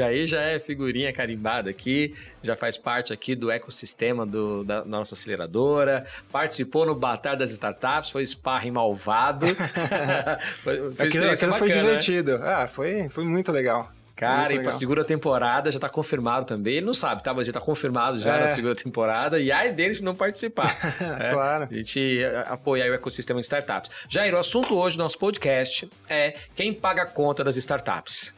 Jair 0.00 0.26
já 0.26 0.40
é 0.40 0.58
figurinha 0.58 1.12
carimbada 1.12 1.68
aqui, 1.68 2.14
já 2.42 2.56
faz 2.56 2.76
parte 2.76 3.12
aqui 3.12 3.34
do 3.34 3.50
ecossistema 3.50 4.24
do, 4.24 4.64
da 4.64 4.84
nossa 4.84 5.14
aceleradora, 5.14 6.06
participou 6.32 6.86
no 6.86 6.94
Batalha 6.94 7.36
das 7.36 7.50
Startups, 7.50 8.10
foi 8.10 8.24
sparring 8.24 8.70
malvado. 8.70 9.46
foi, 10.64 10.90
foi 10.92 11.06
aquilo, 11.06 11.30
aquilo 11.30 11.54
foi 11.54 11.68
né? 11.68 11.74
divertido. 11.74 12.38
Né? 12.38 12.48
Ah, 12.48 12.66
foi, 12.66 13.08
foi 13.10 13.24
muito 13.24 13.52
legal. 13.52 13.90
Cara, 14.16 14.52
e 14.52 14.60
pra 14.60 14.70
segunda 14.70 15.02
temporada 15.02 15.70
já 15.70 15.78
tá 15.78 15.88
confirmado 15.88 16.44
também. 16.44 16.74
Ele 16.74 16.84
não 16.84 16.92
sabe, 16.92 17.22
tá? 17.22 17.32
Mas 17.32 17.46
já 17.46 17.54
tá 17.54 17.60
confirmado 17.60 18.18
já 18.18 18.36
é. 18.36 18.40
na 18.40 18.48
segunda 18.48 18.74
temporada. 18.74 19.40
E 19.40 19.50
ai 19.50 19.72
dele 19.72 19.94
se 19.94 20.04
não 20.04 20.14
participar. 20.14 20.76
é, 21.18 21.32
claro. 21.32 21.68
A 21.70 21.74
gente 21.74 22.18
apoiar 22.46 22.90
o 22.90 22.94
ecossistema 22.94 23.40
de 23.40 23.46
startups. 23.46 23.90
Jair, 24.10 24.34
o 24.34 24.38
assunto 24.38 24.76
hoje 24.76 24.98
do 24.98 25.02
nosso 25.02 25.18
podcast 25.18 25.88
é 26.06 26.34
quem 26.54 26.74
paga 26.74 27.04
a 27.04 27.06
conta 27.06 27.42
das 27.42 27.56
startups. 27.56 28.34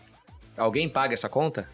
Alguém 0.62 0.88
paga 0.88 1.12
essa 1.12 1.28
conta? 1.28 1.68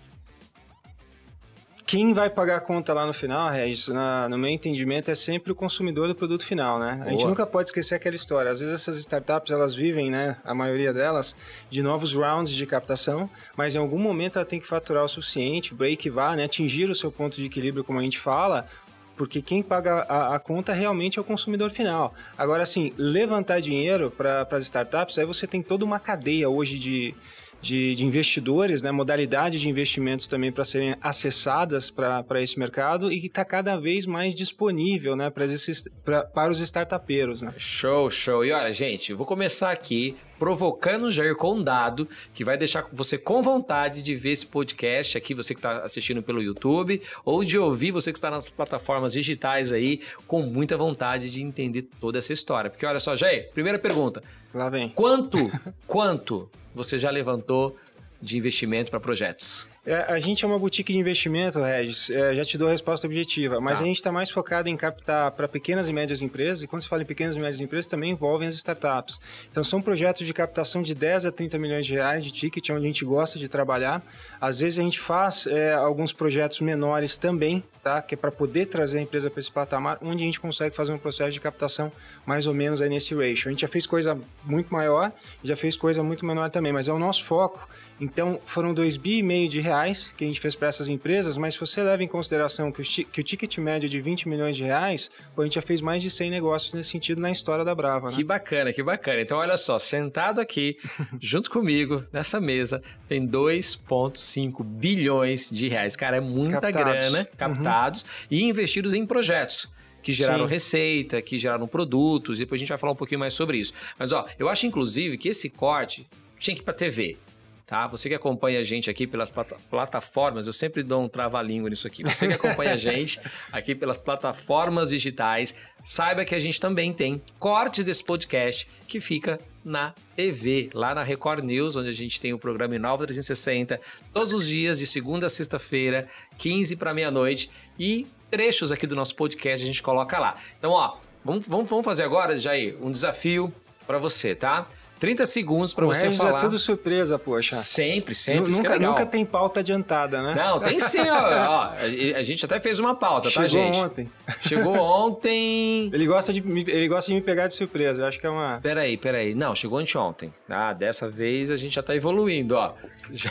Quem 1.84 2.12
vai 2.12 2.28
pagar 2.28 2.56
a 2.56 2.60
conta 2.60 2.92
lá 2.92 3.06
no 3.06 3.14
final, 3.14 3.48
Regis, 3.50 3.88
na, 3.88 4.28
no 4.28 4.36
meu 4.36 4.50
entendimento, 4.50 5.10
é 5.10 5.14
sempre 5.14 5.50
o 5.50 5.54
consumidor 5.54 6.06
do 6.06 6.14
produto 6.14 6.44
final, 6.44 6.78
né? 6.78 6.96
Boa. 6.96 7.06
A 7.06 7.10
gente 7.10 7.26
nunca 7.26 7.46
pode 7.46 7.70
esquecer 7.70 7.94
aquela 7.94 8.14
história. 8.14 8.50
Às 8.50 8.60
vezes 8.60 8.74
essas 8.74 8.98
startups, 8.98 9.50
elas 9.50 9.74
vivem, 9.74 10.10
né, 10.10 10.36
a 10.44 10.54
maioria 10.54 10.92
delas, 10.92 11.34
de 11.70 11.82
novos 11.82 12.14
rounds 12.14 12.52
de 12.52 12.66
captação, 12.66 13.28
mas 13.56 13.74
em 13.74 13.78
algum 13.78 13.98
momento 13.98 14.36
ela 14.36 14.44
tem 14.44 14.60
que 14.60 14.66
faturar 14.66 15.02
o 15.02 15.08
suficiente, 15.08 15.74
break 15.74 16.10
vá, 16.10 16.36
né, 16.36 16.44
atingir 16.44 16.90
o 16.90 16.94
seu 16.94 17.10
ponto 17.10 17.38
de 17.38 17.46
equilíbrio, 17.46 17.82
como 17.82 17.98
a 17.98 18.02
gente 18.02 18.18
fala, 18.18 18.68
porque 19.16 19.40
quem 19.40 19.62
paga 19.62 20.00
a, 20.08 20.36
a, 20.36 20.38
conta 20.38 20.74
realmente 20.74 21.18
é 21.18 21.22
o 21.22 21.24
consumidor 21.24 21.70
final. 21.70 22.14
Agora, 22.36 22.62
assim, 22.62 22.92
levantar 22.98 23.60
dinheiro 23.60 24.10
para 24.10 24.46
as 24.50 24.64
startups, 24.64 25.18
aí 25.18 25.24
você 25.24 25.46
tem 25.46 25.62
toda 25.62 25.86
uma 25.86 25.98
cadeia 25.98 26.50
hoje 26.50 26.78
de, 26.78 27.14
de, 27.60 27.94
de 27.94 28.04
investidores, 28.04 28.82
né, 28.82 28.90
modalidades 28.92 29.60
de 29.60 29.68
investimentos 29.68 30.28
também 30.28 30.52
para 30.52 30.64
serem 30.64 30.94
acessadas 31.00 31.90
para 31.90 32.42
esse 32.42 32.58
mercado 32.58 33.12
e 33.12 33.20
que 33.20 33.26
está 33.26 33.44
cada 33.44 33.76
vez 33.76 34.06
mais 34.06 34.34
disponível 34.34 35.16
né, 35.16 35.32
esses, 35.40 35.88
pra, 36.04 36.22
para 36.22 36.52
os 36.52 36.60
startupeiros. 36.60 37.42
Né? 37.42 37.52
Show, 37.56 38.10
show. 38.10 38.44
E 38.44 38.52
olha, 38.52 38.72
gente, 38.72 39.12
vou 39.12 39.26
começar 39.26 39.72
aqui 39.72 40.16
provocando 40.38 41.04
o 41.04 41.10
Jair 41.10 41.34
com 41.36 41.54
um 41.54 41.62
dado 41.62 42.08
que 42.32 42.44
vai 42.44 42.56
deixar 42.56 42.86
você 42.92 43.18
com 43.18 43.42
vontade 43.42 44.02
de 44.02 44.14
ver 44.14 44.32
esse 44.32 44.46
podcast 44.46 45.18
aqui, 45.18 45.34
você 45.34 45.54
que 45.54 45.58
está 45.58 45.84
assistindo 45.84 46.22
pelo 46.22 46.42
YouTube, 46.42 47.02
ou 47.24 47.44
de 47.44 47.58
ouvir 47.58 47.90
você 47.90 48.12
que 48.12 48.18
está 48.18 48.30
nas 48.30 48.48
plataformas 48.48 49.12
digitais 49.12 49.72
aí, 49.72 50.00
com 50.26 50.42
muita 50.42 50.76
vontade 50.76 51.30
de 51.30 51.42
entender 51.42 51.82
toda 52.00 52.18
essa 52.18 52.32
história. 52.32 52.70
Porque 52.70 52.86
olha 52.86 53.00
só, 53.00 53.16
Jair, 53.16 53.50
primeira 53.52 53.78
pergunta. 53.78 54.22
Lá 54.54 54.70
vem. 54.70 54.88
Quanto, 54.90 55.50
quanto 55.86 56.50
você 56.74 56.98
já 56.98 57.10
levantou 57.10 57.76
de 58.20 58.36
investimento 58.36 58.90
para 58.90 59.00
projetos? 59.00 59.68
É, 59.88 60.04
a 60.12 60.18
gente 60.18 60.44
é 60.44 60.46
uma 60.46 60.58
boutique 60.58 60.92
de 60.92 60.98
investimento, 60.98 61.62
Regis. 61.62 62.10
É, 62.10 62.34
já 62.34 62.44
te 62.44 62.58
dou 62.58 62.68
a 62.68 62.72
resposta 62.72 63.06
objetiva. 63.06 63.58
Mas 63.58 63.78
tá. 63.78 63.84
a 63.84 63.86
gente 63.86 63.96
está 63.96 64.12
mais 64.12 64.28
focado 64.28 64.68
em 64.68 64.76
captar 64.76 65.30
para 65.30 65.48
pequenas 65.48 65.88
e 65.88 65.94
médias 65.94 66.20
empresas. 66.20 66.62
E 66.62 66.66
quando 66.66 66.82
se 66.82 66.88
fala 66.88 67.00
em 67.00 67.06
pequenas 67.06 67.36
e 67.36 67.38
médias 67.38 67.58
empresas, 67.58 67.86
também 67.86 68.10
envolvem 68.10 68.46
as 68.46 68.54
startups. 68.54 69.18
Então, 69.50 69.64
são 69.64 69.80
projetos 69.80 70.26
de 70.26 70.34
captação 70.34 70.82
de 70.82 70.94
10 70.94 71.24
a 71.24 71.32
30 71.32 71.58
milhões 71.58 71.86
de 71.86 71.94
reais 71.94 72.22
de 72.22 72.30
ticket, 72.30 72.68
onde 72.68 72.82
a 72.82 72.86
gente 72.86 73.02
gosta 73.02 73.38
de 73.38 73.48
trabalhar. 73.48 74.02
Às 74.38 74.60
vezes, 74.60 74.78
a 74.78 74.82
gente 74.82 75.00
faz 75.00 75.46
é, 75.46 75.72
alguns 75.72 76.12
projetos 76.12 76.60
menores 76.60 77.16
também, 77.16 77.64
tá? 77.82 78.02
que 78.02 78.14
é 78.14 78.18
para 78.18 78.30
poder 78.30 78.66
trazer 78.66 78.98
a 78.98 79.00
empresa 79.00 79.30
para 79.30 79.40
esse 79.40 79.50
patamar, 79.50 79.96
onde 80.02 80.22
a 80.22 80.26
gente 80.26 80.38
consegue 80.38 80.76
fazer 80.76 80.92
um 80.92 80.98
processo 80.98 81.32
de 81.32 81.40
captação 81.40 81.90
mais 82.26 82.46
ou 82.46 82.52
menos 82.52 82.82
aí 82.82 82.90
nesse 82.90 83.14
ratio. 83.14 83.48
A 83.48 83.52
gente 83.52 83.62
já 83.62 83.68
fez 83.68 83.86
coisa 83.86 84.18
muito 84.44 84.70
maior, 84.70 85.10
já 85.42 85.56
fez 85.56 85.78
coisa 85.78 86.02
muito 86.02 86.26
menor 86.26 86.50
também, 86.50 86.74
mas 86.74 86.90
é 86.90 86.92
o 86.92 86.98
nosso 86.98 87.24
foco 87.24 87.66
então, 88.00 88.40
foram 88.46 88.72
2,5 88.72 88.98
bi 89.00 89.18
e 89.18 89.22
meio 89.22 89.48
de 89.48 89.60
reais 89.60 90.14
que 90.16 90.24
a 90.24 90.26
gente 90.26 90.40
fez 90.40 90.54
para 90.54 90.68
essas 90.68 90.88
empresas, 90.88 91.36
mas 91.36 91.54
se 91.54 91.60
você 91.60 91.82
leva 91.82 92.02
em 92.02 92.06
consideração 92.06 92.70
que 92.70 92.80
o, 92.80 92.84
que 92.84 93.20
o 93.20 93.24
ticket 93.24 93.58
médio 93.58 93.86
é 93.86 93.90
de 93.90 94.00
20 94.00 94.28
milhões 94.28 94.56
de 94.56 94.62
reais, 94.62 95.10
pô, 95.34 95.42
a 95.42 95.44
gente 95.44 95.54
já 95.54 95.62
fez 95.62 95.80
mais 95.80 96.00
de 96.00 96.10
100 96.10 96.30
negócios 96.30 96.74
nesse 96.74 96.90
sentido 96.90 97.20
na 97.20 97.30
história 97.30 97.64
da 97.64 97.74
Brava, 97.74 98.10
né? 98.10 98.16
Que 98.16 98.22
bacana, 98.22 98.72
que 98.72 98.82
bacana. 98.82 99.20
Então, 99.20 99.38
olha 99.38 99.56
só, 99.56 99.78
sentado 99.78 100.40
aqui, 100.40 100.76
junto 101.20 101.50
comigo, 101.50 102.04
nessa 102.12 102.40
mesa, 102.40 102.82
tem 103.08 103.26
2,5 103.26 104.62
bilhões 104.62 105.50
de 105.50 105.66
reais. 105.66 105.96
Cara, 105.96 106.18
é 106.18 106.20
muita 106.20 106.60
captados. 106.60 106.92
grana 106.92 107.24
captados 107.36 108.02
uhum. 108.02 108.08
e 108.30 108.42
investidos 108.44 108.94
em 108.94 109.04
projetos 109.04 109.68
que 110.00 110.12
geraram 110.12 110.46
Sim. 110.46 110.52
receita, 110.52 111.20
que 111.20 111.36
geraram 111.36 111.66
produtos, 111.66 112.38
e 112.38 112.44
depois 112.44 112.60
a 112.60 112.60
gente 112.60 112.68
vai 112.68 112.78
falar 112.78 112.92
um 112.92 112.96
pouquinho 112.96 113.18
mais 113.18 113.34
sobre 113.34 113.58
isso. 113.58 113.74
Mas 113.98 114.12
ó, 114.12 114.24
eu 114.38 114.48
acho 114.48 114.64
inclusive 114.64 115.18
que 115.18 115.28
esse 115.28 115.50
corte 115.50 116.06
tinha 116.38 116.54
que 116.54 116.62
ir 116.62 116.64
para 116.64 116.72
TV 116.72 117.18
tá? 117.68 117.86
Você 117.86 118.08
que 118.08 118.14
acompanha 118.14 118.60
a 118.60 118.64
gente 118.64 118.88
aqui 118.88 119.06
pelas 119.06 119.30
plataformas, 119.70 120.46
eu 120.46 120.54
sempre 120.54 120.82
dou 120.82 121.02
um 121.02 121.08
trava-língua 121.08 121.68
nisso 121.68 121.86
aqui. 121.86 122.02
Você 122.02 122.26
que 122.26 122.32
acompanha 122.32 122.72
a 122.72 122.76
gente 122.78 123.20
aqui 123.52 123.74
pelas 123.74 124.00
plataformas 124.00 124.88
digitais, 124.88 125.54
saiba 125.84 126.24
que 126.24 126.34
a 126.34 126.40
gente 126.40 126.58
também 126.58 126.94
tem 126.94 127.22
cortes 127.38 127.84
desse 127.84 128.02
podcast 128.02 128.66
que 128.88 129.00
fica 129.00 129.38
na 129.62 129.94
TV, 130.16 130.70
lá 130.72 130.94
na 130.94 131.02
Record 131.02 131.44
News, 131.44 131.76
onde 131.76 131.90
a 131.90 131.92
gente 131.92 132.18
tem 132.18 132.32
o 132.32 132.38
programa 132.38 132.74
Inova 132.74 133.04
360, 133.04 133.78
todos 134.14 134.32
os 134.32 134.46
dias, 134.46 134.78
de 134.78 134.86
segunda 134.86 135.26
a 135.26 135.28
sexta-feira, 135.28 136.08
15 136.38 136.74
para 136.74 136.94
meia-noite, 136.94 137.50
e 137.78 138.06
trechos 138.30 138.72
aqui 138.72 138.86
do 138.86 138.96
nosso 138.96 139.14
podcast 139.14 139.62
a 139.62 139.66
gente 139.66 139.82
coloca 139.82 140.18
lá. 140.18 140.38
Então, 140.58 140.70
ó, 140.70 140.96
vamos, 141.22 141.44
vamos, 141.46 141.68
vamos 141.68 141.84
fazer 141.84 142.04
agora, 142.04 142.38
Jair, 142.38 142.78
um 142.80 142.90
desafio 142.90 143.52
para 143.86 143.98
você, 143.98 144.34
tá? 144.34 144.66
30 144.98 145.26
segundos 145.26 145.72
para 145.72 145.86
você 145.86 146.02
Regis 146.02 146.18
falar. 146.18 146.38
é 146.38 146.40
tudo 146.40 146.58
surpresa, 146.58 147.18
poxa. 147.18 147.54
Sempre, 147.56 148.14
sempre. 148.14 148.50
Nunca, 148.50 148.74
é 148.74 148.78
nunca 148.78 149.06
tem 149.06 149.24
pauta 149.24 149.60
adiantada, 149.60 150.22
né? 150.22 150.34
Não, 150.34 150.60
tem 150.60 150.80
sim, 150.80 151.08
ó, 151.08 151.14
ó, 151.14 151.72
A 152.16 152.22
gente 152.22 152.44
até 152.44 152.60
fez 152.60 152.78
uma 152.78 152.94
pauta, 152.94 153.30
Chegou 153.30 153.42
tá, 153.42 153.48
gente? 153.48 153.74
Chegou 153.74 153.86
ontem. 153.86 154.10
Chegou 154.40 154.76
ontem. 154.76 155.90
ele, 155.94 156.06
gosta 156.06 156.32
de, 156.32 156.40
ele 156.40 156.88
gosta 156.88 157.10
de 157.10 157.14
me 157.14 157.22
pegar 157.22 157.46
de 157.46 157.54
surpresa, 157.54 158.02
eu 158.02 158.06
acho 158.06 158.18
que 158.18 158.26
é 158.26 158.30
uma... 158.30 158.58
Peraí, 158.62 158.96
peraí. 158.96 159.34
Não, 159.34 159.54
chegou 159.54 159.78
anteontem. 159.78 160.32
Ah, 160.48 160.72
dessa 160.72 161.08
vez 161.08 161.50
a 161.50 161.56
gente 161.56 161.74
já 161.74 161.82
tá 161.82 161.94
evoluindo, 161.94 162.56
ó. 162.56 162.74
Já 163.10 163.30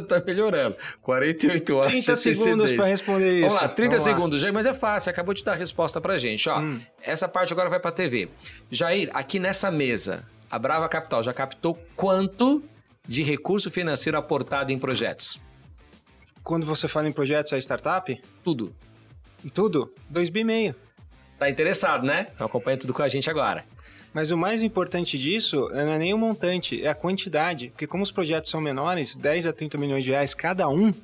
tá 0.00 0.22
melhorando. 0.24 0.76
48 1.02 1.76
horas 1.76 1.92
30 2.04 2.16
segundos 2.16 2.72
para 2.72 2.86
responder 2.86 3.40
isso. 3.40 3.48
Vamos 3.48 3.62
lá, 3.62 3.68
30 3.68 3.90
Vamos 3.90 4.04
segundos. 4.04 4.40
Jair, 4.40 4.54
mas 4.54 4.66
é 4.66 4.74
fácil, 4.74 5.10
acabou 5.10 5.34
de 5.34 5.42
dar 5.42 5.52
a 5.52 5.56
resposta 5.56 6.00
pra 6.00 6.16
gente, 6.16 6.48
ó. 6.48 6.60
Hum. 6.60 6.80
Essa 7.02 7.26
parte 7.28 7.52
agora 7.52 7.68
vai 7.68 7.80
pra 7.80 7.90
TV. 7.90 8.28
Jair, 8.70 9.10
aqui 9.12 9.38
nessa 9.38 9.70
mesa, 9.70 10.24
a 10.50 10.58
Brava 10.58 10.88
Capital 10.88 11.22
já 11.22 11.32
captou 11.32 11.78
quanto 11.94 12.62
de 13.06 13.22
recurso 13.22 13.70
financeiro 13.70 14.18
aportado 14.18 14.72
em 14.72 14.78
projetos? 14.78 15.40
Quando 16.42 16.64
você 16.64 16.86
fala 16.86 17.08
em 17.08 17.12
projetos, 17.12 17.52
é 17.52 17.58
startup? 17.58 18.20
Tudo. 18.44 18.74
Tudo? 19.52 19.92
Dois 20.08 20.30
bi 20.30 20.44
meio. 20.44 20.74
Tá 21.38 21.50
interessado, 21.50 22.06
né? 22.06 22.28
Então 22.34 22.46
acompanha 22.46 22.78
tudo 22.78 22.94
com 22.94 23.02
a 23.02 23.08
gente 23.08 23.28
agora. 23.28 23.64
Mas 24.14 24.30
o 24.30 24.36
mais 24.36 24.62
importante 24.62 25.18
disso 25.18 25.68
não 25.72 25.92
é 25.92 25.98
nem 25.98 26.14
o 26.14 26.18
montante, 26.18 26.82
é 26.82 26.88
a 26.88 26.94
quantidade. 26.94 27.68
Porque 27.68 27.86
como 27.86 28.02
os 28.02 28.10
projetos 28.10 28.50
são 28.50 28.60
menores, 28.60 29.14
10 29.14 29.46
a 29.46 29.52
30 29.52 29.76
milhões 29.76 30.04
de 30.04 30.10
reais 30.10 30.34
cada 30.34 30.68
um, 30.68 30.94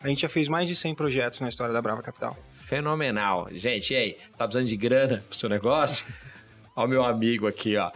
a 0.00 0.08
gente 0.08 0.22
já 0.22 0.28
fez 0.28 0.48
mais 0.48 0.68
de 0.68 0.74
100 0.74 0.94
projetos 0.94 1.40
na 1.40 1.48
história 1.48 1.72
da 1.72 1.80
Brava 1.80 2.02
Capital. 2.02 2.36
Fenomenal. 2.50 3.48
Gente, 3.52 3.92
e 3.92 3.96
aí? 3.96 4.18
Tá 4.36 4.46
precisando 4.46 4.66
de 4.66 4.76
grana 4.76 5.22
pro 5.28 5.36
seu 5.36 5.48
negócio? 5.48 6.06
Olha 6.74 6.86
o 6.86 6.88
meu 6.88 7.04
amigo 7.04 7.46
aqui, 7.46 7.76
ó. 7.76 7.90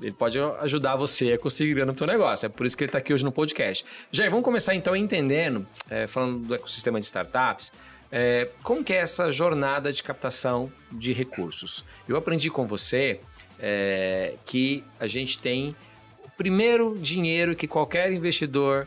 Ele 0.00 0.12
pode 0.12 0.38
ajudar 0.38 0.96
você 0.96 1.32
a 1.32 1.38
conseguir 1.38 1.74
grana 1.74 1.92
no 1.92 1.98
seu 1.98 2.06
negócio. 2.06 2.46
É 2.46 2.48
por 2.48 2.66
isso 2.66 2.76
que 2.76 2.84
ele 2.84 2.88
está 2.88 2.98
aqui 2.98 3.14
hoje 3.14 3.24
no 3.24 3.32
podcast. 3.32 3.84
Já 4.10 4.28
vamos 4.28 4.44
começar 4.44 4.74
então 4.74 4.94
entendendo, 4.94 5.66
é, 5.88 6.06
falando 6.06 6.46
do 6.46 6.54
ecossistema 6.54 7.00
de 7.00 7.06
startups, 7.06 7.72
é, 8.10 8.48
como 8.62 8.84
que 8.84 8.92
é 8.92 8.98
essa 8.98 9.30
jornada 9.30 9.92
de 9.92 10.02
captação 10.02 10.70
de 10.92 11.12
recursos. 11.12 11.84
Eu 12.08 12.16
aprendi 12.16 12.50
com 12.50 12.66
você 12.66 13.20
é, 13.58 14.34
que 14.44 14.84
a 15.00 15.06
gente 15.06 15.38
tem 15.38 15.74
o 16.24 16.30
primeiro 16.30 16.96
dinheiro 16.98 17.56
que 17.56 17.66
qualquer 17.66 18.12
investidor 18.12 18.86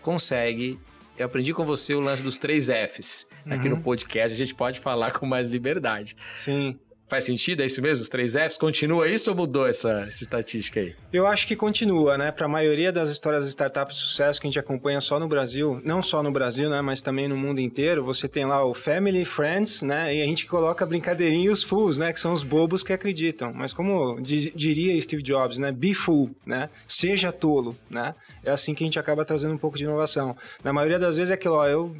consegue. 0.00 0.78
Eu 1.16 1.26
aprendi 1.26 1.52
com 1.52 1.64
você 1.64 1.94
o 1.94 2.00
lance 2.00 2.22
dos 2.22 2.38
três 2.38 2.66
Fs. 2.66 3.26
Aqui 3.46 3.68
uhum. 3.68 3.76
no 3.76 3.82
podcast 3.82 4.34
a 4.34 4.38
gente 4.38 4.54
pode 4.54 4.80
falar 4.80 5.12
com 5.12 5.26
mais 5.26 5.48
liberdade. 5.48 6.16
Sim. 6.36 6.78
Faz 7.14 7.26
sentido? 7.26 7.62
É 7.62 7.66
isso 7.66 7.80
mesmo? 7.80 8.02
Os 8.02 8.08
três 8.08 8.32
Fs? 8.32 8.58
Continua 8.58 9.08
isso 9.08 9.30
ou 9.30 9.36
mudou 9.36 9.68
essa, 9.68 10.00
essa 10.08 10.24
estatística 10.24 10.80
aí? 10.80 10.96
Eu 11.12 11.28
acho 11.28 11.46
que 11.46 11.54
continua, 11.54 12.18
né? 12.18 12.32
Para 12.32 12.46
a 12.46 12.48
maioria 12.48 12.90
das 12.90 13.08
histórias 13.08 13.44
de 13.44 13.50
startups 13.50 13.96
de 13.96 14.02
sucesso 14.02 14.40
que 14.40 14.48
a 14.48 14.50
gente 14.50 14.58
acompanha 14.58 15.00
só 15.00 15.20
no 15.20 15.28
Brasil, 15.28 15.80
não 15.84 16.02
só 16.02 16.24
no 16.24 16.32
Brasil, 16.32 16.68
né? 16.68 16.82
Mas 16.82 17.00
também 17.02 17.28
no 17.28 17.36
mundo 17.36 17.60
inteiro, 17.60 18.02
você 18.02 18.26
tem 18.26 18.44
lá 18.44 18.64
o 18.64 18.74
Family, 18.74 19.24
Friends, 19.24 19.82
né? 19.82 20.12
E 20.12 20.22
a 20.22 20.24
gente 20.24 20.44
coloca 20.44 20.84
brincadeirinha 20.84 21.52
os 21.52 21.62
fools, 21.62 21.98
né? 21.98 22.12
Que 22.12 22.18
são 22.18 22.32
os 22.32 22.42
bobos 22.42 22.82
que 22.82 22.92
acreditam. 22.92 23.52
Mas 23.54 23.72
como 23.72 24.20
diria 24.20 25.00
Steve 25.00 25.22
Jobs, 25.22 25.56
né? 25.56 25.70
Be 25.70 25.94
fool, 25.94 26.34
né? 26.44 26.68
Seja 26.84 27.30
tolo, 27.30 27.76
né? 27.88 28.12
É 28.44 28.50
assim 28.50 28.74
que 28.74 28.82
a 28.82 28.86
gente 28.88 28.98
acaba 28.98 29.24
trazendo 29.24 29.54
um 29.54 29.58
pouco 29.58 29.78
de 29.78 29.84
inovação. 29.84 30.36
Na 30.64 30.72
maioria 30.72 30.98
das 30.98 31.16
vezes 31.16 31.30
é 31.30 31.34
aquilo, 31.34 31.54
ó, 31.54 31.66
eu 31.68 31.94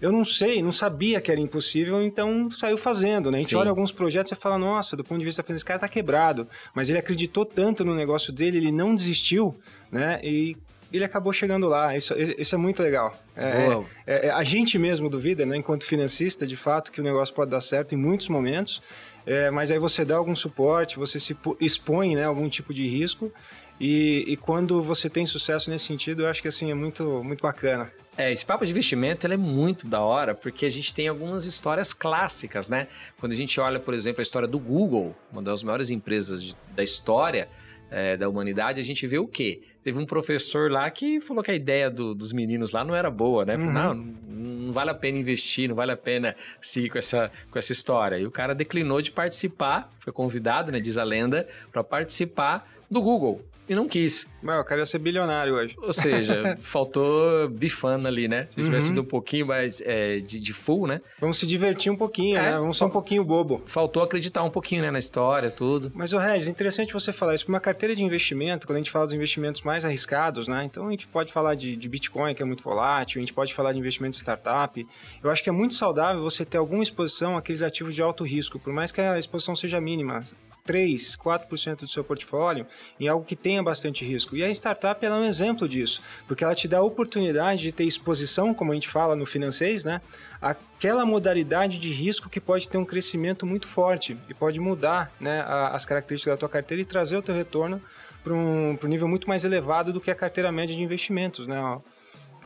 eu 0.00 0.10
não 0.10 0.24
sei, 0.24 0.62
não 0.62 0.72
sabia 0.72 1.20
que 1.20 1.30
era 1.30 1.40
impossível, 1.40 2.02
então 2.02 2.50
saiu 2.50 2.78
fazendo, 2.78 3.30
né? 3.30 3.38
A 3.38 3.40
gente 3.40 3.50
Sim. 3.50 3.56
olha 3.56 3.68
alguns 3.68 3.92
projetos 3.92 4.32
e 4.32 4.34
fala, 4.34 4.56
nossa, 4.56 4.96
do 4.96 5.04
ponto 5.04 5.18
de 5.18 5.24
vista 5.24 5.42
financeiro, 5.42 5.56
esse 5.56 5.64
cara 5.64 5.78
tá 5.78 5.88
quebrado. 5.88 6.48
Mas 6.74 6.88
ele 6.88 6.98
acreditou 6.98 7.44
tanto 7.44 7.84
no 7.84 7.94
negócio 7.94 8.32
dele, 8.32 8.56
ele 8.56 8.72
não 8.72 8.94
desistiu, 8.94 9.58
né? 9.92 10.18
E 10.22 10.56
ele 10.92 11.04
acabou 11.04 11.32
chegando 11.32 11.68
lá. 11.68 11.96
Isso, 11.96 12.14
isso 12.16 12.54
é 12.54 12.58
muito 12.58 12.82
legal. 12.82 13.14
É, 13.36 13.78
é, 14.06 14.26
é, 14.26 14.30
a 14.30 14.42
gente 14.42 14.78
mesmo 14.78 15.08
duvida, 15.08 15.44
né, 15.46 15.56
enquanto 15.56 15.84
financista, 15.84 16.46
de 16.46 16.56
fato, 16.56 16.90
que 16.90 17.00
o 17.00 17.04
negócio 17.04 17.34
pode 17.34 17.50
dar 17.50 17.60
certo 17.60 17.94
em 17.94 17.98
muitos 17.98 18.28
momentos, 18.28 18.82
é, 19.26 19.50
mas 19.50 19.70
aí 19.70 19.78
você 19.78 20.04
dá 20.04 20.16
algum 20.16 20.34
suporte, 20.34 20.98
você 20.98 21.20
se 21.20 21.36
expõe 21.60 22.16
né, 22.16 22.24
algum 22.24 22.48
tipo 22.48 22.74
de 22.74 22.86
risco, 22.88 23.32
e, 23.78 24.24
e, 24.26 24.36
quando 24.36 24.82
você 24.82 25.08
tem 25.08 25.24
sucesso 25.24 25.70
nesse 25.70 25.86
sentido, 25.86 26.22
eu 26.22 26.28
acho 26.28 26.42
que 26.42 26.48
assim 26.48 26.70
é 26.70 26.74
muito, 26.74 27.24
muito 27.24 27.40
bacana. 27.40 27.90
É, 28.20 28.30
esse 28.30 28.44
papo 28.44 28.66
de 28.66 28.70
investimento 28.70 29.26
é 29.26 29.34
muito 29.34 29.86
da 29.86 30.02
hora, 30.02 30.34
porque 30.34 30.66
a 30.66 30.70
gente 30.70 30.92
tem 30.92 31.08
algumas 31.08 31.46
histórias 31.46 31.94
clássicas, 31.94 32.68
né? 32.68 32.86
Quando 33.18 33.32
a 33.32 33.34
gente 33.34 33.58
olha, 33.58 33.80
por 33.80 33.94
exemplo, 33.94 34.20
a 34.20 34.22
história 34.22 34.46
do 34.46 34.58
Google, 34.58 35.16
uma 35.32 35.40
das 35.40 35.62
maiores 35.62 35.88
empresas 35.88 36.42
de, 36.42 36.54
da 36.76 36.82
história 36.82 37.48
é, 37.90 38.18
da 38.18 38.28
humanidade, 38.28 38.78
a 38.78 38.84
gente 38.84 39.06
vê 39.06 39.18
o 39.18 39.26
quê? 39.26 39.62
Teve 39.82 39.98
um 39.98 40.04
professor 40.04 40.70
lá 40.70 40.90
que 40.90 41.18
falou 41.18 41.42
que 41.42 41.50
a 41.50 41.54
ideia 41.54 41.88
do, 41.88 42.14
dos 42.14 42.30
meninos 42.30 42.72
lá 42.72 42.84
não 42.84 42.94
era 42.94 43.10
boa, 43.10 43.46
né? 43.46 43.56
Falou, 43.56 43.72
uhum. 43.72 43.94
não, 44.28 44.44
não 44.66 44.72
vale 44.72 44.90
a 44.90 44.94
pena 44.94 45.16
investir, 45.16 45.66
não 45.66 45.74
vale 45.74 45.92
a 45.92 45.96
pena 45.96 46.36
seguir 46.60 46.90
com 46.90 46.98
essa, 46.98 47.32
com 47.50 47.58
essa 47.58 47.72
história. 47.72 48.18
E 48.18 48.26
o 48.26 48.30
cara 48.30 48.54
declinou 48.54 49.00
de 49.00 49.10
participar, 49.10 49.90
foi 49.98 50.12
convidado, 50.12 50.70
né, 50.70 50.78
diz 50.78 50.98
a 50.98 51.04
lenda, 51.04 51.48
para 51.72 51.82
participar 51.82 52.70
do 52.90 53.00
Google 53.00 53.42
e 53.70 53.74
não 53.76 53.86
quis. 53.86 54.28
Mas 54.42 54.56
eu 54.56 54.64
queria 54.64 54.84
ser 54.84 54.98
bilionário 54.98 55.54
hoje. 55.54 55.76
Ou 55.80 55.92
seja, 55.92 56.58
faltou 56.60 57.48
bifana 57.48 58.08
ali, 58.08 58.26
né? 58.26 58.48
Se 58.50 58.56
tivesse 58.56 58.72
uhum. 58.72 58.80
sido 58.80 59.00
um 59.02 59.04
pouquinho 59.04 59.46
mais 59.46 59.80
é, 59.82 60.18
de, 60.18 60.40
de, 60.40 60.52
full, 60.52 60.88
né? 60.88 61.00
Vamos 61.20 61.38
se 61.38 61.46
divertir 61.46 61.92
um 61.92 61.96
pouquinho, 61.96 62.36
é, 62.36 62.50
né? 62.50 62.58
Vamos 62.58 62.76
ser 62.76 62.82
um 62.82 62.90
pouquinho 62.90 63.22
bobo. 63.22 63.62
Faltou 63.66 64.02
acreditar 64.02 64.42
um 64.42 64.50
pouquinho, 64.50 64.82
né? 64.82 64.90
Na 64.90 64.98
história, 64.98 65.52
tudo. 65.52 65.92
Mas, 65.94 66.12
o 66.12 66.18
Regis, 66.18 66.48
interessante 66.48 66.92
você 66.92 67.12
falar 67.12 67.36
isso. 67.36 67.44
Uma 67.46 67.60
carteira 67.60 67.94
de 67.94 68.02
investimento, 68.02 68.66
quando 68.66 68.74
a 68.74 68.80
gente 68.80 68.90
fala 68.90 69.04
dos 69.04 69.14
investimentos 69.14 69.62
mais 69.62 69.84
arriscados, 69.84 70.48
né? 70.48 70.64
Então, 70.64 70.88
a 70.88 70.90
gente 70.90 71.06
pode 71.06 71.32
falar 71.32 71.54
de, 71.54 71.76
de 71.76 71.88
Bitcoin, 71.88 72.34
que 72.34 72.42
é 72.42 72.46
muito 72.46 72.64
volátil. 72.64 73.20
A 73.20 73.22
gente 73.22 73.32
pode 73.32 73.54
falar 73.54 73.72
de 73.72 73.78
investimento 73.78 74.16
em 74.16 74.18
startup. 74.18 74.84
Eu 75.22 75.30
acho 75.30 75.44
que 75.44 75.48
é 75.48 75.52
muito 75.52 75.74
saudável 75.74 76.20
você 76.20 76.44
ter 76.44 76.58
alguma 76.58 76.82
exposição 76.82 77.36
àqueles 77.36 77.62
ativos 77.62 77.94
de 77.94 78.02
alto 78.02 78.24
risco, 78.24 78.58
por 78.58 78.72
mais 78.72 78.90
que 78.90 79.00
a 79.00 79.16
exposição 79.16 79.54
seja 79.54 79.80
mínima. 79.80 80.24
3, 80.64 81.16
4% 81.16 81.76
do 81.80 81.88
seu 81.88 82.04
portfólio 82.04 82.66
em 82.98 83.08
algo 83.08 83.24
que 83.24 83.36
tenha 83.36 83.62
bastante 83.62 84.04
risco. 84.04 84.36
E 84.36 84.44
a 84.44 84.50
startup 84.50 85.04
é 85.04 85.10
um 85.10 85.24
exemplo 85.24 85.68
disso, 85.68 86.02
porque 86.26 86.44
ela 86.44 86.54
te 86.54 86.68
dá 86.68 86.78
a 86.78 86.82
oportunidade 86.82 87.62
de 87.62 87.72
ter 87.72 87.84
exposição, 87.84 88.54
como 88.54 88.72
a 88.72 88.74
gente 88.74 88.88
fala 88.88 89.16
no 89.16 89.26
financeiro, 89.26 89.86
né? 89.86 90.00
aquela 90.40 91.04
modalidade 91.04 91.78
de 91.78 91.90
risco 91.90 92.30
que 92.30 92.40
pode 92.40 92.68
ter 92.68 92.78
um 92.78 92.84
crescimento 92.84 93.44
muito 93.44 93.68
forte 93.68 94.16
e 94.28 94.32
pode 94.32 94.58
mudar 94.58 95.12
né, 95.20 95.44
as 95.46 95.84
características 95.84 96.32
da 96.32 96.36
tua 96.38 96.48
carteira 96.48 96.80
e 96.80 96.84
trazer 96.84 97.16
o 97.16 97.22
teu 97.22 97.34
retorno 97.34 97.80
para 98.24 98.32
um, 98.32 98.78
um 98.82 98.86
nível 98.86 99.06
muito 99.06 99.28
mais 99.28 99.44
elevado 99.44 99.92
do 99.92 100.00
que 100.00 100.10
a 100.10 100.14
carteira 100.14 100.50
média 100.50 100.74
de 100.74 100.82
investimentos, 100.82 101.46
né? 101.46 101.60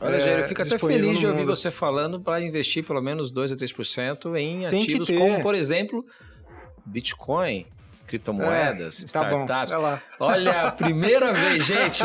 Olha, 0.01 0.17
é, 0.17 0.41
eu 0.41 0.43
fico 0.43 0.61
até 0.61 0.77
feliz 0.77 1.19
de 1.19 1.27
ouvir 1.27 1.45
você 1.45 1.71
falando 1.71 2.19
para 2.19 2.41
investir 2.41 2.85
pelo 2.85 3.01
menos 3.01 3.31
2 3.31 3.53
a 3.53 3.55
3% 3.55 4.35
em 4.35 4.67
Tem 4.67 4.81
ativos 4.81 5.09
como, 5.09 5.41
por 5.41 5.55
exemplo, 5.55 6.05
Bitcoin, 6.85 7.65
criptomoedas, 8.05 8.99
é, 8.99 9.01
tá 9.01 9.05
startups. 9.07 9.73
Bom, 9.73 10.25
Olha, 10.25 10.67
a 10.67 10.71
primeira 10.73 11.33
vez, 11.33 11.65
gente, 11.65 12.03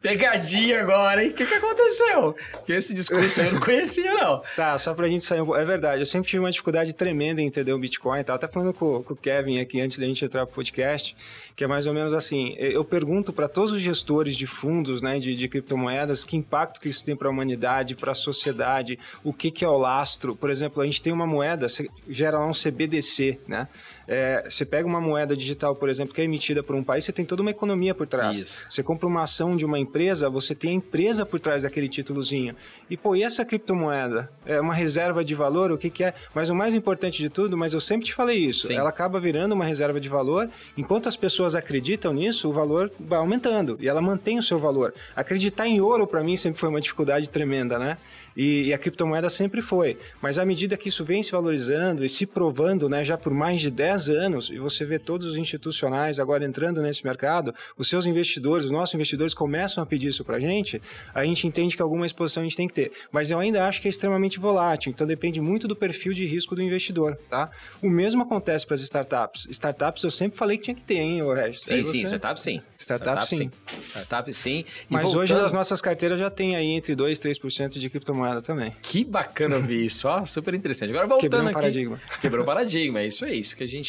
pegadinha 0.00 0.80
agora, 0.80 1.22
hein? 1.22 1.30
O 1.30 1.34
que, 1.34 1.44
que 1.44 1.54
aconteceu? 1.54 2.36
Que 2.64 2.72
esse 2.72 2.94
discurso 2.94 3.40
aí 3.40 3.48
eu 3.48 3.54
não 3.54 3.60
conhecia, 3.60 4.14
não. 4.14 4.42
Tá, 4.56 4.76
só 4.78 4.94
pra 4.94 5.08
gente 5.08 5.24
sair 5.24 5.40
um 5.40 5.46
pouco. 5.46 5.60
É 5.60 5.64
verdade, 5.64 6.00
eu 6.02 6.06
sempre 6.06 6.28
tive 6.28 6.40
uma 6.40 6.50
dificuldade 6.50 6.92
tremenda 6.92 7.40
em 7.40 7.46
entender 7.46 7.72
o 7.72 7.78
Bitcoin. 7.78 8.22
Tava 8.22 8.36
até 8.36 8.48
falando 8.48 8.72
com, 8.72 9.02
com 9.02 9.14
o 9.14 9.16
Kevin 9.16 9.60
aqui 9.60 9.80
antes 9.80 9.98
da 9.98 10.06
gente 10.06 10.24
entrar 10.24 10.46
pro 10.46 10.54
podcast, 10.54 11.16
que 11.56 11.64
é 11.64 11.66
mais 11.66 11.86
ou 11.86 11.94
menos 11.94 12.12
assim: 12.12 12.54
eu 12.58 12.84
pergunto 12.84 13.32
para 13.32 13.48
todos 13.48 13.72
os 13.72 13.80
gestores 13.80 14.36
de 14.36 14.46
fundos, 14.46 15.02
né, 15.02 15.18
de, 15.18 15.34
de 15.34 15.48
criptomoedas, 15.48 16.24
que 16.24 16.36
impacto 16.36 16.80
que 16.80 16.88
isso 16.88 17.04
tem 17.04 17.16
para 17.16 17.28
a 17.28 17.30
humanidade, 17.30 17.94
para 17.94 18.12
a 18.12 18.14
sociedade, 18.14 18.98
o 19.24 19.32
que, 19.32 19.50
que 19.50 19.64
é 19.64 19.68
o 19.68 19.76
lastro. 19.76 20.36
Por 20.36 20.50
exemplo, 20.50 20.82
a 20.82 20.86
gente 20.86 21.02
tem 21.02 21.12
uma 21.12 21.26
moeda, 21.26 21.66
gera 22.08 22.38
lá 22.38 22.46
um 22.46 22.52
CBDC, 22.52 23.40
né? 23.46 23.68
É, 24.12 24.44
você 24.46 24.66
pega 24.66 24.86
uma 24.86 25.00
moeda 25.00 25.34
digital, 25.34 25.74
por 25.74 25.88
exemplo, 25.88 26.14
que 26.14 26.20
é 26.20 26.24
emitida 26.24 26.62
por 26.62 26.76
um 26.76 26.84
país, 26.84 27.02
você 27.02 27.12
tem 27.12 27.24
toda 27.24 27.40
uma 27.40 27.50
economia 27.50 27.94
por 27.94 28.06
trás. 28.06 28.36
Isso. 28.36 28.66
Você 28.68 28.82
compra 28.82 29.06
uma 29.06 29.22
ação 29.22 29.56
de 29.56 29.64
uma 29.64 29.78
empresa, 29.78 30.28
você 30.28 30.54
tem 30.54 30.70
a 30.70 30.74
empresa 30.74 31.24
por 31.24 31.40
trás 31.40 31.62
daquele 31.62 31.88
títulozinho. 31.88 32.54
E, 32.90 32.96
pô, 32.96 33.16
e 33.16 33.22
essa 33.22 33.42
criptomoeda? 33.42 34.30
É 34.44 34.60
uma 34.60 34.74
reserva 34.74 35.24
de 35.24 35.34
valor? 35.34 35.72
O 35.72 35.78
que, 35.78 35.88
que 35.88 36.04
é? 36.04 36.12
Mas 36.34 36.50
o 36.50 36.54
mais 36.54 36.74
importante 36.74 37.22
de 37.22 37.30
tudo, 37.30 37.56
mas 37.56 37.72
eu 37.72 37.80
sempre 37.80 38.04
te 38.04 38.12
falei 38.12 38.36
isso, 38.36 38.66
Sim. 38.66 38.74
ela 38.74 38.90
acaba 38.90 39.18
virando 39.18 39.54
uma 39.54 39.64
reserva 39.64 39.98
de 39.98 40.10
valor. 40.10 40.50
Enquanto 40.76 41.08
as 41.08 41.16
pessoas 41.16 41.54
acreditam 41.54 42.12
nisso, 42.12 42.50
o 42.50 42.52
valor 42.52 42.92
vai 43.00 43.18
aumentando 43.18 43.78
e 43.80 43.88
ela 43.88 44.02
mantém 44.02 44.38
o 44.38 44.42
seu 44.42 44.58
valor. 44.58 44.92
Acreditar 45.16 45.66
em 45.66 45.80
ouro, 45.80 46.06
para 46.06 46.22
mim, 46.22 46.36
sempre 46.36 46.60
foi 46.60 46.68
uma 46.68 46.82
dificuldade 46.82 47.30
tremenda, 47.30 47.78
né? 47.78 47.96
E, 48.36 48.68
e, 48.68 48.72
a 48.72 48.78
criptomoeda 48.78 49.28
sempre 49.28 49.60
foi. 49.60 49.98
Mas 50.20 50.38
à 50.38 50.44
medida 50.44 50.76
que 50.76 50.88
isso 50.88 51.04
vem 51.04 51.22
se 51.22 51.32
valorizando 51.32 52.04
e 52.04 52.08
se 52.08 52.26
provando, 52.26 52.88
né, 52.88 53.04
já 53.04 53.16
por 53.16 53.32
mais 53.32 53.60
de 53.60 53.70
10 53.70 54.01
anos, 54.08 54.50
e 54.50 54.58
você 54.58 54.84
vê 54.84 54.98
todos 54.98 55.26
os 55.26 55.36
institucionais 55.36 56.18
agora 56.18 56.44
entrando 56.44 56.80
nesse 56.80 57.04
mercado, 57.04 57.54
os 57.76 57.88
seus 57.88 58.06
investidores, 58.06 58.64
os 58.64 58.70
nossos 58.70 58.94
investidores 58.94 59.34
começam 59.34 59.82
a 59.82 59.86
pedir 59.86 60.08
isso 60.08 60.24
para 60.24 60.36
a 60.36 60.40
gente, 60.40 60.80
a 61.14 61.24
gente 61.24 61.46
entende 61.46 61.76
que 61.76 61.82
alguma 61.82 62.06
exposição 62.06 62.42
a 62.42 62.44
gente 62.44 62.56
tem 62.56 62.66
que 62.66 62.74
ter. 62.74 62.92
Mas 63.12 63.30
eu 63.30 63.38
ainda 63.38 63.66
acho 63.66 63.80
que 63.80 63.88
é 63.88 63.90
extremamente 63.90 64.40
volátil, 64.40 64.90
então 64.90 65.06
depende 65.06 65.40
muito 65.40 65.68
do 65.68 65.76
perfil 65.76 66.12
de 66.12 66.24
risco 66.24 66.54
do 66.54 66.62
investidor, 66.62 67.18
tá? 67.28 67.50
O 67.82 67.88
mesmo 67.88 68.22
acontece 68.22 68.66
para 68.66 68.74
as 68.74 68.80
startups. 68.80 69.46
Startups 69.50 70.02
eu 70.02 70.10
sempre 70.10 70.38
falei 70.38 70.56
que 70.56 70.64
tinha 70.64 70.74
que 70.74 70.82
ter, 70.82 70.98
hein, 70.98 71.22
o 71.22 71.32
Regis? 71.32 71.62
Sim, 71.62 71.84
sim, 71.84 72.04
startup 72.04 72.40
sim. 72.40 72.62
Startup, 72.78 73.22
startup 73.22 73.28
sim. 73.28 73.50
sim. 73.66 73.80
Startup 73.82 74.34
sim. 74.34 74.58
E 74.60 74.66
Mas 74.88 75.02
voltando... 75.02 75.22
hoje 75.22 75.34
nas 75.34 75.52
nossas 75.52 75.80
carteiras 75.80 76.18
já 76.18 76.30
tem 76.30 76.56
aí 76.56 76.68
entre 76.68 76.94
2 76.94 77.18
e 77.18 77.22
3% 77.22 77.78
de 77.78 77.90
criptomoeda 77.90 78.22
moeda 78.22 78.42
também. 78.42 78.74
Que 78.80 79.04
bacana 79.04 79.56
ouvir 79.56 79.84
isso, 79.84 80.08
ó, 80.08 80.24
super 80.24 80.54
interessante. 80.54 80.90
Agora 80.90 81.06
voltando 81.06 81.30
Quebrou 81.30 81.44
um 81.44 81.46
aqui. 81.46 81.54
paradigma. 81.54 82.00
Quebrou 82.20 82.42
o 82.42 82.46
paradigma, 82.46 83.00
é 83.00 83.06
isso, 83.06 83.24
é 83.24 83.34
isso. 83.34 83.56
Que 83.56 83.64
a 83.64 83.66
gente. 83.66 83.81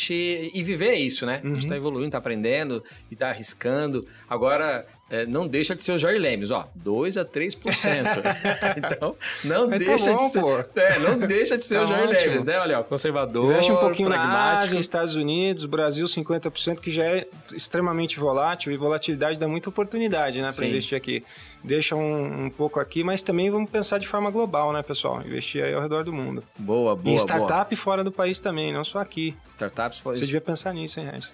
E 0.53 0.63
viver 0.63 0.89
é 0.89 0.99
isso, 0.99 1.25
né? 1.25 1.41
Uhum. 1.43 1.51
A 1.51 1.53
gente 1.55 1.67
tá 1.67 1.73
uhum. 1.73 1.79
evoluindo, 1.79 2.11
tá 2.11 2.17
aprendendo 2.17 2.83
e 3.11 3.15
tá 3.15 3.29
arriscando. 3.29 4.07
Agora, 4.29 4.85
é, 5.09 5.25
não 5.25 5.47
deixa 5.47 5.75
de 5.75 5.83
ser 5.83 5.91
o 5.91 5.97
Jair 5.97 6.19
Lemes, 6.19 6.49
ó, 6.49 6.67
2 6.73 7.17
a 7.17 7.25
3%. 7.25 7.57
então, 8.77 9.15
não 9.43 9.67
Mas 9.67 9.79
tá 9.79 9.85
deixa 9.85 10.05
tá 10.05 10.17
bom, 10.17 10.25
de 10.25 10.31
ser. 10.31 10.69
É, 10.75 10.99
não 10.99 11.19
deixa 11.19 11.57
de 11.57 11.65
ser 11.65 11.75
tá 11.75 11.83
o 11.83 11.85
Jair 11.85 12.09
ótimo. 12.09 12.19
Lemes, 12.19 12.43
né? 12.43 12.59
Olha, 12.59 12.79
ó, 12.79 12.83
conservador, 12.83 13.51
Investe 13.51 13.71
um 13.71 13.77
pouquinho 13.77 14.09
pragmático. 14.09 14.37
na 14.37 14.57
Ásia, 14.57 14.79
Estados 14.79 15.15
Unidos, 15.15 15.65
Brasil 15.65 16.05
50%, 16.05 16.79
que 16.79 16.89
já 16.89 17.03
é 17.03 17.27
extremamente 17.53 18.19
volátil 18.19 18.71
e 18.71 18.77
volatilidade 18.77 19.39
dá 19.39 19.47
muita 19.47 19.69
oportunidade, 19.69 20.41
né, 20.41 20.51
para 20.51 20.65
investir 20.65 20.97
aqui. 20.97 21.23
Deixa 21.63 21.95
um, 21.95 22.45
um, 22.45 22.49
pouco 22.49 22.79
aqui, 22.79 23.03
mas 23.03 23.21
também 23.21 23.49
vamos 23.49 23.69
pensar 23.69 23.97
de 23.97 24.07
forma 24.07 24.29
global, 24.29 24.73
né, 24.73 24.81
pessoal? 24.81 25.21
Investir 25.21 25.63
aí 25.63 25.73
ao 25.73 25.81
redor 25.81 26.03
do 26.03 26.11
mundo. 26.11 26.43
Boa, 26.57 26.95
boa. 26.95 27.15
E 27.15 27.19
startup 27.19 27.73
boa. 27.73 27.81
fora 27.81 28.03
do 28.03 28.11
país 28.11 28.39
também, 28.39 28.73
não 28.73 28.83
só 28.83 28.99
aqui. 28.99 29.35
Startups 29.47 29.99
fora. 29.99 30.17
Você 30.17 30.25
devia 30.25 30.41
pensar 30.41 30.73
nisso, 30.73 30.99
hein, 30.99 31.09
Reis? 31.09 31.31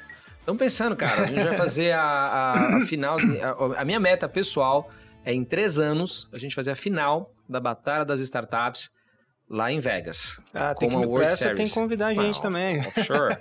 Estamos 0.50 0.60
pensando, 0.60 0.96
cara. 0.96 1.22
A 1.22 1.26
gente 1.28 1.44
vai 1.44 1.56
fazer 1.56 1.92
a, 1.92 2.02
a, 2.02 2.78
a 2.78 2.82
final. 2.82 3.18
A, 3.20 3.82
a, 3.82 3.86
minha 3.86 4.00
meta 4.00 4.28
pessoal 4.28 4.90
é 5.24 5.32
em 5.32 5.44
três 5.44 5.78
anos 5.78 6.28
a 6.34 6.40
gente 6.40 6.56
fazer 6.56 6.72
a 6.72 6.76
final 6.76 7.32
da 7.48 7.60
Batalha 7.60 8.04
das 8.04 8.20
Startups 8.20 8.90
lá 9.48 9.72
em 9.72 9.80
Vegas. 9.80 10.42
Ah, 10.52 10.74
tem 10.74 10.90
que 10.90 10.98
me 10.98 11.06
World 11.06 11.30
Series. 11.30 11.56
tem 11.56 11.68
que 11.68 11.74
convidar 11.74 12.08
a 12.08 12.14
gente 12.16 12.40
ah, 12.40 12.42
também. 12.42 12.80
Offshore. 12.80 13.38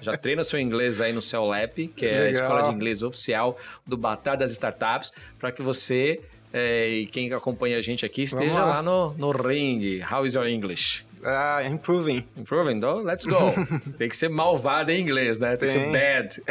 Já 0.00 0.16
treina 0.16 0.44
seu 0.44 0.60
inglês 0.60 1.00
aí 1.00 1.12
no 1.12 1.20
CELAP, 1.20 1.88
que 1.96 2.06
é 2.06 2.10
Legal. 2.10 2.26
a 2.26 2.30
escola 2.30 2.62
de 2.62 2.70
inglês 2.70 3.02
oficial 3.02 3.56
do 3.84 3.96
Batalha 3.96 4.38
das 4.38 4.52
Startups, 4.52 5.12
para 5.40 5.50
que 5.50 5.62
você 5.62 6.20
é, 6.52 6.88
e 6.88 7.06
quem 7.06 7.32
acompanha 7.32 7.78
a 7.78 7.80
gente 7.80 8.06
aqui 8.06 8.22
esteja 8.22 8.60
lá. 8.60 8.66
lá 8.76 8.82
no, 8.82 9.14
no 9.14 9.32
ring. 9.32 10.00
How 10.08 10.24
is 10.24 10.34
your 10.34 10.46
English? 10.46 11.04
Ah, 11.24 11.62
improving. 11.64 12.24
Improving, 12.36 12.76
então 12.76 13.02
let's 13.02 13.24
go. 13.24 13.52
Tem 13.98 14.08
que 14.08 14.16
ser 14.16 14.28
malvado 14.28 14.90
em 14.90 15.00
inglês, 15.00 15.38
né? 15.38 15.56
Tem, 15.56 15.68
Tem. 15.68 15.78
que 15.78 15.84
ser 15.84 15.92
bad. 15.92 16.42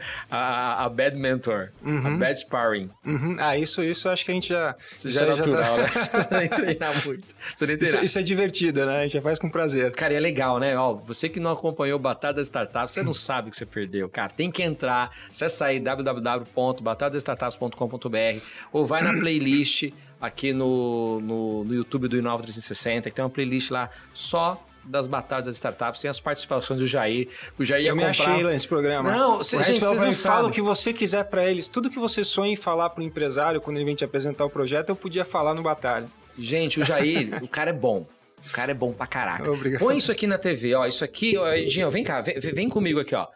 a, 0.30 0.84
a, 0.84 0.88
bad 0.88 1.14
mentor. 1.16 1.72
Uhum. 1.82 2.06
A 2.06 2.10
bad 2.16 2.38
sparring. 2.38 2.88
Uhum. 3.04 3.36
Ah, 3.38 3.58
isso, 3.58 3.82
isso 3.82 4.08
acho 4.08 4.24
que 4.24 4.30
a 4.30 4.34
gente 4.34 4.48
já... 4.48 4.74
Isso 4.96 5.10
já 5.10 5.26
é 5.26 5.36
natural, 5.36 5.76
já 5.76 5.78
tá... 5.82 5.82
né? 5.82 5.88
Precisa 5.92 6.28
nem 6.38 6.48
treinar 6.48 6.94
muito. 7.04 7.34
Nem 7.60 7.76
treinar. 7.76 7.82
Isso, 7.82 7.98
isso, 8.04 8.18
é 8.18 8.22
divertido, 8.22 8.86
né? 8.86 9.00
A 9.00 9.02
gente 9.02 9.12
já 9.12 9.22
faz 9.22 9.38
com 9.38 9.50
prazer. 9.50 9.92
Cara, 9.92 10.14
e 10.14 10.16
é 10.16 10.20
legal, 10.20 10.58
né? 10.58 10.74
Ó, 10.76 10.94
você 10.94 11.28
que 11.28 11.38
não 11.38 11.52
acompanhou 11.52 11.98
Batalha 11.98 12.34
das 12.34 12.46
Startups, 12.46 12.92
você 12.92 13.02
não 13.02 13.14
sabe 13.14 13.50
que 13.50 13.56
você 13.56 13.66
perdeu. 13.66 14.08
Cara, 14.08 14.30
tem 14.30 14.50
que 14.50 14.62
entrar, 14.62 15.10
acessa 15.30 15.66
aí 15.66 15.78
www.batalhadastartups.com.br 15.80 18.40
ou 18.72 18.86
vai 18.86 19.02
na 19.02 19.12
playlist 19.12 19.92
aqui 20.24 20.52
no, 20.52 21.20
no, 21.20 21.64
no 21.64 21.74
YouTube 21.74 22.08
do 22.08 22.16
Inova 22.16 22.42
360, 22.42 23.10
que 23.10 23.16
tem 23.16 23.24
uma 23.24 23.30
playlist 23.30 23.70
lá 23.70 23.90
só 24.12 24.64
das 24.84 25.06
batalhas 25.06 25.46
das 25.46 25.54
startups, 25.56 26.00
tem 26.00 26.10
as 26.10 26.20
participações 26.20 26.80
do 26.80 26.86
Jair. 26.86 27.28
O 27.58 27.64
Jair 27.64 27.82
eu 27.82 27.86
ia 27.86 27.94
me 27.94 28.04
comprar... 28.04 28.32
achei 28.32 28.42
lá 28.42 28.50
nesse 28.50 28.68
programa. 28.68 29.10
Não, 29.10 29.42
cê, 29.42 29.62
gente, 29.62 29.80
vocês 29.80 30.00
não 30.00 30.12
fala 30.12 30.48
o 30.48 30.50
que 30.50 30.60
você 30.60 30.92
quiser 30.92 31.24
para 31.24 31.48
eles. 31.48 31.68
Tudo 31.68 31.88
que 31.88 31.98
você 31.98 32.22
sonha 32.22 32.52
em 32.52 32.56
falar 32.56 32.90
para 32.90 33.02
o 33.02 33.04
empresário 33.04 33.60
quando 33.60 33.76
ele 33.76 33.86
vem 33.86 33.94
te 33.94 34.04
apresentar 34.04 34.44
o 34.44 34.50
projeto, 34.50 34.90
eu 34.90 34.96
podia 34.96 35.24
falar 35.24 35.54
no 35.54 35.62
Batalha. 35.62 36.06
Gente, 36.38 36.80
o 36.80 36.84
Jair, 36.84 37.38
o 37.42 37.48
cara 37.48 37.70
é 37.70 37.72
bom. 37.72 38.06
O 38.46 38.50
cara 38.52 38.72
é 38.72 38.74
bom 38.74 38.92
pra 38.92 39.06
caraca. 39.06 39.50
Obrigado. 39.50 39.80
Põe 39.80 39.96
isso 39.96 40.12
aqui 40.12 40.26
na 40.26 40.36
TV, 40.36 40.74
ó. 40.74 40.86
Isso 40.86 41.02
aqui, 41.02 41.36
ó, 41.38 41.50
Edinho, 41.50 41.90
vem 41.90 42.04
cá, 42.04 42.20
vem, 42.20 42.38
vem 42.38 42.68
comigo 42.68 43.00
aqui, 43.00 43.14
ó. 43.14 43.26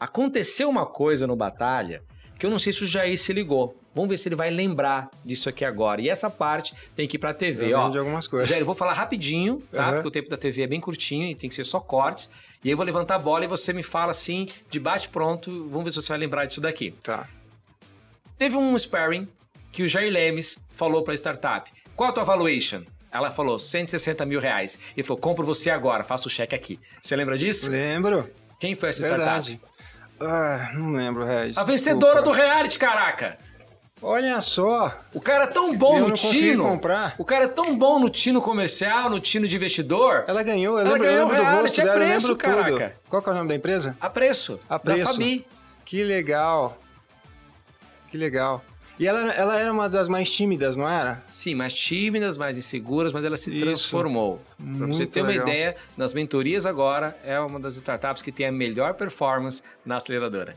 Aconteceu 0.00 0.70
uma 0.70 0.86
coisa 0.86 1.26
no 1.26 1.36
Batalha 1.36 2.02
que 2.38 2.44
eu 2.46 2.50
não 2.50 2.58
sei 2.58 2.72
se 2.72 2.82
o 2.82 2.86
Jair 2.86 3.18
se 3.18 3.32
ligou. 3.32 3.76
Vamos 3.94 4.10
ver 4.10 4.16
se 4.16 4.28
ele 4.28 4.34
vai 4.34 4.50
lembrar 4.50 5.08
disso 5.24 5.48
aqui 5.48 5.64
agora. 5.64 6.00
E 6.00 6.08
essa 6.08 6.28
parte 6.28 6.74
tem 6.96 7.06
que 7.06 7.16
ir 7.16 7.18
pra 7.20 7.32
TV, 7.32 7.72
Eu 7.72 7.78
ó. 7.78 7.88
de 7.88 7.98
algumas 7.98 8.26
coisas. 8.26 8.48
Jair, 8.48 8.60
eu 8.62 8.66
vou 8.66 8.74
falar 8.74 8.92
rapidinho, 8.92 9.62
tá? 9.70 9.86
Uhum. 9.88 9.92
Porque 9.94 10.08
o 10.08 10.10
tempo 10.10 10.28
da 10.28 10.36
TV 10.36 10.62
é 10.62 10.66
bem 10.66 10.80
curtinho 10.80 11.28
e 11.28 11.34
tem 11.34 11.48
que 11.48 11.54
ser 11.54 11.64
só 11.64 11.78
cortes. 11.78 12.30
E 12.64 12.68
aí 12.68 12.72
eu 12.72 12.76
vou 12.76 12.84
levantar 12.84 13.14
a 13.16 13.18
bola 13.18 13.44
e 13.44 13.48
você 13.48 13.72
me 13.72 13.82
fala 13.82 14.10
assim, 14.10 14.46
de 14.70 14.80
bate 14.80 15.08
pronto. 15.08 15.68
Vamos 15.68 15.84
ver 15.84 15.90
se 15.92 16.02
você 16.02 16.08
vai 16.08 16.18
lembrar 16.18 16.44
disso 16.46 16.60
daqui. 16.60 16.92
Tá. 17.02 17.28
Teve 18.36 18.56
um 18.56 18.76
sparring 18.78 19.28
que 19.70 19.82
o 19.82 19.88
Jair 19.88 20.12
Lemes 20.12 20.58
falou 20.72 21.02
pra 21.02 21.14
startup. 21.14 21.70
Qual 21.94 22.10
a 22.10 22.12
tua 22.12 22.24
valuation? 22.24 22.82
Ela 23.12 23.30
falou 23.30 23.60
160 23.60 24.24
mil 24.26 24.40
reais. 24.40 24.78
E 24.96 25.02
falou, 25.04 25.20
compro 25.20 25.44
você 25.44 25.70
agora, 25.70 26.02
faço 26.02 26.26
o 26.26 26.30
cheque 26.30 26.54
aqui. 26.54 26.80
Você 27.00 27.14
lembra 27.14 27.38
disso? 27.38 27.70
Lembro. 27.70 28.28
Quem 28.58 28.74
foi 28.74 28.88
essa 28.88 29.02
Verdade. 29.08 29.52
startup? 29.52 29.73
Ah, 30.26 30.70
não 30.74 30.92
lembro, 30.92 31.24
Regis. 31.24 31.56
A 31.58 31.64
vencedora 31.64 32.22
do 32.22 32.30
reality, 32.30 32.78
caraca! 32.78 33.36
Olha 34.02 34.38
só. 34.42 34.94
O 35.14 35.20
cara 35.20 35.44
é 35.44 35.46
tão 35.46 35.74
bom 35.74 35.98
Eu 35.98 36.08
no 36.08 36.14
tino. 36.14 36.62
comprar. 36.64 37.14
O 37.16 37.24
cara 37.24 37.44
é 37.44 37.48
tão 37.48 37.74
bom 37.76 37.98
no 37.98 38.10
tino 38.10 38.40
comercial, 38.42 39.08
no 39.08 39.18
tino 39.18 39.48
de 39.48 39.56
investidor. 39.56 40.24
Ela 40.26 40.42
ganhou, 40.42 40.78
eu 40.78 40.80
Ela 40.86 40.92
lembro, 40.92 41.06
eu 41.06 41.10
ganhou 41.12 41.28
lembro 41.28 41.36
do 41.36 41.42
reality, 41.42 41.62
rosto 41.62 41.80
é 41.80 41.84
dela, 41.84 41.96
eu 41.96 42.00
preço, 42.06 42.26
lembro 42.28 42.44
tudo. 42.44 42.76
caraca. 42.78 42.96
Qual 43.08 43.22
que 43.22 43.28
é 43.28 43.32
o 43.32 43.34
nome 43.34 43.48
da 43.48 43.54
empresa? 43.54 43.96
A 44.00 44.10
preço. 44.10 44.60
A 44.68 44.78
preço. 44.78 45.04
Da 45.04 45.10
Fabi. 45.12 45.46
Que 45.86 46.04
legal. 46.04 46.76
Que 48.10 48.18
legal. 48.18 48.62
E 48.98 49.06
ela, 49.06 49.32
ela 49.32 49.58
era 49.58 49.72
uma 49.72 49.88
das 49.88 50.08
mais 50.08 50.30
tímidas, 50.30 50.76
não 50.76 50.88
era? 50.88 51.22
Sim, 51.28 51.54
mais 51.54 51.74
tímidas, 51.74 52.38
mais 52.38 52.56
inseguras, 52.56 53.12
mas 53.12 53.24
ela 53.24 53.36
se 53.36 53.50
Isso. 53.50 53.64
transformou. 53.64 54.40
Para 54.78 54.86
você 54.86 55.04
ter 55.04 55.22
uma 55.22 55.30
legal. 55.30 55.48
ideia, 55.48 55.76
nas 55.96 56.14
mentorias 56.14 56.64
agora 56.64 57.18
é 57.24 57.38
uma 57.40 57.58
das 57.58 57.76
startups 57.76 58.22
que 58.22 58.30
tem 58.30 58.46
a 58.46 58.52
melhor 58.52 58.94
performance 58.94 59.62
na 59.84 59.96
aceleradora. 59.96 60.54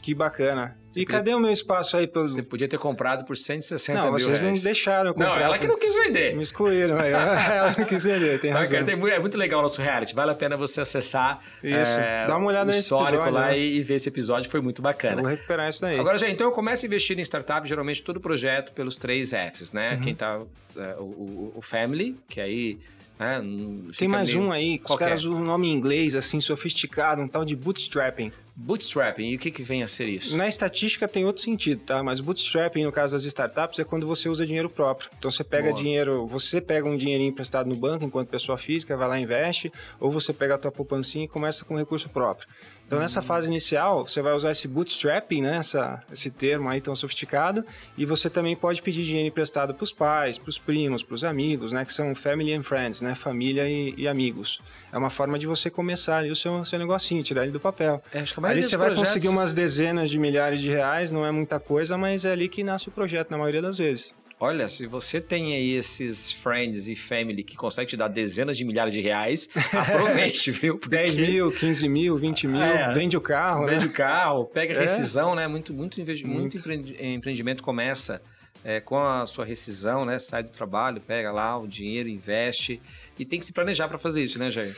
Que 0.00 0.14
bacana. 0.14 0.76
Você 0.94 1.00
e 1.00 1.04
cadê 1.06 1.34
o 1.34 1.40
meu 1.40 1.50
espaço 1.50 1.96
aí? 1.96 2.06
Pelo... 2.06 2.28
Você 2.28 2.42
podia 2.42 2.68
ter 2.68 2.78
comprado 2.78 3.24
por 3.24 3.36
160 3.36 3.98
Não, 3.98 4.04
mil 4.10 4.12
vocês 4.20 4.38
não 4.40 4.46
reais. 4.46 4.62
deixaram 4.62 5.10
eu 5.10 5.14
comprar. 5.14 5.30
Não, 5.30 5.36
ela 5.44 5.58
que 5.58 5.66
não 5.66 5.76
quis 5.78 5.92
vender. 5.94 6.36
Me 6.36 6.42
excluíram. 6.42 6.96
aí. 6.98 7.10
ela 7.50 7.74
não 7.76 7.84
quis 7.84 8.04
vender, 8.04 8.40
tem 8.40 8.52
razão. 8.52 8.72
cara, 8.72 8.84
tem 8.84 9.10
é 9.12 9.18
muito 9.18 9.36
legal 9.36 9.58
o 9.58 9.62
nosso 9.64 9.82
reality. 9.82 10.14
Vale 10.14 10.30
a 10.30 10.34
pena 10.34 10.56
você 10.56 10.80
acessar 10.80 11.40
Isso. 11.62 11.98
é, 11.98 12.26
Dá 12.26 12.36
uma 12.36 12.46
olhada 12.46 12.64
o 12.64 12.68
nesse 12.68 12.80
histórico 12.80 13.14
episódio, 13.24 13.34
lá 13.34 13.46
né? 13.48 13.58
e, 13.58 13.82
ver 13.82 13.94
esse 13.96 14.08
episódio. 14.08 14.48
Foi 14.50 14.60
muito 14.60 14.80
bacana. 14.80 15.20
Vou 15.20 15.30
recuperar 15.30 15.68
isso 15.68 15.80
daí. 15.80 15.98
Agora, 15.98 16.16
gente, 16.16 16.32
então 16.32 16.46
eu 16.46 16.52
começo 16.52 16.84
a 16.84 16.86
investir 16.86 17.18
em 17.18 17.22
startup, 17.22 17.68
geralmente 17.68 18.00
todo 18.02 18.20
projeto 18.20 18.72
pelos 18.72 18.96
três 18.96 19.30
Fs, 19.30 19.72
Uhum. 19.72 19.80
né? 19.80 20.00
Quem 20.02 20.14
tá. 20.14 20.40
é, 20.76 20.94
o, 20.98 21.52
o- 21.56 21.60
Family, 21.60 22.16
que 22.28 22.40
aí. 22.40 22.78
não- 23.18 23.90
Tem 23.98 24.06
mais 24.06 24.32
um 24.34 24.52
aí, 24.52 24.80
os 24.84 24.94
é? 24.94 24.98
caras 24.98 25.24
usam 25.24 25.40
um 25.40 25.44
nome 25.44 25.68
em 25.68 25.72
inglês, 25.72 26.14
assim, 26.14 26.40
sofisticado, 26.40 27.20
um 27.20 27.26
tal 27.28 27.44
de 27.44 27.56
bootstrapping. 27.56 28.30
Bootstrapping. 28.56 29.30
E 29.30 29.36
o 29.36 29.38
que, 29.38 29.50
que 29.50 29.62
vem 29.62 29.82
a 29.82 29.88
ser 29.88 30.08
isso? 30.08 30.36
Na 30.36 30.46
estatística 30.46 31.08
tem 31.08 31.24
outro 31.24 31.42
sentido, 31.42 31.80
tá? 31.80 32.02
Mas 32.02 32.20
bootstrapping, 32.20 32.84
no 32.84 32.92
caso 32.92 33.16
das 33.16 33.24
startups, 33.24 33.78
é 33.80 33.84
quando 33.84 34.06
você 34.06 34.28
usa 34.28 34.46
dinheiro 34.46 34.70
próprio. 34.70 35.10
Então 35.18 35.30
você 35.30 35.42
pega 35.42 35.70
Boa. 35.70 35.82
dinheiro, 35.82 36.26
você 36.26 36.60
pega 36.60 36.88
um 36.88 36.96
dinheirinho 36.96 37.30
emprestado 37.30 37.68
no 37.68 37.74
banco 37.74 38.04
enquanto 38.04 38.28
pessoa 38.28 38.56
física, 38.56 38.96
vai 38.96 39.08
lá 39.08 39.18
e 39.18 39.24
investe, 39.24 39.72
ou 39.98 40.10
você 40.10 40.32
pega 40.32 40.54
a 40.54 40.58
tua 40.58 40.70
poupancinha 40.70 41.24
e 41.24 41.28
começa 41.28 41.64
com 41.64 41.76
recurso 41.76 42.08
próprio. 42.08 42.48
Então 42.86 42.98
nessa 42.98 43.22
fase 43.22 43.46
inicial, 43.46 44.06
você 44.06 44.20
vai 44.20 44.34
usar 44.34 44.50
esse 44.50 44.68
bootstrapping, 44.68 45.40
né? 45.42 45.56
Essa, 45.56 46.02
esse 46.12 46.30
termo 46.30 46.68
aí 46.68 46.80
tão 46.80 46.94
sofisticado, 46.94 47.64
e 47.96 48.04
você 48.04 48.28
também 48.28 48.54
pode 48.54 48.82
pedir 48.82 49.04
dinheiro 49.04 49.26
emprestado 49.28 49.74
para 49.74 49.82
os 49.84 49.92
pais, 49.92 50.36
para 50.36 50.48
os 50.50 50.58
primos, 50.58 51.02
para 51.02 51.14
os 51.14 51.24
amigos, 51.24 51.72
né? 51.72 51.84
Que 51.84 51.92
são 51.92 52.14
family 52.14 52.52
and 52.52 52.62
friends, 52.62 53.00
né? 53.00 53.14
Família 53.14 53.68
e, 53.68 53.94
e 53.96 54.06
amigos. 54.06 54.60
É 54.92 54.98
uma 54.98 55.10
forma 55.10 55.38
de 55.38 55.46
você 55.46 55.70
começar 55.70 56.18
ali 56.18 56.30
o 56.30 56.36
seu, 56.36 56.64
seu 56.64 56.78
negocinho, 56.78 57.22
tirar 57.22 57.42
ele 57.44 57.52
do 57.52 57.60
papel. 57.60 58.02
É, 58.12 58.20
acho 58.20 58.34
que 58.34 58.44
Ali 58.46 58.62
você 58.62 58.76
vai 58.76 58.88
projetos- 58.88 59.08
conseguir 59.12 59.28
umas 59.28 59.54
dezenas 59.54 60.10
de 60.10 60.18
milhares 60.18 60.60
de 60.60 60.68
reais, 60.68 61.10
não 61.10 61.24
é 61.24 61.32
muita 61.32 61.58
coisa, 61.58 61.96
mas 61.96 62.24
é 62.24 62.32
ali 62.32 62.48
que 62.48 62.62
nasce 62.62 62.88
o 62.88 62.92
projeto, 62.92 63.30
na 63.30 63.38
maioria 63.38 63.62
das 63.62 63.78
vezes. 63.78 64.14
Olha, 64.44 64.68
se 64.68 64.86
você 64.86 65.20
tem 65.22 65.54
aí 65.54 65.70
esses 65.72 66.30
friends 66.30 66.86
e 66.88 66.94
family 66.94 67.42
que 67.42 67.56
conseguem 67.56 67.88
te 67.88 67.96
dar 67.96 68.08
dezenas 68.08 68.56
de 68.58 68.64
milhares 68.64 68.92
de 68.92 69.00
reais, 69.00 69.48
aproveite, 69.72 70.50
viu? 70.50 70.76
Porque 70.76 70.94
10 70.96 71.16
mil, 71.16 71.50
15 71.50 71.88
mil, 71.88 72.16
20 72.18 72.46
mil, 72.48 72.62
É. 72.62 72.92
vende 72.92 73.16
o 73.16 73.20
carro, 73.20 73.64
Vende 73.64 73.86
né? 73.86 73.90
o 73.90 73.92
carro, 73.94 74.44
pega 74.44 74.74
É. 74.74 74.78
rescisão, 74.80 75.34
né? 75.34 75.48
Muito, 75.48 75.72
muito, 75.72 75.96
muito. 75.98 76.26
Muito. 76.28 76.56
empreend- 76.58 76.94
empreendimento 77.00 77.62
começa 77.62 78.20
é, 78.62 78.80
com 78.80 78.98
a 78.98 79.26
sua 79.26 79.44
rescisão, 79.44 80.04
né? 80.04 80.18
Sai 80.18 80.42
do 80.42 80.50
trabalho, 80.50 81.00
pega 81.00 81.30
lá 81.32 81.58
o 81.58 81.66
dinheiro, 81.68 82.08
investe. 82.08 82.80
E 83.18 83.24
tem 83.24 83.38
que 83.38 83.44
se 83.44 83.52
planejar 83.52 83.88
para 83.88 83.98
fazer 83.98 84.22
isso, 84.24 84.38
né, 84.38 84.50
Jair? 84.50 84.74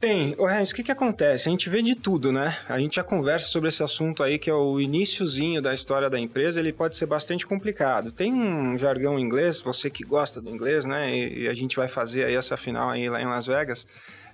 Tem. 0.00 0.34
Ô, 0.38 0.46
Renz, 0.46 0.70
o 0.70 0.74
que 0.74 0.82
que 0.82 0.90
acontece? 0.90 1.46
A 1.46 1.50
gente 1.50 1.68
vê 1.68 1.82
de 1.82 1.94
tudo, 1.94 2.32
né? 2.32 2.56
A 2.66 2.80
gente 2.80 2.96
já 2.96 3.04
conversa 3.04 3.48
sobre 3.48 3.68
esse 3.68 3.82
assunto 3.82 4.22
aí, 4.22 4.38
que 4.38 4.48
é 4.48 4.54
o 4.54 4.80
iniciozinho 4.80 5.60
da 5.60 5.74
história 5.74 6.08
da 6.08 6.18
empresa, 6.18 6.58
ele 6.58 6.72
pode 6.72 6.96
ser 6.96 7.04
bastante 7.04 7.46
complicado. 7.46 8.10
Tem 8.10 8.32
um 8.32 8.78
jargão 8.78 9.18
inglês, 9.18 9.60
você 9.60 9.90
que 9.90 10.02
gosta 10.02 10.40
do 10.40 10.48
inglês, 10.48 10.86
né? 10.86 11.14
E, 11.14 11.42
e 11.42 11.48
a 11.48 11.52
gente 11.52 11.76
vai 11.76 11.86
fazer 11.86 12.24
aí 12.24 12.34
essa 12.34 12.56
final 12.56 12.88
aí 12.88 13.10
lá 13.10 13.20
em 13.20 13.26
Las 13.26 13.46
Vegas, 13.46 13.86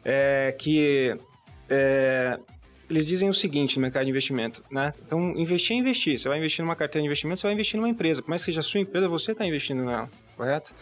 é, 0.05 0.55
que 0.57 1.19
é, 1.69 2.39
eles 2.89 3.05
dizem 3.05 3.29
o 3.29 3.35
seguinte 3.35 3.75
no 3.75 3.83
mercado 3.83 4.05
de 4.05 4.11
investimento, 4.11 4.63
né? 4.71 4.95
Então, 5.05 5.37
investir 5.37 5.77
é 5.77 5.81
investir. 5.81 6.17
Você 6.17 6.29
vai 6.29 6.39
investir 6.39 6.65
numa 6.65 6.77
carteira 6.77 7.03
de 7.03 7.07
investimento, 7.07 7.41
você 7.41 7.47
vai 7.49 7.55
investir 7.55 7.77
numa 7.77 7.89
empresa. 7.89 8.23
Por 8.23 8.29
mais 8.29 8.41
que 8.43 8.47
seja 8.47 8.61
a 8.61 8.63
sua 8.63 8.79
empresa, 8.79 9.09
você 9.09 9.33
está 9.33 9.45
investindo 9.45 9.85
nela, 9.85 10.09
correto? 10.37 10.73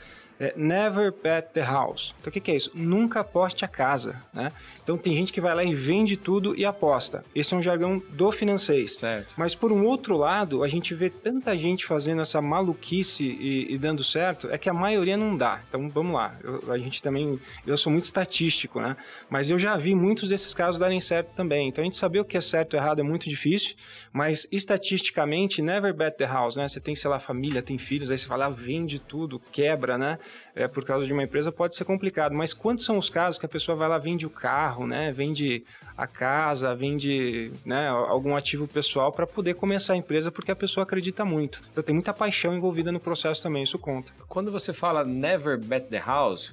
É, 0.44 0.52
never 0.56 1.10
bet 1.12 1.48
the 1.54 1.62
house. 1.62 2.14
Então, 2.20 2.30
o 2.30 2.32
que, 2.32 2.40
que 2.40 2.50
é 2.50 2.56
isso? 2.56 2.70
Nunca 2.74 3.20
aposte 3.20 3.64
a 3.64 3.68
casa, 3.68 4.22
né? 4.32 4.52
Então, 4.82 4.98
tem 4.98 5.14
gente 5.14 5.32
que 5.32 5.40
vai 5.40 5.54
lá 5.54 5.64
e 5.64 5.74
vende 5.74 6.16
tudo 6.16 6.54
e 6.54 6.64
aposta. 6.66 7.24
Esse 7.34 7.54
é 7.54 7.56
um 7.56 7.62
jargão 7.62 8.02
do 8.10 8.30
financeiro. 8.30 8.88
Certo. 8.88 9.34
Mas 9.38 9.54
por 9.54 9.72
um 9.72 9.86
outro 9.86 10.16
lado, 10.16 10.62
a 10.62 10.68
gente 10.68 10.94
vê 10.94 11.08
tanta 11.08 11.56
gente 11.56 11.86
fazendo 11.86 12.20
essa 12.20 12.42
maluquice 12.42 13.24
e, 13.24 13.72
e 13.72 13.78
dando 13.78 14.04
certo, 14.04 14.48
é 14.50 14.58
que 14.58 14.68
a 14.68 14.74
maioria 14.74 15.16
não 15.16 15.34
dá. 15.36 15.62
Então 15.68 15.88
vamos 15.88 16.12
lá. 16.14 16.36
Eu- 16.42 16.70
a 16.70 16.76
gente 16.78 17.02
também. 17.02 17.40
Eu 17.66 17.76
sou 17.78 17.90
muito 17.90 18.04
estatístico, 18.04 18.80
né? 18.80 18.96
Mas 19.30 19.48
eu 19.48 19.58
já 19.58 19.76
vi 19.76 19.94
muitos 19.94 20.28
desses 20.28 20.52
casos 20.52 20.78
darem 20.80 21.00
certo 21.00 21.30
também. 21.34 21.68
Então 21.68 21.80
a 21.82 21.86
gente 21.86 21.96
saber 21.96 22.20
o 22.20 22.24
que 22.24 22.36
é 22.36 22.40
certo 22.40 22.74
e 22.74 22.76
errado 22.76 23.00
é 23.00 23.02
muito 23.02 23.28
difícil, 23.28 23.76
mas 24.12 24.46
estatisticamente, 24.52 25.62
never 25.62 25.94
bet 25.94 26.16
the 26.18 26.26
house, 26.26 26.56
né? 26.56 26.68
Você 26.68 26.80
tem, 26.80 26.94
sei 26.94 27.08
lá, 27.10 27.18
família, 27.18 27.62
tem 27.62 27.78
filhos, 27.78 28.10
aí 28.10 28.18
você 28.18 28.28
vai 28.28 28.38
lá, 28.38 28.48
vende 28.50 28.98
tudo, 28.98 29.40
quebra, 29.50 29.96
né? 29.96 30.18
É, 30.54 30.68
por 30.68 30.84
causa 30.84 31.06
de 31.06 31.12
uma 31.12 31.22
empresa 31.22 31.50
pode 31.50 31.76
ser 31.76 31.84
complicado. 31.84 32.34
Mas 32.34 32.52
quantos 32.52 32.84
são 32.84 32.98
os 32.98 33.10
casos 33.10 33.38
que 33.38 33.46
a 33.46 33.48
pessoa 33.48 33.76
vai 33.76 33.88
lá, 33.88 33.98
vende 33.98 34.26
o 34.26 34.30
carro, 34.30 34.86
né? 34.86 35.12
Vende 35.12 35.64
a 35.96 36.06
casa, 36.06 36.74
vende 36.74 37.52
né, 37.64 37.88
algum 37.88 38.34
ativo 38.34 38.66
pessoal 38.66 39.12
para 39.12 39.26
poder 39.26 39.54
começar 39.54 39.92
a 39.92 39.96
empresa 39.96 40.30
porque 40.30 40.50
a 40.50 40.56
pessoa 40.56 40.82
acredita 40.82 41.24
muito. 41.24 41.62
Então 41.70 41.84
tem 41.84 41.94
muita 41.94 42.12
paixão 42.12 42.54
envolvida 42.54 42.90
no 42.90 42.98
processo 42.98 43.42
também, 43.42 43.62
isso 43.62 43.78
conta. 43.78 44.12
Quando 44.28 44.50
você 44.50 44.72
fala 44.72 45.04
never 45.04 45.56
bet 45.56 45.86
the 45.86 46.02
house, 46.04 46.52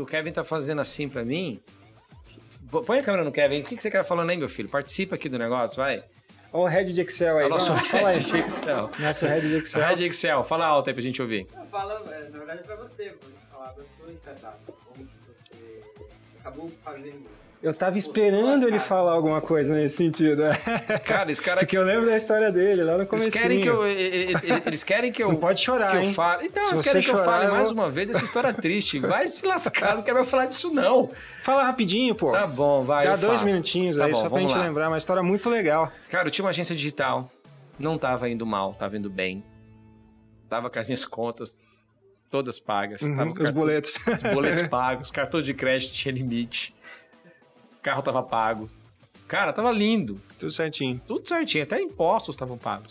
o 0.00 0.06
Kevin 0.06 0.32
tá 0.32 0.42
fazendo 0.42 0.80
assim 0.80 1.08
para 1.08 1.24
mim. 1.24 1.60
Põe 2.84 2.98
a 2.98 3.02
câmera 3.02 3.24
no 3.24 3.32
Kevin. 3.32 3.60
O 3.60 3.64
que 3.64 3.76
que 3.76 3.82
você 3.82 3.90
quer 3.90 4.04
falando 4.04 4.30
aí, 4.30 4.36
meu 4.36 4.48
filho? 4.48 4.68
Participa 4.68 5.14
aqui 5.14 5.28
do 5.28 5.38
negócio, 5.38 5.76
vai. 5.76 6.02
Olha 6.52 6.64
o 6.64 6.66
head 6.66 6.92
de 6.92 7.00
Excel 7.00 7.38
aí. 7.38 7.44
É 7.44 7.46
o 7.46 7.50
nosso 7.50 7.72
aí. 7.72 7.78
Red 7.78 8.40
Excel. 8.40 8.90
Nosso 8.98 9.26
head 9.26 9.48
de 9.48 9.54
Excel. 9.56 9.86
Red 9.86 10.04
Excel, 10.06 10.44
fala 10.44 10.66
alto 10.66 10.88
aí 10.88 10.94
pra 10.94 11.02
gente 11.02 11.20
ouvir. 11.20 11.46
Fala, 11.78 12.02
é, 12.10 12.28
na 12.30 12.38
verdade, 12.38 12.62
pra 12.64 12.74
você, 12.74 13.14
você 13.22 13.38
falar 13.52 13.68
da 13.68 13.84
sua 13.96 14.12
startup, 14.12 14.56
como 14.66 15.06
que 15.06 15.14
você 15.24 15.80
acabou 16.40 16.68
fazendo. 16.82 17.22
Eu 17.62 17.72
tava 17.72 17.96
esperando 17.96 18.66
ele 18.66 18.80
falar 18.80 19.12
alguma 19.12 19.40
coisa 19.40 19.72
nesse 19.74 19.96
sentido. 19.96 20.42
é. 20.44 20.98
Cara, 21.04 21.30
esse 21.30 21.40
cara 21.40 21.58
Porque 21.60 21.78
eu 21.78 21.84
lembro 21.84 22.06
da 22.06 22.16
história 22.16 22.50
dele 22.50 22.82
lá 22.82 22.94
no 22.94 22.98
Eles 23.02 23.08
começo. 23.08 23.30
querem 23.30 23.60
que 23.60 23.68
eu. 23.68 23.86
Eles 23.86 24.82
querem 24.82 25.12
que 25.12 25.22
eu. 25.22 25.28
Não 25.28 25.36
pode 25.36 25.60
chorar, 25.60 25.90
que 25.90 25.96
eu 25.98 26.02
hein? 26.02 26.12
fale. 26.14 26.46
Então, 26.46 26.64
Se 26.64 26.70
eles 26.70 26.80
você 26.80 26.88
querem 26.90 27.02
que 27.04 27.10
eu 27.10 27.16
chorar, 27.16 27.24
fale 27.32 27.46
eu 27.46 27.52
mais 27.52 27.70
uma 27.70 27.88
vez 27.88 28.08
dessa 28.08 28.24
história 28.24 28.52
triste. 28.52 28.98
Vai 28.98 29.28
se 29.28 29.46
lascar, 29.46 29.94
não 29.94 30.02
quero 30.02 30.16
mais 30.16 30.28
falar 30.28 30.46
disso, 30.46 30.74
não. 30.74 31.10
Fala 31.44 31.62
rapidinho, 31.62 32.12
pô. 32.12 32.32
Tá 32.32 32.44
bom, 32.44 32.82
vai. 32.82 33.04
Dá 33.04 33.12
eu 33.12 33.18
dois 33.18 33.38
falo. 33.40 33.46
minutinhos 33.52 33.98
Tá 33.98 34.04
aí, 34.06 34.12
bom, 34.12 34.18
só 34.18 34.28
pra 34.28 34.40
gente 34.40 34.52
lá. 34.54 34.62
lembrar. 34.64 34.88
Uma 34.88 34.98
história 34.98 35.22
muito 35.22 35.48
legal. 35.48 35.92
Cara, 36.10 36.26
eu 36.26 36.30
tinha 36.32 36.44
uma 36.44 36.50
agência 36.50 36.74
digital, 36.74 37.30
não 37.78 37.96
tava 37.96 38.28
indo 38.28 38.44
mal, 38.44 38.74
tava 38.74 38.96
indo 38.96 39.08
bem. 39.08 39.44
Tava 40.48 40.70
com 40.70 40.78
as 40.78 40.86
minhas 40.86 41.04
contas 41.04 41.58
todas 42.30 42.58
pagas. 42.58 43.02
Uhum, 43.02 43.16
tava 43.16 43.30
os 43.30 43.36
cartão- 43.38 43.54
boletos. 43.54 43.96
Os 44.06 44.22
boletos 44.34 44.62
pagos, 44.68 45.10
cartão 45.10 45.40
de 45.42 45.54
crédito 45.54 45.92
tinha 45.92 46.12
limite. 46.12 46.74
O 47.78 47.80
carro 47.82 48.02
tava 48.02 48.22
pago. 48.22 48.68
Cara, 49.26 49.52
tava 49.52 49.70
lindo. 49.70 50.20
Tudo 50.38 50.50
certinho. 50.52 51.00
Tudo 51.06 51.28
certinho, 51.28 51.64
até 51.64 51.80
impostos 51.80 52.34
estavam 52.34 52.56
pagos. 52.56 52.90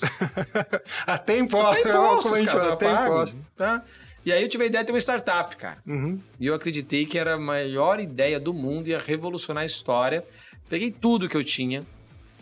Até 1.07 1.37
imposto. 1.39 1.79
Até 1.79 1.89
a 1.89 1.93
impostos, 1.93 2.41
cara, 2.51 2.73
até 2.73 2.93
pago. 2.93 3.13
imposto. 3.13 3.37
Tá? 3.55 3.83
E 4.25 4.31
aí 4.31 4.43
eu 4.43 4.49
tive 4.49 4.65
a 4.65 4.67
ideia 4.67 4.83
de 4.83 4.87
ter 4.87 4.93
uma 4.93 4.99
startup, 4.99 5.55
cara. 5.55 5.77
Uhum. 5.87 6.19
E 6.39 6.45
eu 6.45 6.53
acreditei 6.53 7.05
que 7.07 7.17
era 7.17 7.33
a 7.35 7.39
maior 7.39 7.99
ideia 7.99 8.39
do 8.39 8.53
mundo, 8.53 8.87
ia 8.87 8.99
revolucionar 8.99 9.63
a 9.63 9.65
história. 9.65 10.23
Peguei 10.69 10.91
tudo 10.91 11.27
que 11.29 11.35
eu 11.37 11.43
tinha 11.43 11.83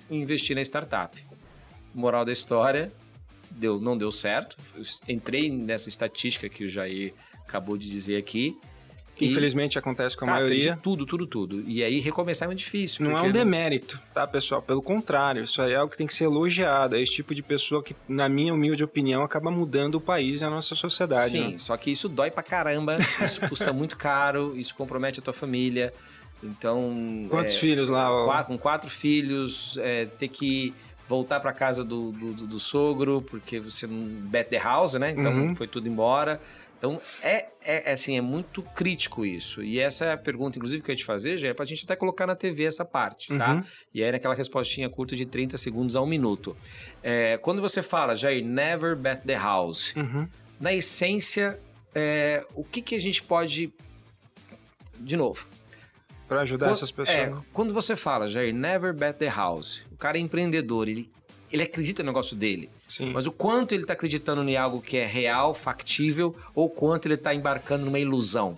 e 0.09 0.17
investi 0.17 0.53
na 0.55 0.61
startup. 0.61 1.15
Moral 1.93 2.25
da 2.25 2.33
história, 2.33 2.91
deu, 3.55 3.79
não 3.79 3.97
deu 3.97 4.11
certo. 4.11 4.57
Eu 4.75 4.83
Entrei 5.07 5.51
nessa 5.51 5.89
estatística 5.89 6.47
que 6.49 6.63
o 6.63 6.69
Jair 6.69 7.13
acabou 7.47 7.77
de 7.77 7.89
dizer 7.89 8.17
aqui. 8.17 8.57
que 9.15 9.25
infelizmente 9.25 9.79
acontece 9.79 10.17
com 10.17 10.25
a 10.25 10.31
maioria. 10.31 10.77
tudo, 10.83 11.05
tudo, 11.05 11.25
tudo. 11.25 11.63
E 11.65 11.81
aí 11.81 12.01
recomeçar 12.01 12.47
é 12.47 12.49
muito 12.49 12.59
difícil. 12.59 13.05
Não 13.05 13.17
é 13.17 13.21
um 13.21 13.31
demérito, 13.31 14.01
tá, 14.13 14.27
pessoal? 14.27 14.61
Pelo 14.61 14.81
contrário, 14.81 15.43
isso 15.43 15.61
aí 15.61 15.71
é 15.71 15.75
algo 15.77 15.89
que 15.89 15.97
tem 15.97 16.05
que 16.05 16.13
ser 16.13 16.25
elogiado. 16.25 16.97
É 16.97 17.01
esse 17.01 17.13
tipo 17.13 17.33
de 17.33 17.41
pessoa 17.41 17.81
que, 17.81 17.95
na 18.09 18.27
minha 18.27 18.53
humilde 18.53 18.83
opinião, 18.83 19.23
acaba 19.23 19.49
mudando 19.49 19.95
o 19.95 20.01
país 20.01 20.41
e 20.41 20.43
a 20.43 20.49
nossa 20.49 20.75
sociedade. 20.75 21.31
Sim, 21.31 21.51
né? 21.53 21.57
só 21.57 21.77
que 21.77 21.89
isso 21.89 22.09
dói 22.09 22.29
pra 22.29 22.43
caramba, 22.43 22.97
isso 23.23 23.39
custa 23.47 23.71
muito 23.73 23.95
caro, 23.95 24.53
isso 24.57 24.75
compromete 24.75 25.21
a 25.21 25.23
tua 25.23 25.33
família. 25.33 25.93
Então. 26.43 27.27
Quantos 27.29 27.55
é, 27.55 27.57
filhos 27.57 27.87
lá? 27.87 28.25
Quatro, 28.25 28.47
com 28.47 28.57
quatro 28.57 28.89
filhos, 28.89 29.77
é, 29.77 30.05
ter 30.05 30.27
que 30.27 30.73
voltar 31.07 31.39
para 31.39 31.53
casa 31.53 31.83
do, 31.83 32.11
do, 32.11 32.47
do, 32.47 32.59
sogro, 32.59 33.21
porque 33.21 33.59
você 33.59 33.85
não 33.85 34.05
bet 34.27 34.49
the 34.49 34.57
house, 34.57 34.93
né? 34.93 35.11
Então 35.11 35.31
uhum. 35.31 35.55
foi 35.55 35.67
tudo 35.67 35.87
embora. 35.87 36.41
Então 36.77 37.01
é, 37.21 37.47
é, 37.63 37.89
é, 37.89 37.91
assim, 37.93 38.17
é 38.17 38.21
muito 38.21 38.61
crítico 38.61 39.25
isso. 39.25 39.63
E 39.63 39.79
essa 39.79 40.05
é 40.05 40.13
a 40.13 40.17
pergunta, 40.17 40.57
inclusive, 40.57 40.83
que 40.83 40.91
eu 40.91 40.93
ia 40.93 40.97
te 40.97 41.05
fazer, 41.05 41.37
já 41.37 41.49
é 41.49 41.53
pra 41.53 41.65
gente 41.65 41.83
até 41.83 41.95
colocar 41.95 42.27
na 42.27 42.35
TV 42.35 42.65
essa 42.65 42.83
parte, 42.83 43.29
tá? 43.29 43.33
uhum. 43.33 43.61
tá? 43.61 43.67
E 43.93 44.03
aí 44.03 44.11
naquela 44.11 44.35
respostinha 44.35 44.89
curta 44.89 45.15
de 45.15 45.25
30 45.25 45.57
segundos 45.57 45.95
a 45.95 46.01
um 46.01 46.05
minuto. 46.05 46.55
É, 47.01 47.37
quando 47.37 47.61
você 47.61 47.81
fala, 47.81 48.15
Jair, 48.15 48.43
never 48.43 48.95
bet 48.95 49.21
the 49.21 49.35
house, 49.35 49.95
uhum. 49.95 50.27
na 50.59 50.73
essência, 50.73 51.59
é, 51.93 52.45
o 52.53 52.63
que, 52.63 52.81
que 52.81 52.95
a 52.95 52.99
gente 52.99 53.23
pode. 53.23 53.73
De 54.99 55.17
novo, 55.17 55.47
para 56.27 56.41
ajudar 56.41 56.67
quando, 56.67 56.75
essas 56.75 56.91
pessoas. 56.91 57.17
É, 57.17 57.33
quando 57.53 57.73
você 57.73 57.95
fala, 57.95 58.27
Jair, 58.27 58.53
never 58.53 58.93
bet 58.93 59.17
the 59.17 59.27
house, 59.27 59.85
o 59.91 59.97
cara 59.97 60.17
é 60.17 60.21
empreendedor, 60.21 60.87
ele, 60.87 61.09
ele 61.51 61.63
acredita 61.63 62.03
no 62.03 62.07
negócio 62.07 62.35
dele. 62.35 62.69
Sim. 62.87 63.11
Mas 63.11 63.25
o 63.25 63.31
quanto 63.31 63.73
ele 63.73 63.83
está 63.83 63.93
acreditando 63.93 64.47
em 64.47 64.57
algo 64.57 64.81
que 64.81 64.97
é 64.97 65.05
real, 65.05 65.53
factível, 65.53 66.35
ou 66.53 66.69
quanto 66.69 67.07
ele 67.07 67.15
está 67.15 67.33
embarcando 67.33 67.85
numa 67.85 67.99
ilusão? 67.99 68.57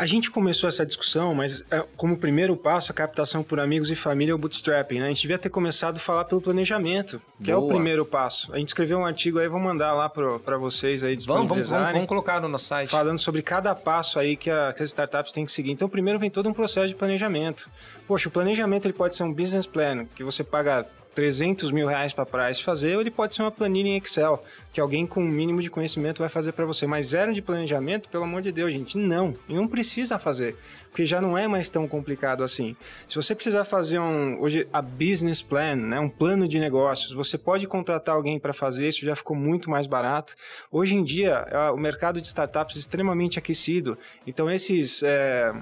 A 0.00 0.06
gente 0.06 0.30
começou 0.30 0.66
essa 0.66 0.86
discussão, 0.86 1.34
mas 1.34 1.62
é, 1.70 1.84
como 1.94 2.16
primeiro 2.16 2.56
passo, 2.56 2.90
a 2.90 2.94
captação 2.94 3.42
por 3.42 3.60
amigos 3.60 3.90
e 3.90 3.94
família 3.94 4.32
é 4.32 4.34
o 4.34 4.38
bootstrapping, 4.38 4.98
né? 4.98 5.04
A 5.04 5.08
gente 5.08 5.20
devia 5.20 5.36
ter 5.36 5.50
começado 5.50 5.98
a 5.98 6.00
falar 6.00 6.24
pelo 6.24 6.40
planejamento, 6.40 7.20
que 7.36 7.52
Boa. 7.52 7.54
é 7.54 7.56
o 7.58 7.68
primeiro 7.68 8.06
passo. 8.06 8.50
A 8.50 8.56
gente 8.56 8.68
escreveu 8.68 9.00
um 9.00 9.04
artigo 9.04 9.38
aí, 9.38 9.46
vou 9.46 9.60
mandar 9.60 9.92
lá 9.92 10.08
para 10.08 10.56
vocês 10.56 11.04
aí 11.04 11.16
vamos, 11.16 11.50
vamos, 11.50 11.68
vamos, 11.68 11.92
vamos, 11.92 12.08
colocar 12.08 12.40
no 12.40 12.48
nosso 12.48 12.64
site. 12.64 12.88
Falando 12.88 13.18
sobre 13.18 13.42
cada 13.42 13.74
passo 13.74 14.18
aí 14.18 14.36
que, 14.36 14.50
a, 14.50 14.72
que 14.72 14.82
as 14.82 14.88
startups 14.88 15.32
têm 15.32 15.44
que 15.44 15.52
seguir. 15.52 15.70
Então, 15.70 15.86
primeiro 15.86 16.18
vem 16.18 16.30
todo 16.30 16.48
um 16.48 16.54
processo 16.54 16.88
de 16.88 16.94
planejamento. 16.94 17.68
Poxa, 18.08 18.30
o 18.30 18.32
planejamento 18.32 18.86
ele 18.86 18.94
pode 18.94 19.14
ser 19.14 19.24
um 19.24 19.34
business 19.34 19.66
plan, 19.66 20.06
que 20.16 20.24
você 20.24 20.42
paga 20.42 20.86
300 21.14 21.70
mil 21.70 21.86
reais 21.86 22.12
para 22.12 22.26
Price 22.26 22.62
fazer, 22.62 22.94
ou 22.94 23.00
ele 23.00 23.10
pode 23.10 23.34
ser 23.34 23.42
uma 23.42 23.50
planilha 23.50 23.88
em 23.88 23.96
Excel, 23.96 24.42
que 24.72 24.80
alguém 24.80 25.06
com 25.06 25.20
o 25.20 25.24
um 25.24 25.28
mínimo 25.28 25.60
de 25.60 25.68
conhecimento 25.68 26.18
vai 26.18 26.28
fazer 26.28 26.52
para 26.52 26.64
você. 26.64 26.86
Mas 26.86 27.08
zero 27.08 27.32
de 27.32 27.42
planejamento, 27.42 28.08
pelo 28.08 28.24
amor 28.24 28.42
de 28.42 28.52
Deus, 28.52 28.72
gente, 28.72 28.96
não. 28.96 29.36
E 29.48 29.54
não 29.54 29.66
precisa 29.66 30.18
fazer, 30.18 30.56
porque 30.88 31.04
já 31.04 31.20
não 31.20 31.36
é 31.36 31.48
mais 31.48 31.68
tão 31.68 31.88
complicado 31.88 32.44
assim. 32.44 32.76
Se 33.08 33.16
você 33.16 33.34
precisar 33.34 33.64
fazer 33.64 33.98
um, 33.98 34.40
hoje, 34.40 34.66
a 34.72 34.80
business 34.80 35.42
plan, 35.42 35.76
né, 35.76 36.00
um 36.00 36.08
plano 36.08 36.46
de 36.46 36.58
negócios, 36.58 37.12
você 37.12 37.36
pode 37.36 37.66
contratar 37.66 38.14
alguém 38.14 38.38
para 38.38 38.52
fazer, 38.52 38.88
isso 38.88 39.04
já 39.04 39.16
ficou 39.16 39.36
muito 39.36 39.68
mais 39.68 39.86
barato. 39.86 40.34
Hoje 40.70 40.94
em 40.94 41.02
dia, 41.02 41.44
o 41.74 41.76
mercado 41.76 42.20
de 42.20 42.26
startups 42.26 42.76
é 42.76 42.78
extremamente 42.78 43.38
aquecido, 43.38 43.98
então 44.26 44.50
esses... 44.50 45.02
É, 45.02 45.52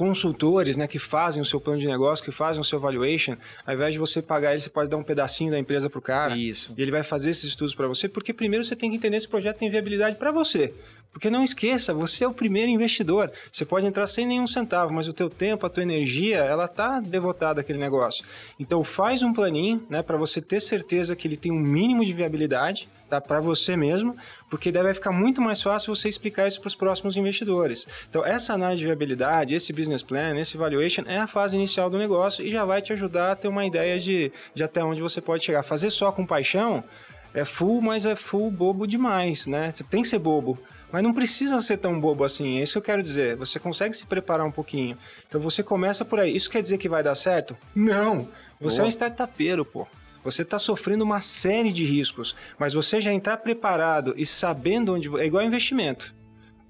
consultores, 0.00 0.78
né, 0.78 0.86
que 0.86 0.98
fazem 0.98 1.42
o 1.42 1.44
seu 1.44 1.60
plano 1.60 1.78
de 1.78 1.86
negócio, 1.86 2.24
que 2.24 2.32
fazem 2.32 2.58
o 2.58 2.64
seu 2.64 2.80
valuation, 2.80 3.36
ao 3.66 3.74
invés 3.74 3.92
de 3.92 3.98
você 3.98 4.22
pagar 4.22 4.52
ele, 4.52 4.62
você 4.62 4.70
pode 4.70 4.88
dar 4.88 4.96
um 4.96 5.02
pedacinho 5.02 5.50
da 5.50 5.58
empresa 5.58 5.90
para 5.90 5.98
o 5.98 6.00
cara. 6.00 6.34
Isso. 6.34 6.72
E 6.74 6.80
ele 6.80 6.90
vai 6.90 7.02
fazer 7.02 7.28
esses 7.28 7.44
estudos 7.44 7.74
para 7.74 7.86
você, 7.86 8.08
porque 8.08 8.32
primeiro 8.32 8.64
você 8.64 8.74
tem 8.74 8.88
que 8.88 8.96
entender 8.96 9.20
se 9.20 9.26
o 9.26 9.28
projeto 9.28 9.58
tem 9.58 9.68
viabilidade 9.68 10.16
para 10.16 10.32
você. 10.32 10.72
Porque 11.12 11.28
não 11.28 11.44
esqueça, 11.44 11.92
você 11.92 12.24
é 12.24 12.28
o 12.28 12.32
primeiro 12.32 12.70
investidor. 12.70 13.30
Você 13.52 13.66
pode 13.66 13.84
entrar 13.84 14.06
sem 14.06 14.24
nenhum 14.24 14.46
centavo, 14.46 14.90
mas 14.90 15.06
o 15.06 15.12
teu 15.12 15.28
tempo, 15.28 15.66
a 15.66 15.68
tua 15.68 15.82
energia, 15.82 16.38
ela 16.38 16.66
tá 16.66 16.98
devotada 16.98 17.60
àquele 17.60 17.78
negócio. 17.78 18.24
Então 18.58 18.82
faz 18.82 19.22
um 19.22 19.34
planinho, 19.34 19.84
né, 19.90 20.02
para 20.02 20.16
você 20.16 20.40
ter 20.40 20.62
certeza 20.62 21.14
que 21.14 21.28
ele 21.28 21.36
tem 21.36 21.52
um 21.52 21.60
mínimo 21.60 22.02
de 22.06 22.14
viabilidade 22.14 22.88
tá? 23.10 23.20
para 23.20 23.40
você 23.40 23.76
mesmo, 23.76 24.16
porque 24.48 24.70
daí 24.70 24.82
vai 24.82 24.94
ficar 24.94 25.12
muito 25.12 25.40
mais 25.42 25.60
fácil 25.60 25.94
você 25.94 26.08
explicar 26.08 26.46
isso 26.46 26.60
para 26.60 26.68
os 26.68 26.74
próximos 26.74 27.16
investidores. 27.16 27.86
Então, 28.08 28.24
essa 28.24 28.54
análise 28.54 28.78
de 28.78 28.86
viabilidade, 28.86 29.54
esse 29.54 29.72
business 29.72 30.02
plan, 30.02 30.38
esse 30.38 30.56
valuation 30.56 31.02
é 31.06 31.18
a 31.18 31.26
fase 31.26 31.54
inicial 31.54 31.90
do 31.90 31.98
negócio 31.98 32.44
e 32.44 32.50
já 32.50 32.64
vai 32.64 32.80
te 32.80 32.92
ajudar 32.92 33.32
a 33.32 33.36
ter 33.36 33.48
uma 33.48 33.66
ideia 33.66 33.98
de, 33.98 34.32
de 34.54 34.62
até 34.62 34.82
onde 34.82 35.02
você 35.02 35.20
pode 35.20 35.44
chegar. 35.44 35.62
Fazer 35.62 35.90
só 35.90 36.12
com 36.12 36.24
paixão 36.24 36.84
é 37.34 37.44
full, 37.44 37.80
mas 37.80 38.06
é 38.06 38.16
full 38.16 38.50
bobo 38.50 38.86
demais, 38.86 39.46
né? 39.46 39.72
Você 39.74 39.84
tem 39.84 40.02
que 40.02 40.08
ser 40.08 40.18
bobo. 40.18 40.58
Mas 40.92 41.02
não 41.02 41.14
precisa 41.14 41.60
ser 41.60 41.76
tão 41.76 42.00
bobo 42.00 42.24
assim, 42.24 42.58
é 42.58 42.62
isso 42.62 42.72
que 42.72 42.78
eu 42.78 42.82
quero 42.82 43.02
dizer. 43.02 43.36
Você 43.36 43.60
consegue 43.60 43.96
se 43.96 44.04
preparar 44.06 44.44
um 44.44 44.50
pouquinho. 44.50 44.98
Então 45.28 45.40
você 45.40 45.62
começa 45.62 46.04
por 46.04 46.18
aí. 46.18 46.34
Isso 46.34 46.50
quer 46.50 46.62
dizer 46.62 46.78
que 46.78 46.88
vai 46.88 47.02
dar 47.02 47.14
certo? 47.14 47.56
Não! 47.74 48.28
Você 48.60 48.76
Boa. 48.76 48.84
é 48.84 48.86
um 48.86 48.90
startupeiro, 48.90 49.64
pô. 49.64 49.86
Você 50.22 50.42
está 50.42 50.58
sofrendo 50.58 51.04
uma 51.04 51.20
série 51.20 51.72
de 51.72 51.84
riscos, 51.84 52.36
mas 52.58 52.74
você 52.74 53.00
já 53.00 53.12
entrar 53.12 53.38
preparado 53.38 54.14
e 54.16 54.26
sabendo 54.26 54.94
onde. 54.94 55.08
É 55.18 55.26
igual 55.26 55.42
investimento. 55.42 56.14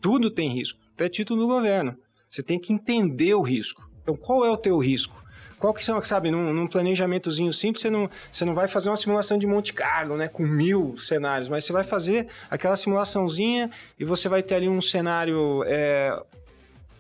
Tudo 0.00 0.30
tem 0.30 0.50
risco, 0.50 0.78
até 0.94 1.08
título 1.08 1.42
do 1.42 1.48
governo. 1.48 1.96
Você 2.30 2.42
tem 2.42 2.58
que 2.58 2.72
entender 2.72 3.34
o 3.34 3.42
risco. 3.42 3.90
Então, 4.02 4.16
qual 4.16 4.44
é 4.44 4.50
o 4.50 4.56
teu 4.56 4.78
risco? 4.78 5.20
Qual 5.58 5.74
que 5.74 5.84
são, 5.84 6.00
sabe, 6.00 6.30
num, 6.30 6.54
num, 6.54 6.66
planejamentozinho 6.66 7.52
simples, 7.52 7.82
você 7.82 7.90
não, 7.90 8.08
você 8.32 8.46
não 8.46 8.54
vai 8.54 8.66
fazer 8.66 8.88
uma 8.88 8.96
simulação 8.96 9.38
de 9.38 9.46
Monte 9.46 9.74
Carlo, 9.74 10.16
né, 10.16 10.26
com 10.26 10.42
mil 10.42 10.96
cenários, 10.96 11.50
mas 11.50 11.66
você 11.66 11.72
vai 11.72 11.84
fazer 11.84 12.28
aquela 12.50 12.76
simulaçãozinha 12.76 13.70
e 13.98 14.04
você 14.04 14.26
vai 14.26 14.42
ter 14.42 14.54
ali 14.54 14.70
um 14.70 14.80
cenário, 14.80 15.62
é, 15.66 16.18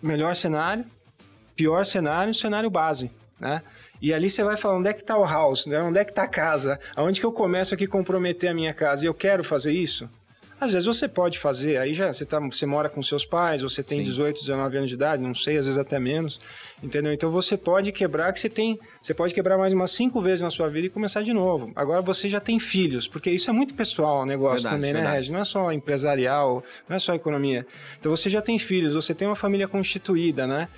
melhor 0.02 0.36
cenário, 0.36 0.84
pior 1.56 1.86
cenário, 1.86 2.34
cenário 2.34 2.68
base, 2.68 3.10
né? 3.40 3.62
E 4.00 4.12
ali 4.12 4.30
você 4.30 4.44
vai 4.44 4.56
falar 4.56 4.78
onde 4.78 4.88
é 4.88 4.92
que 4.92 5.00
está 5.00 5.16
o 5.16 5.24
house, 5.24 5.66
né? 5.66 5.80
onde 5.80 5.98
é 5.98 6.04
que 6.04 6.12
está 6.12 6.22
a 6.22 6.28
casa, 6.28 6.78
aonde 6.94 7.20
que 7.20 7.26
eu 7.26 7.32
começo 7.32 7.74
aqui 7.74 7.84
a 7.84 7.88
comprometer 7.88 8.50
a 8.50 8.54
minha 8.54 8.72
casa 8.72 9.04
e 9.04 9.06
eu 9.06 9.14
quero 9.14 9.42
fazer 9.42 9.72
isso? 9.72 10.08
Às 10.60 10.74
vezes 10.74 10.86
você 10.86 11.08
pode 11.08 11.38
fazer, 11.38 11.78
aí 11.78 11.94
já 11.94 12.12
você, 12.12 12.26
tá, 12.26 12.38
você 12.38 12.66
mora 12.66 12.90
com 12.90 13.02
seus 13.02 13.24
pais, 13.24 13.62
você 13.62 13.82
tem 13.82 13.98
Sim. 13.98 14.04
18, 14.04 14.40
19 14.40 14.76
anos 14.76 14.90
de 14.90 14.94
idade, 14.94 15.22
não 15.22 15.34
sei, 15.34 15.56
às 15.56 15.64
vezes 15.64 15.78
até 15.78 15.98
menos, 15.98 16.38
entendeu? 16.82 17.14
Então 17.14 17.30
você 17.30 17.56
pode 17.56 17.90
quebrar, 17.92 18.30
que 18.30 18.38
você 18.38 18.50
tem, 18.50 18.78
você 19.00 19.14
pode 19.14 19.32
quebrar 19.32 19.56
mais 19.56 19.72
umas 19.72 19.90
cinco 19.90 20.20
vezes 20.20 20.42
na 20.42 20.50
sua 20.50 20.68
vida 20.68 20.86
e 20.86 20.90
começar 20.90 21.22
de 21.22 21.32
novo. 21.32 21.72
Agora 21.74 22.02
você 22.02 22.28
já 22.28 22.40
tem 22.40 22.60
filhos, 22.60 23.08
porque 23.08 23.30
isso 23.30 23.48
é 23.48 23.54
muito 23.54 23.72
pessoal 23.72 24.20
o 24.20 24.26
negócio 24.26 24.64
verdade, 24.64 24.74
também, 24.74 24.92
né, 24.92 24.98
verdade. 24.98 25.16
Regi? 25.16 25.32
Não 25.32 25.40
é 25.40 25.44
só 25.46 25.72
empresarial, 25.72 26.62
não 26.86 26.94
é 26.94 26.98
só 26.98 27.14
economia. 27.14 27.66
Então 27.98 28.14
você 28.14 28.28
já 28.28 28.42
tem 28.42 28.58
filhos, 28.58 28.92
você 28.92 29.14
tem 29.14 29.26
uma 29.26 29.36
família 29.36 29.66
constituída, 29.66 30.46
né? 30.46 30.68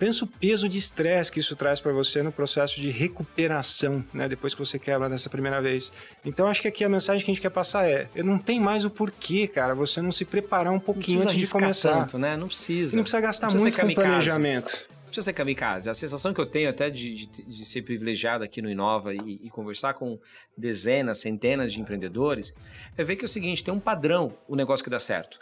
Pensa 0.00 0.24
o 0.24 0.26
peso 0.26 0.66
de 0.66 0.78
estresse 0.78 1.30
que 1.30 1.40
isso 1.40 1.54
traz 1.54 1.78
para 1.78 1.92
você 1.92 2.22
no 2.22 2.32
processo 2.32 2.80
de 2.80 2.88
recuperação, 2.88 4.02
né? 4.14 4.26
Depois 4.26 4.54
que 4.54 4.58
você 4.58 4.78
quebra 4.78 5.10
dessa 5.10 5.28
primeira 5.28 5.60
vez. 5.60 5.92
Então 6.24 6.46
acho 6.46 6.62
que 6.62 6.68
aqui 6.68 6.82
a 6.82 6.88
mensagem 6.88 7.22
que 7.22 7.30
a 7.30 7.34
gente 7.34 7.42
quer 7.42 7.50
passar 7.50 7.86
é: 7.86 8.08
não 8.24 8.38
tem 8.38 8.58
mais 8.58 8.82
o 8.86 8.88
porquê, 8.88 9.46
cara, 9.46 9.74
você 9.74 10.00
não 10.00 10.10
se 10.10 10.24
preparar 10.24 10.72
um 10.72 10.80
pouquinho 10.80 11.20
antes 11.20 11.36
de 11.36 11.46
começar. 11.48 11.92
Tanto, 11.92 12.18
né? 12.18 12.34
Não 12.34 12.46
precisa. 12.46 12.96
Não 12.96 13.02
precisa 13.02 13.20
gastar 13.20 13.48
não 13.48 13.52
precisa 13.52 13.84
muito 13.84 13.94
com 13.94 14.02
planejamento. 14.02 14.88
Não 14.88 15.12
precisa 15.12 15.24
ser 15.26 15.32
kamikaze. 15.34 15.90
A 15.90 15.94
sensação 15.94 16.32
que 16.32 16.40
eu 16.40 16.46
tenho 16.46 16.70
até 16.70 16.88
de, 16.88 17.26
de, 17.26 17.26
de 17.26 17.64
ser 17.66 17.82
privilegiado 17.82 18.42
aqui 18.42 18.62
no 18.62 18.70
Inova 18.70 19.12
e, 19.12 19.38
e, 19.42 19.50
conversar 19.50 19.92
com 19.92 20.18
dezenas, 20.56 21.18
centenas 21.18 21.74
de 21.74 21.80
empreendedores 21.80 22.54
é 22.96 23.04
ver 23.04 23.16
que 23.16 23.24
é 23.24 23.26
o 23.26 23.28
seguinte: 23.28 23.62
tem 23.62 23.74
um 23.74 23.80
padrão 23.80 24.32
o 24.48 24.56
negócio 24.56 24.82
que 24.82 24.88
dá 24.88 24.98
certo. 24.98 25.38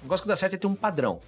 O 0.00 0.04
negócio 0.04 0.24
que 0.24 0.28
dá 0.28 0.36
certo 0.36 0.56
é 0.56 0.58
ter 0.58 0.66
um 0.66 0.74
padrão. 0.74 1.22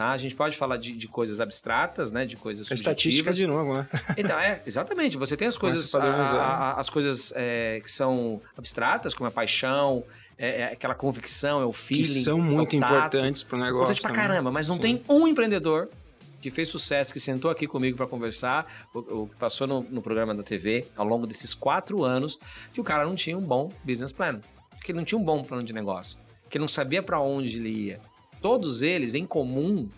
Tá? 0.00 0.12
A 0.12 0.16
gente 0.16 0.34
pode 0.34 0.56
falar 0.56 0.78
de, 0.78 0.92
de 0.92 1.06
coisas 1.06 1.42
abstratas, 1.42 2.10
né? 2.10 2.24
De 2.24 2.34
coisas 2.34 2.66
a 2.66 2.74
subjetivas. 2.74 2.96
Estatística 2.96 3.32
de 3.34 3.46
novo, 3.46 3.74
né? 3.74 3.86
Então, 4.16 4.38
é, 4.40 4.62
exatamente. 4.64 5.18
Você 5.18 5.36
tem 5.36 5.46
as 5.46 5.58
coisas, 5.58 5.94
a, 5.94 6.02
a, 6.02 6.80
as 6.80 6.88
coisas 6.88 7.34
é, 7.36 7.82
que 7.84 7.92
são 7.92 8.40
abstratas, 8.56 9.12
como 9.12 9.28
a 9.28 9.30
paixão, 9.30 10.02
é, 10.38 10.62
é, 10.62 10.64
aquela 10.72 10.94
convicção, 10.94 11.60
é 11.60 11.66
o 11.66 11.72
feeling. 11.74 12.04
Que 12.04 12.20
são 12.20 12.38
é 12.38 12.40
muito 12.40 12.72
é 12.72 12.78
importantes 12.78 13.42
para 13.42 13.56
o 13.56 13.60
negócio. 13.60 13.92
Importante 13.92 14.00
pra 14.00 14.12
caramba, 14.12 14.50
mas 14.50 14.68
não 14.68 14.76
Sim. 14.76 14.80
tem 14.80 15.04
um 15.06 15.28
empreendedor 15.28 15.90
que 16.40 16.48
fez 16.48 16.70
sucesso, 16.70 17.12
que 17.12 17.20
sentou 17.20 17.50
aqui 17.50 17.66
comigo 17.66 17.94
para 17.94 18.06
conversar, 18.06 18.72
o, 18.94 18.98
o, 19.00 19.26
que 19.28 19.36
passou 19.36 19.66
no, 19.66 19.82
no, 19.82 20.00
programa 20.00 20.34
da 20.34 20.42
TV 20.42 20.86
ao 20.96 21.06
longo 21.06 21.26
desses 21.26 21.52
quatro 21.52 22.02
anos, 22.04 22.38
que 22.72 22.80
o 22.80 22.84
cara 22.84 23.04
não 23.04 23.14
tinha 23.14 23.36
um 23.36 23.44
bom 23.44 23.70
business 23.84 24.14
plan, 24.14 24.40
que 24.82 24.92
ele 24.92 24.98
não 24.98 25.04
tinha 25.04 25.18
um 25.18 25.22
bom 25.22 25.44
plano 25.44 25.62
de 25.62 25.74
negócio, 25.74 26.18
que 26.48 26.56
ele 26.56 26.62
não 26.62 26.68
sabia 26.68 27.02
para 27.02 27.20
onde 27.20 27.58
ele 27.58 27.68
ia, 27.68 28.00
todos 28.40 28.82
eles 28.82 29.14
em 29.14 29.26
comum 29.26 29.88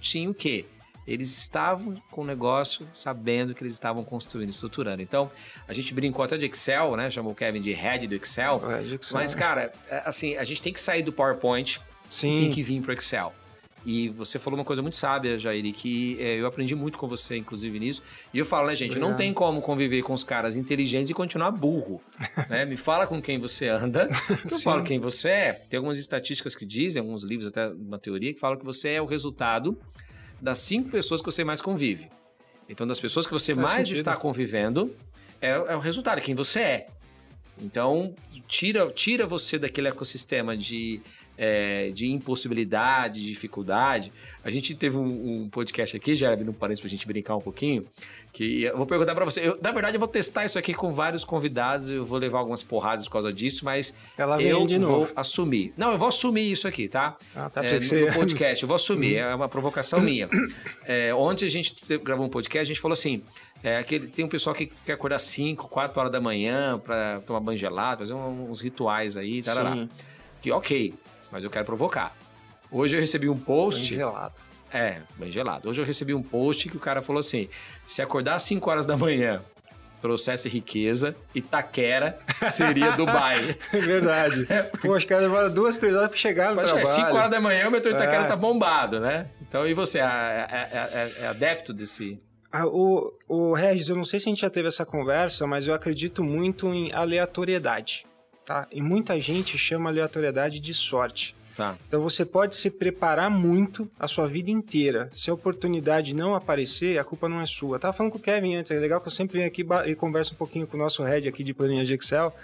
tinham 0.00 0.32
o 0.32 0.34
quê? 0.34 0.64
Eles 1.06 1.36
estavam 1.36 2.00
com 2.10 2.22
o 2.22 2.24
negócio 2.24 2.86
sabendo 2.92 3.54
que 3.54 3.62
eles 3.62 3.72
estavam 3.72 4.04
construindo, 4.04 4.50
estruturando. 4.50 5.02
Então, 5.02 5.30
a 5.66 5.72
gente 5.72 5.92
brincou 5.92 6.24
até 6.24 6.36
de 6.36 6.46
Excel, 6.46 6.94
né? 6.96 7.10
Chamou 7.10 7.32
o 7.32 7.34
Kevin 7.34 7.60
de 7.60 7.72
head 7.72 8.06
do 8.06 8.14
Excel. 8.14 8.62
É, 8.70 8.82
de 8.82 8.94
Excel. 8.94 9.18
Mas, 9.18 9.34
cara, 9.34 9.72
é, 9.88 10.02
assim, 10.04 10.36
a 10.36 10.44
gente 10.44 10.62
tem 10.62 10.72
que 10.72 10.80
sair 10.80 11.02
do 11.02 11.12
PowerPoint 11.12 11.80
Sim. 12.08 12.36
e 12.36 12.40
tem 12.40 12.50
que 12.50 12.62
vir 12.62 12.80
pro 12.80 12.92
Excel. 12.92 13.34
E 13.84 14.10
você 14.10 14.38
falou 14.38 14.58
uma 14.58 14.64
coisa 14.64 14.82
muito 14.82 14.96
sábia, 14.96 15.38
Jair, 15.38 15.72
que 15.72 16.16
é, 16.20 16.38
eu 16.38 16.46
aprendi 16.46 16.74
muito 16.74 16.98
com 16.98 17.08
você, 17.08 17.36
inclusive, 17.36 17.78
nisso. 17.78 18.02
E 18.32 18.38
eu 18.38 18.44
falo, 18.44 18.66
né, 18.66 18.76
gente, 18.76 18.90
Obrigado. 18.90 19.10
não 19.10 19.16
tem 19.16 19.32
como 19.32 19.62
conviver 19.62 20.02
com 20.02 20.12
os 20.12 20.22
caras 20.22 20.54
inteligentes 20.54 21.08
e 21.08 21.14
continuar 21.14 21.50
burro. 21.50 22.00
né? 22.50 22.64
Me 22.64 22.76
fala 22.76 23.06
com 23.06 23.20
quem 23.22 23.38
você 23.38 23.68
anda, 23.68 24.08
eu 24.50 24.58
falo 24.58 24.82
quem 24.82 24.98
você 24.98 25.30
é. 25.30 25.52
Tem 25.68 25.78
algumas 25.78 25.98
estatísticas 25.98 26.54
que 26.54 26.66
dizem, 26.66 27.00
alguns 27.00 27.24
livros, 27.24 27.48
até 27.48 27.68
uma 27.68 27.98
teoria, 27.98 28.34
que 28.34 28.40
falam 28.40 28.58
que 28.58 28.64
você 28.64 28.90
é 28.90 29.02
o 29.02 29.06
resultado 29.06 29.78
das 30.40 30.58
cinco 30.58 30.90
pessoas 30.90 31.20
que 31.20 31.26
você 31.26 31.42
mais 31.42 31.60
convive. 31.60 32.08
Então, 32.68 32.86
das 32.86 33.00
pessoas 33.00 33.26
que 33.26 33.32
você 33.32 33.54
Faz 33.54 33.66
mais 33.66 33.88
sentido. 33.88 33.96
está 33.96 34.16
convivendo, 34.16 34.94
é, 35.40 35.50
é, 35.50 35.76
o 35.76 35.80
resultado, 35.80 36.18
é 36.18 36.20
quem 36.20 36.34
você 36.34 36.60
é. 36.60 36.86
Então, 37.60 38.14
tira, 38.46 38.90
tira 38.90 39.26
você 39.26 39.58
daquele 39.58 39.88
ecossistema 39.88 40.56
de 40.56 41.02
é, 41.42 41.90
de 41.92 42.06
impossibilidade, 42.06 43.22
de 43.22 43.28
dificuldade. 43.28 44.12
A 44.44 44.50
gente 44.50 44.74
teve 44.74 44.98
um, 44.98 45.44
um 45.44 45.48
podcast 45.48 45.96
aqui, 45.96 46.14
já 46.14 46.30
abrindo 46.30 46.50
um 46.50 46.54
parênteses 46.54 46.82
pra 46.82 46.90
gente 46.90 47.06
brincar 47.06 47.34
um 47.34 47.40
pouquinho, 47.40 47.86
que 48.30 48.64
eu 48.64 48.76
vou 48.76 48.84
perguntar 48.84 49.14
para 49.14 49.24
você. 49.24 49.48
Eu, 49.48 49.58
na 49.62 49.72
verdade, 49.72 49.96
eu 49.96 49.98
vou 49.98 50.06
testar 50.06 50.44
isso 50.44 50.58
aqui 50.58 50.74
com 50.74 50.92
vários 50.92 51.24
convidados, 51.24 51.88
eu 51.88 52.04
vou 52.04 52.18
levar 52.18 52.40
algumas 52.40 52.62
porradas 52.62 53.06
por 53.06 53.12
causa 53.12 53.32
disso, 53.32 53.64
mas 53.64 53.96
Ela 54.18 54.40
eu 54.42 54.66
de 54.66 54.78
vou 54.78 54.88
novo. 54.90 55.12
assumir. 55.16 55.72
Não, 55.78 55.92
eu 55.92 55.98
vou 55.98 56.08
assumir 56.08 56.52
isso 56.52 56.68
aqui, 56.68 56.88
tá? 56.88 57.16
Ah, 57.34 57.48
tá 57.48 57.64
é, 57.64 57.78
no, 57.80 58.06
no 58.06 58.12
podcast, 58.12 58.62
eu 58.62 58.68
vou 58.68 58.74
assumir, 58.74 59.16
é 59.16 59.34
uma 59.34 59.48
provocação 59.48 59.98
minha. 59.98 60.28
É, 60.84 61.14
ontem 61.14 61.46
a 61.46 61.50
gente 61.50 61.74
gravou 62.04 62.26
um 62.26 62.30
podcast, 62.30 62.70
a 62.70 62.74
gente 62.74 62.80
falou 62.82 62.92
assim, 62.92 63.22
é, 63.62 63.78
aquele, 63.78 64.08
tem 64.08 64.26
um 64.26 64.28
pessoal 64.28 64.54
que 64.54 64.70
quer 64.84 64.92
acordar 64.92 65.18
5, 65.18 65.68
4 65.68 65.98
horas 65.98 66.12
da 66.12 66.20
manhã 66.20 66.78
para 66.78 67.22
tomar 67.22 67.40
banho 67.40 67.56
gelado, 67.56 68.00
fazer 68.00 68.12
uns 68.12 68.60
rituais 68.60 69.16
aí, 69.16 69.42
tarará. 69.42 69.72
Sim. 69.74 69.88
Que 70.42 70.50
ok, 70.50 70.94
mas 71.30 71.44
eu 71.44 71.50
quero 71.50 71.64
provocar. 71.64 72.14
Hoje 72.70 72.96
eu 72.96 73.00
recebi 73.00 73.28
um 73.28 73.36
post. 73.36 73.80
Bem 73.80 73.98
gelado. 73.98 74.34
É, 74.72 75.00
bem 75.16 75.30
gelado. 75.30 75.68
Hoje 75.68 75.80
eu 75.80 75.84
recebi 75.84 76.14
um 76.14 76.22
post 76.22 76.68
que 76.68 76.76
o 76.76 76.80
cara 76.80 77.02
falou 77.02 77.20
assim: 77.20 77.48
se 77.86 78.00
acordar 78.00 78.36
às 78.36 78.42
5 78.44 78.70
horas 78.70 78.86
da 78.86 78.96
manhã 78.96 79.42
trouxesse 80.00 80.48
riqueza, 80.48 81.14
Itaquera 81.34 82.18
seria 82.44 82.92
Dubai. 82.92 83.56
é 83.72 83.78
verdade. 83.78 84.46
É, 84.48 84.62
Pô, 84.62 84.96
os 84.96 85.04
caras 85.04 85.24
demoram 85.24 85.52
duas, 85.52 85.78
três 85.78 85.94
horas 85.94 86.08
para 86.08 86.16
chegar 86.16 86.50
no 86.50 86.56
Mas, 86.56 86.70
trabalho. 86.70 86.86
5 86.86 87.16
horas 87.16 87.30
da 87.30 87.40
manhã 87.40 87.68
o 87.68 87.70
metrô 87.70 87.90
Itaquera 87.90 88.24
é. 88.24 88.26
tá 88.26 88.36
bombado, 88.36 88.98
né? 88.98 89.28
Então, 89.42 89.66
e 89.66 89.74
você, 89.74 89.98
é, 89.98 91.10
é 91.20 91.26
adepto 91.26 91.72
desse... 91.72 92.18
Ah, 92.50 92.66
o, 92.66 93.12
o 93.28 93.52
Regis, 93.52 93.90
eu 93.90 93.96
não 93.96 94.02
sei 94.02 94.18
se 94.18 94.28
a 94.28 94.30
gente 94.30 94.40
já 94.40 94.50
teve 94.50 94.68
essa 94.68 94.86
conversa, 94.86 95.46
mas 95.46 95.66
eu 95.66 95.74
acredito 95.74 96.24
muito 96.24 96.72
em 96.72 96.92
aleatoriedade 96.92 98.06
tá? 98.44 98.66
E 98.70 98.80
muita 98.80 99.20
gente 99.20 99.56
chama 99.56 99.90
aleatoriedade 99.90 100.60
de 100.60 100.74
sorte. 100.74 101.34
Tá. 101.56 101.76
Então 101.86 102.00
você 102.00 102.24
pode 102.24 102.54
se 102.54 102.70
preparar 102.70 103.30
muito 103.30 103.90
a 103.98 104.08
sua 104.08 104.26
vida 104.26 104.50
inteira. 104.50 105.10
Se 105.12 105.30
a 105.30 105.34
oportunidade 105.34 106.14
não 106.14 106.34
aparecer, 106.34 106.98
a 106.98 107.04
culpa 107.04 107.28
não 107.28 107.40
é 107.40 107.46
sua. 107.46 107.76
Eu 107.76 107.80
tava 107.80 107.92
falando 107.92 108.12
com 108.12 108.18
o 108.18 108.20
Kevin 108.20 108.54
antes, 108.56 108.70
é 108.70 108.78
legal 108.78 109.00
que 109.00 109.08
eu 109.08 109.12
sempre 109.12 109.38
venho 109.38 109.46
aqui 109.46 109.66
e 109.86 109.94
converso 109.94 110.32
um 110.32 110.36
pouquinho 110.36 110.66
com 110.66 110.76
o 110.76 110.80
nosso 110.80 111.02
head 111.02 111.28
aqui 111.28 111.44
de 111.44 111.52
planilha 111.52 111.84
de 111.84 111.94
Excel 111.94 112.34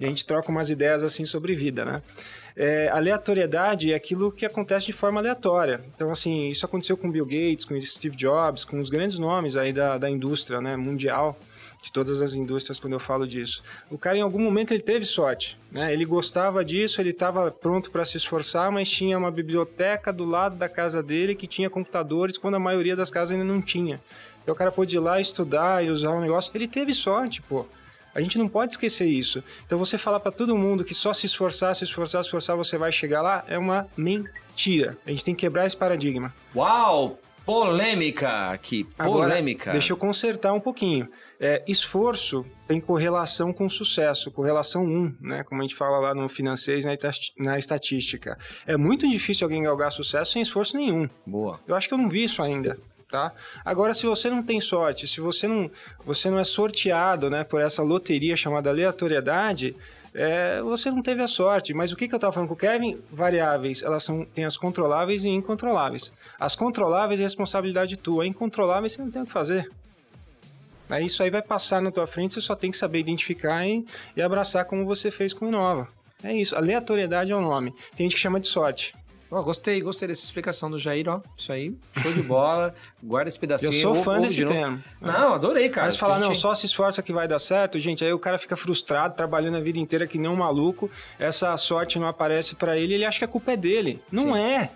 e 0.00 0.04
a 0.04 0.08
gente 0.08 0.24
troca 0.24 0.50
umas 0.50 0.70
ideias 0.70 1.02
assim 1.02 1.24
sobre 1.24 1.54
vida, 1.54 1.84
né? 1.84 2.02
É, 2.54 2.88
aleatoriedade 2.88 3.92
é 3.92 3.94
aquilo 3.94 4.30
que 4.30 4.44
acontece 4.44 4.86
de 4.86 4.92
forma 4.92 5.20
aleatória. 5.20 5.80
Então, 5.94 6.10
assim, 6.10 6.48
isso 6.48 6.64
aconteceu 6.66 6.96
com 6.96 7.10
Bill 7.10 7.24
Gates, 7.24 7.64
com 7.64 7.78
Steve 7.80 8.16
Jobs, 8.16 8.64
com 8.64 8.78
os 8.78 8.90
grandes 8.90 9.18
nomes 9.18 9.56
aí 9.56 9.72
da, 9.72 9.96
da 9.96 10.08
indústria 10.08 10.60
né, 10.60 10.76
mundial 10.76 11.38
de 11.82 11.90
todas 11.90 12.22
as 12.22 12.32
indústrias 12.32 12.78
quando 12.78 12.92
eu 12.92 13.00
falo 13.00 13.26
disso. 13.26 13.62
O 13.90 13.98
cara 13.98 14.16
em 14.16 14.20
algum 14.20 14.38
momento 14.38 14.72
ele 14.72 14.82
teve 14.82 15.04
sorte, 15.04 15.58
né? 15.70 15.92
Ele 15.92 16.04
gostava 16.04 16.64
disso, 16.64 17.00
ele 17.00 17.10
estava 17.10 17.50
pronto 17.50 17.90
para 17.90 18.04
se 18.04 18.16
esforçar, 18.16 18.70
mas 18.70 18.88
tinha 18.88 19.18
uma 19.18 19.32
biblioteca 19.32 20.12
do 20.12 20.24
lado 20.24 20.56
da 20.56 20.68
casa 20.68 21.02
dele 21.02 21.34
que 21.34 21.48
tinha 21.48 21.68
computadores 21.68 22.38
quando 22.38 22.54
a 22.54 22.60
maioria 22.60 22.94
das 22.94 23.10
casas 23.10 23.32
ainda 23.32 23.44
não 23.44 23.60
tinha. 23.60 24.00
Então 24.42 24.54
o 24.54 24.58
cara 24.58 24.70
pôde 24.70 24.96
ir 24.96 25.00
lá 25.00 25.20
estudar 25.20 25.84
e 25.84 25.90
usar 25.90 26.10
um 26.12 26.20
negócio. 26.20 26.52
Ele 26.54 26.68
teve 26.68 26.94
sorte, 26.94 27.42
pô. 27.42 27.66
A 28.14 28.20
gente 28.20 28.38
não 28.38 28.48
pode 28.48 28.72
esquecer 28.72 29.06
isso. 29.06 29.42
Então 29.66 29.78
você 29.78 29.98
falar 29.98 30.20
para 30.20 30.30
todo 30.30 30.56
mundo 30.56 30.84
que 30.84 30.94
só 30.94 31.12
se 31.12 31.26
esforçar, 31.26 31.74
se 31.74 31.82
esforçar, 31.82 32.22
se 32.22 32.28
esforçar 32.28 32.56
você 32.56 32.78
vai 32.78 32.92
chegar 32.92 33.22
lá 33.22 33.44
é 33.48 33.58
uma 33.58 33.88
mentira. 33.96 34.96
A 35.04 35.10
gente 35.10 35.24
tem 35.24 35.34
que 35.34 35.40
quebrar 35.40 35.66
esse 35.66 35.76
paradigma. 35.76 36.32
Uau! 36.54 37.18
Polêmica 37.44 38.50
aqui, 38.50 38.84
polêmica. 38.84 39.62
Agora, 39.64 39.72
deixa 39.72 39.92
eu 39.92 39.96
consertar 39.96 40.52
um 40.52 40.60
pouquinho. 40.60 41.08
É, 41.40 41.62
esforço 41.66 42.46
tem 42.68 42.80
correlação 42.80 43.52
com 43.52 43.68
sucesso, 43.68 44.30
correlação 44.30 44.84
1, 44.84 45.16
né? 45.20 45.42
Como 45.42 45.60
a 45.60 45.64
gente 45.64 45.74
fala 45.74 45.98
lá 45.98 46.14
no 46.14 46.28
financeiro 46.28 46.80
na, 46.86 47.44
na 47.44 47.58
estatística. 47.58 48.38
É 48.66 48.76
muito 48.76 49.08
difícil 49.08 49.44
alguém 49.44 49.62
galgar 49.62 49.90
sucesso 49.90 50.32
sem 50.32 50.42
esforço 50.42 50.76
nenhum. 50.76 51.08
Boa. 51.26 51.60
Eu 51.66 51.74
acho 51.74 51.88
que 51.88 51.94
eu 51.94 51.98
não 51.98 52.08
vi 52.08 52.24
isso 52.24 52.42
ainda. 52.42 52.78
Tá? 53.10 53.30
Agora, 53.62 53.92
se 53.92 54.06
você 54.06 54.30
não 54.30 54.42
tem 54.42 54.58
sorte, 54.58 55.06
se 55.06 55.20
você 55.20 55.46
não, 55.46 55.70
você 56.02 56.30
não 56.30 56.38
é 56.38 56.44
sorteado 56.44 57.28
né, 57.28 57.44
por 57.44 57.60
essa 57.60 57.82
loteria 57.82 58.34
chamada 58.36 58.70
aleatoriedade, 58.70 59.76
é, 60.14 60.60
você 60.62 60.90
não 60.90 61.02
teve 61.02 61.22
a 61.22 61.28
sorte. 61.28 61.72
Mas 61.72 61.92
o 61.92 61.96
que, 61.96 62.06
que 62.06 62.14
eu 62.14 62.18
estava 62.18 62.32
falando 62.32 62.48
com 62.48 62.54
o 62.54 62.58
Kevin? 62.58 63.00
Variáveis, 63.10 63.82
elas 63.82 64.04
são, 64.04 64.24
tem 64.24 64.44
as 64.44 64.56
controláveis 64.56 65.24
e 65.24 65.28
incontroláveis. 65.28 66.12
As 66.38 66.54
controláveis 66.54 67.20
é 67.20 67.22
responsabilidade 67.22 67.96
tua, 67.96 68.26
incontroláveis 68.26 68.92
você 68.92 69.02
não 69.02 69.10
tem 69.10 69.22
o 69.22 69.26
que 69.26 69.32
fazer. 69.32 69.70
Aí 70.90 71.06
isso 71.06 71.22
aí 71.22 71.30
vai 71.30 71.42
passar 71.42 71.80
na 71.80 71.90
tua 71.90 72.06
frente, 72.06 72.34
você 72.34 72.40
só 72.40 72.54
tem 72.54 72.70
que 72.70 72.76
saber 72.76 72.98
identificar 72.98 73.66
e, 73.66 73.84
e 74.14 74.20
abraçar 74.20 74.64
como 74.66 74.84
você 74.84 75.10
fez 75.10 75.32
com 75.32 75.46
o 75.46 75.48
Inova. 75.48 75.88
É 76.22 76.32
isso, 76.34 76.54
aleatoriedade 76.54 77.32
é 77.32 77.36
o 77.36 77.40
nome. 77.40 77.74
Tem 77.96 78.04
gente 78.04 78.14
que 78.14 78.20
chama 78.20 78.38
de 78.38 78.46
sorte. 78.46 78.94
Oh, 79.34 79.42
gostei, 79.42 79.80
gostei 79.80 80.08
dessa 80.08 80.22
explicação 80.22 80.70
do 80.70 80.78
Jair, 80.78 81.08
ó. 81.08 81.22
Isso 81.34 81.50
aí, 81.50 81.74
show 82.02 82.12
de 82.12 82.22
bola. 82.22 82.74
Guarda 83.02 83.28
esse 83.28 83.38
pedacinho. 83.38 83.72
Eu 83.72 83.80
sou 83.80 83.94
fã 83.94 84.20
desse 84.20 84.36
de 84.36 84.44
termo. 84.44 84.84
Não, 85.00 85.32
adorei, 85.32 85.70
cara. 85.70 85.86
Mas 85.86 85.96
falar, 85.96 86.18
não, 86.18 86.34
só 86.34 86.54
se 86.54 86.66
esforça 86.66 87.02
que 87.02 87.14
vai 87.14 87.26
dar 87.26 87.38
certo, 87.38 87.78
gente, 87.78 88.04
aí 88.04 88.12
o 88.12 88.18
cara 88.18 88.36
fica 88.36 88.58
frustrado, 88.58 89.16
trabalhando 89.16 89.56
a 89.56 89.60
vida 89.60 89.78
inteira 89.78 90.06
que 90.06 90.18
nem 90.18 90.30
um 90.30 90.36
maluco, 90.36 90.90
essa 91.18 91.56
sorte 91.56 91.98
não 91.98 92.06
aparece 92.06 92.54
para 92.56 92.76
ele, 92.76 92.92
ele 92.92 93.06
acha 93.06 93.20
que 93.20 93.24
a 93.24 93.28
culpa 93.28 93.52
é 93.52 93.56
dele. 93.56 94.02
Não 94.12 94.34
Sim. 94.34 94.38
é. 94.38 94.70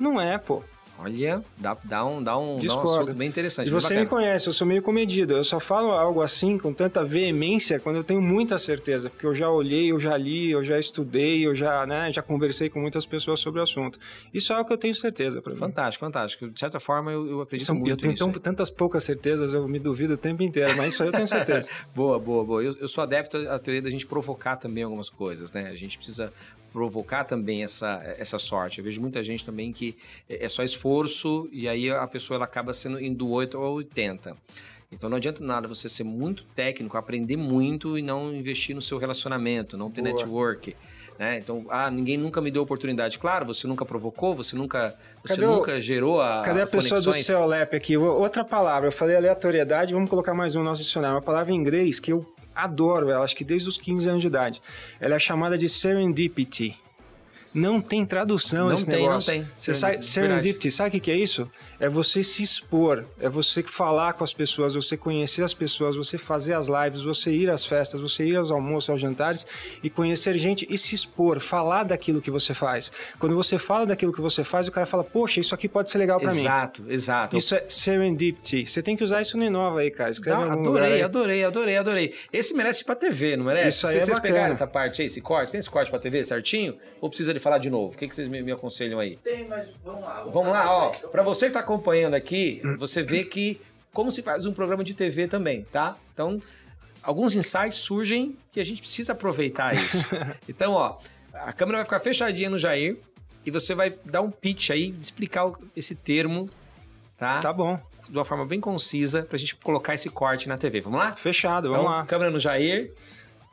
Não 0.00 0.20
é, 0.20 0.36
pô. 0.36 0.64
Olha, 1.02 1.42
dá, 1.58 1.76
dá, 1.82 2.04
um, 2.04 2.22
dá, 2.22 2.38
um, 2.38 2.64
dá 2.64 2.76
um 2.76 2.80
assunto 2.80 3.16
bem 3.16 3.28
interessante. 3.28 3.66
E 3.66 3.70
você 3.72 3.98
me 3.98 4.06
conhece, 4.06 4.48
eu 4.48 4.52
sou 4.52 4.64
meio 4.64 4.80
comedido. 4.80 5.36
Eu 5.36 5.42
só 5.42 5.58
falo 5.58 5.90
algo 5.90 6.22
assim 6.22 6.56
com 6.56 6.72
tanta 6.72 7.04
veemência 7.04 7.80
quando 7.80 7.96
eu 7.96 8.04
tenho 8.04 8.22
muita 8.22 8.56
certeza, 8.56 9.10
porque 9.10 9.26
eu 9.26 9.34
já 9.34 9.50
olhei, 9.50 9.90
eu 9.90 9.98
já 9.98 10.16
li, 10.16 10.52
eu 10.52 10.62
já 10.62 10.78
estudei, 10.78 11.44
eu 11.44 11.56
já, 11.56 11.84
né, 11.86 12.12
já 12.12 12.22
conversei 12.22 12.70
com 12.70 12.80
muitas 12.80 13.04
pessoas 13.04 13.40
sobre 13.40 13.58
o 13.58 13.64
assunto. 13.64 13.98
Isso 14.32 14.52
é 14.52 14.56
algo 14.56 14.68
que 14.68 14.72
eu 14.72 14.78
tenho 14.78 14.94
certeza 14.94 15.42
para 15.42 15.52
mim. 15.52 15.58
Fantástico, 15.58 16.04
fantástico. 16.04 16.48
De 16.48 16.60
certa 16.60 16.78
forma, 16.78 17.10
eu, 17.10 17.26
eu 17.26 17.40
acredito 17.40 17.66
São, 17.66 17.74
muito 17.74 17.90
Eu 17.90 17.96
tenho 17.96 18.14
tão, 18.14 18.32
tantas 18.32 18.70
poucas 18.70 19.02
certezas, 19.02 19.52
eu 19.52 19.66
me 19.66 19.80
duvido 19.80 20.14
o 20.14 20.18
tempo 20.18 20.44
inteiro, 20.44 20.76
mas 20.76 20.94
isso 20.94 21.02
aí 21.02 21.08
eu 21.08 21.12
tenho 21.12 21.26
certeza. 21.26 21.68
boa, 21.96 22.16
boa, 22.20 22.44
boa. 22.44 22.62
Eu, 22.62 22.76
eu 22.78 22.86
sou 22.86 23.02
adepto 23.02 23.36
à 23.48 23.58
teoria 23.58 23.82
da 23.82 23.90
gente 23.90 24.06
provocar 24.06 24.56
também 24.56 24.84
algumas 24.84 25.10
coisas, 25.10 25.52
né? 25.52 25.68
A 25.68 25.74
gente 25.74 25.98
precisa 25.98 26.32
provocar 26.72 27.24
também 27.24 27.62
essa, 27.62 28.02
essa 28.18 28.38
sorte. 28.38 28.78
Eu 28.78 28.84
vejo 28.84 29.00
muita 29.00 29.22
gente 29.22 29.44
também 29.44 29.72
que 29.72 29.96
é, 30.28 30.46
é 30.46 30.48
só 30.48 30.62
esforço 30.62 31.48
e 31.52 31.68
aí 31.68 31.90
a 31.90 32.06
pessoa 32.06 32.36
ela 32.36 32.44
acaba 32.44 32.72
sendo 32.72 33.00
indo 33.00 33.28
8 33.28 33.58
ou 33.58 33.74
80. 33.76 34.36
Então 34.90 35.08
não 35.08 35.16
adianta 35.16 35.42
nada 35.42 35.66
você 35.68 35.88
ser 35.88 36.04
muito 36.04 36.44
técnico, 36.54 36.96
aprender 36.96 37.36
muito 37.36 37.98
e 37.98 38.02
não 38.02 38.34
investir 38.34 38.74
no 38.74 38.82
seu 38.82 38.98
relacionamento, 38.98 39.76
não 39.76 39.90
ter 39.90 40.02
Boa. 40.02 40.14
network. 40.14 40.76
Né? 41.18 41.38
Então, 41.38 41.66
ah, 41.68 41.90
ninguém 41.90 42.16
nunca 42.16 42.40
me 42.40 42.50
deu 42.50 42.62
oportunidade. 42.62 43.18
Claro, 43.18 43.46
você 43.46 43.66
nunca 43.66 43.84
provocou, 43.84 44.34
você 44.34 44.56
nunca, 44.56 44.94
você 45.22 45.36
cadê 45.36 45.46
nunca 45.46 45.76
o, 45.76 45.80
gerou 45.80 46.20
a. 46.20 46.42
Cadê 46.42 46.62
a 46.62 46.66
pessoa 46.66 47.00
do 47.00 47.12
CEOLEP 47.12 47.76
aqui? 47.76 47.96
Outra 47.96 48.44
palavra, 48.44 48.88
eu 48.88 48.92
falei 48.92 49.16
aleatoriedade, 49.16 49.92
vamos 49.92 50.10
colocar 50.10 50.34
mais 50.34 50.54
um 50.54 50.60
no 50.60 50.64
nosso 50.64 50.82
dicionário. 50.82 51.16
Uma 51.16 51.22
palavra 51.22 51.52
em 51.52 51.56
inglês 51.56 52.00
que 52.00 52.12
eu 52.12 52.26
adoro 52.54 53.10
ela, 53.10 53.24
acho 53.24 53.36
que 53.36 53.44
desde 53.44 53.68
os 53.68 53.78
15 53.78 54.08
anos 54.08 54.22
de 54.22 54.28
idade. 54.28 54.62
Ela 55.00 55.16
é 55.16 55.18
chamada 55.18 55.56
de 55.56 55.68
serendipity. 55.68 56.76
Não 57.54 57.80
tem 57.80 58.04
tradução 58.06 58.68
não 58.68 58.74
esse 58.74 58.86
tem, 58.86 59.02
negócio. 59.02 59.34
Não 59.34 59.44
tem, 59.44 59.50
Você 59.54 59.74
sabe, 59.74 60.04
serendipity, 60.04 60.70
sabe 60.70 60.96
o 60.96 61.00
que 61.00 61.10
é 61.10 61.16
isso? 61.16 61.50
É 61.78 61.88
você 61.88 62.22
se 62.22 62.42
expor, 62.42 63.04
é 63.20 63.28
você 63.28 63.62
falar 63.62 64.12
com 64.12 64.22
as 64.22 64.32
pessoas, 64.32 64.74
você 64.74 64.96
conhecer 64.96 65.42
as 65.42 65.52
pessoas, 65.52 65.96
você 65.96 66.16
fazer 66.16 66.54
as 66.54 66.68
lives, 66.68 67.02
você 67.02 67.32
ir 67.32 67.50
às 67.50 67.66
festas, 67.66 68.00
você 68.00 68.24
ir 68.24 68.36
aos 68.36 68.50
almoços, 68.50 68.90
aos 68.90 69.00
jantares 69.00 69.46
e 69.82 69.90
conhecer 69.90 70.38
gente 70.38 70.66
e 70.70 70.78
se 70.78 70.94
expor, 70.94 71.40
falar 71.40 71.82
daquilo 71.84 72.20
que 72.22 72.30
você 72.30 72.54
faz. 72.54 72.92
Quando 73.18 73.34
você 73.34 73.58
fala 73.58 73.84
daquilo 73.84 74.12
que 74.12 74.20
você 74.20 74.44
faz, 74.44 74.68
o 74.68 74.72
cara 74.72 74.86
fala, 74.86 75.02
poxa, 75.02 75.40
isso 75.40 75.54
aqui 75.54 75.68
pode 75.68 75.90
ser 75.90 75.98
legal 75.98 76.20
para 76.20 76.32
mim. 76.32 76.40
Exato, 76.40 76.84
exato. 76.88 77.36
Isso 77.36 77.54
é 77.54 77.64
serendipity. 77.68 78.66
Você 78.66 78.82
tem 78.82 78.96
que 78.96 79.04
usar 79.04 79.20
isso 79.20 79.36
no 79.36 79.44
Inova 79.44 79.80
aí, 79.80 79.90
cara. 79.90 80.10
Escreve 80.10 80.44
não, 80.44 80.52
adorei, 80.52 81.02
adorei, 81.02 81.44
adorei, 81.44 81.76
adorei. 81.76 82.14
Esse 82.32 82.54
merece 82.54 82.82
ir 82.82 82.84
pra 82.84 82.94
TV, 82.94 83.36
não 83.36 83.44
merece? 83.44 83.78
Isso 83.78 83.86
aí 83.86 83.92
Se 83.92 83.98
é 83.98 84.00
vocês 84.02 84.16
bacana. 84.18 84.34
pegaram 84.34 84.52
essa 84.52 84.66
parte 84.66 85.02
aí, 85.02 85.06
esse 85.06 85.20
corte, 85.20 85.52
tem 85.52 85.58
esse 85.58 85.70
corte 85.70 85.90
pra 85.90 85.98
TV 85.98 86.24
certinho? 86.24 86.76
Ou 87.00 87.08
precisa 87.08 87.34
de 87.34 87.40
falar 87.42 87.58
de 87.58 87.70
novo? 87.70 87.94
O 87.94 87.96
que, 87.96 88.08
que 88.08 88.14
vocês 88.14 88.28
me, 88.28 88.42
me 88.42 88.52
aconselham 88.52 88.98
aí? 88.98 89.16
Tem, 89.16 89.46
mas 89.46 89.70
vamos 89.84 90.02
lá. 90.02 90.18
Vamos, 90.20 90.32
vamos 90.32 90.52
lá, 90.52 90.70
ó. 90.70 90.90
Pra 90.90 91.22
você 91.22 91.46
que 91.46 91.52
tá 91.52 91.60
acompanhando 91.60 92.14
aqui, 92.14 92.62
você 92.78 93.02
vê 93.02 93.24
que 93.24 93.60
como 93.92 94.10
se 94.10 94.22
faz 94.22 94.46
um 94.46 94.52
programa 94.52 94.82
de 94.82 94.94
TV 94.94 95.28
também, 95.28 95.64
tá? 95.70 95.96
Então, 96.14 96.40
alguns 97.02 97.34
insights 97.34 97.76
surgem 97.76 98.36
que 98.50 98.58
a 98.58 98.64
gente 98.64 98.80
precisa 98.80 99.12
aproveitar 99.12 99.74
isso. 99.74 100.06
Então, 100.48 100.72
ó, 100.72 100.98
a 101.32 101.52
câmera 101.52 101.78
vai 101.78 101.84
ficar 101.84 102.00
fechadinha 102.00 102.48
no 102.48 102.58
Jair, 102.58 102.98
e 103.44 103.50
você 103.50 103.74
vai 103.74 103.94
dar 104.04 104.22
um 104.22 104.30
pitch 104.30 104.70
aí, 104.70 104.94
explicar 105.00 105.50
esse 105.76 105.94
termo, 105.94 106.48
tá? 107.16 107.40
Tá 107.40 107.52
bom. 107.52 107.78
De 108.08 108.16
uma 108.16 108.24
forma 108.24 108.44
bem 108.46 108.60
concisa 108.60 109.22
pra 109.22 109.38
gente 109.38 109.56
colocar 109.56 109.94
esse 109.94 110.08
corte 110.10 110.48
na 110.48 110.56
TV. 110.56 110.80
Vamos 110.80 110.98
lá? 110.98 111.12
Fechado, 111.12 111.68
vamos 111.68 111.84
então, 111.84 111.96
lá. 111.98 112.06
Câmera 112.06 112.30
no 112.30 112.38
Jair. 112.38 112.92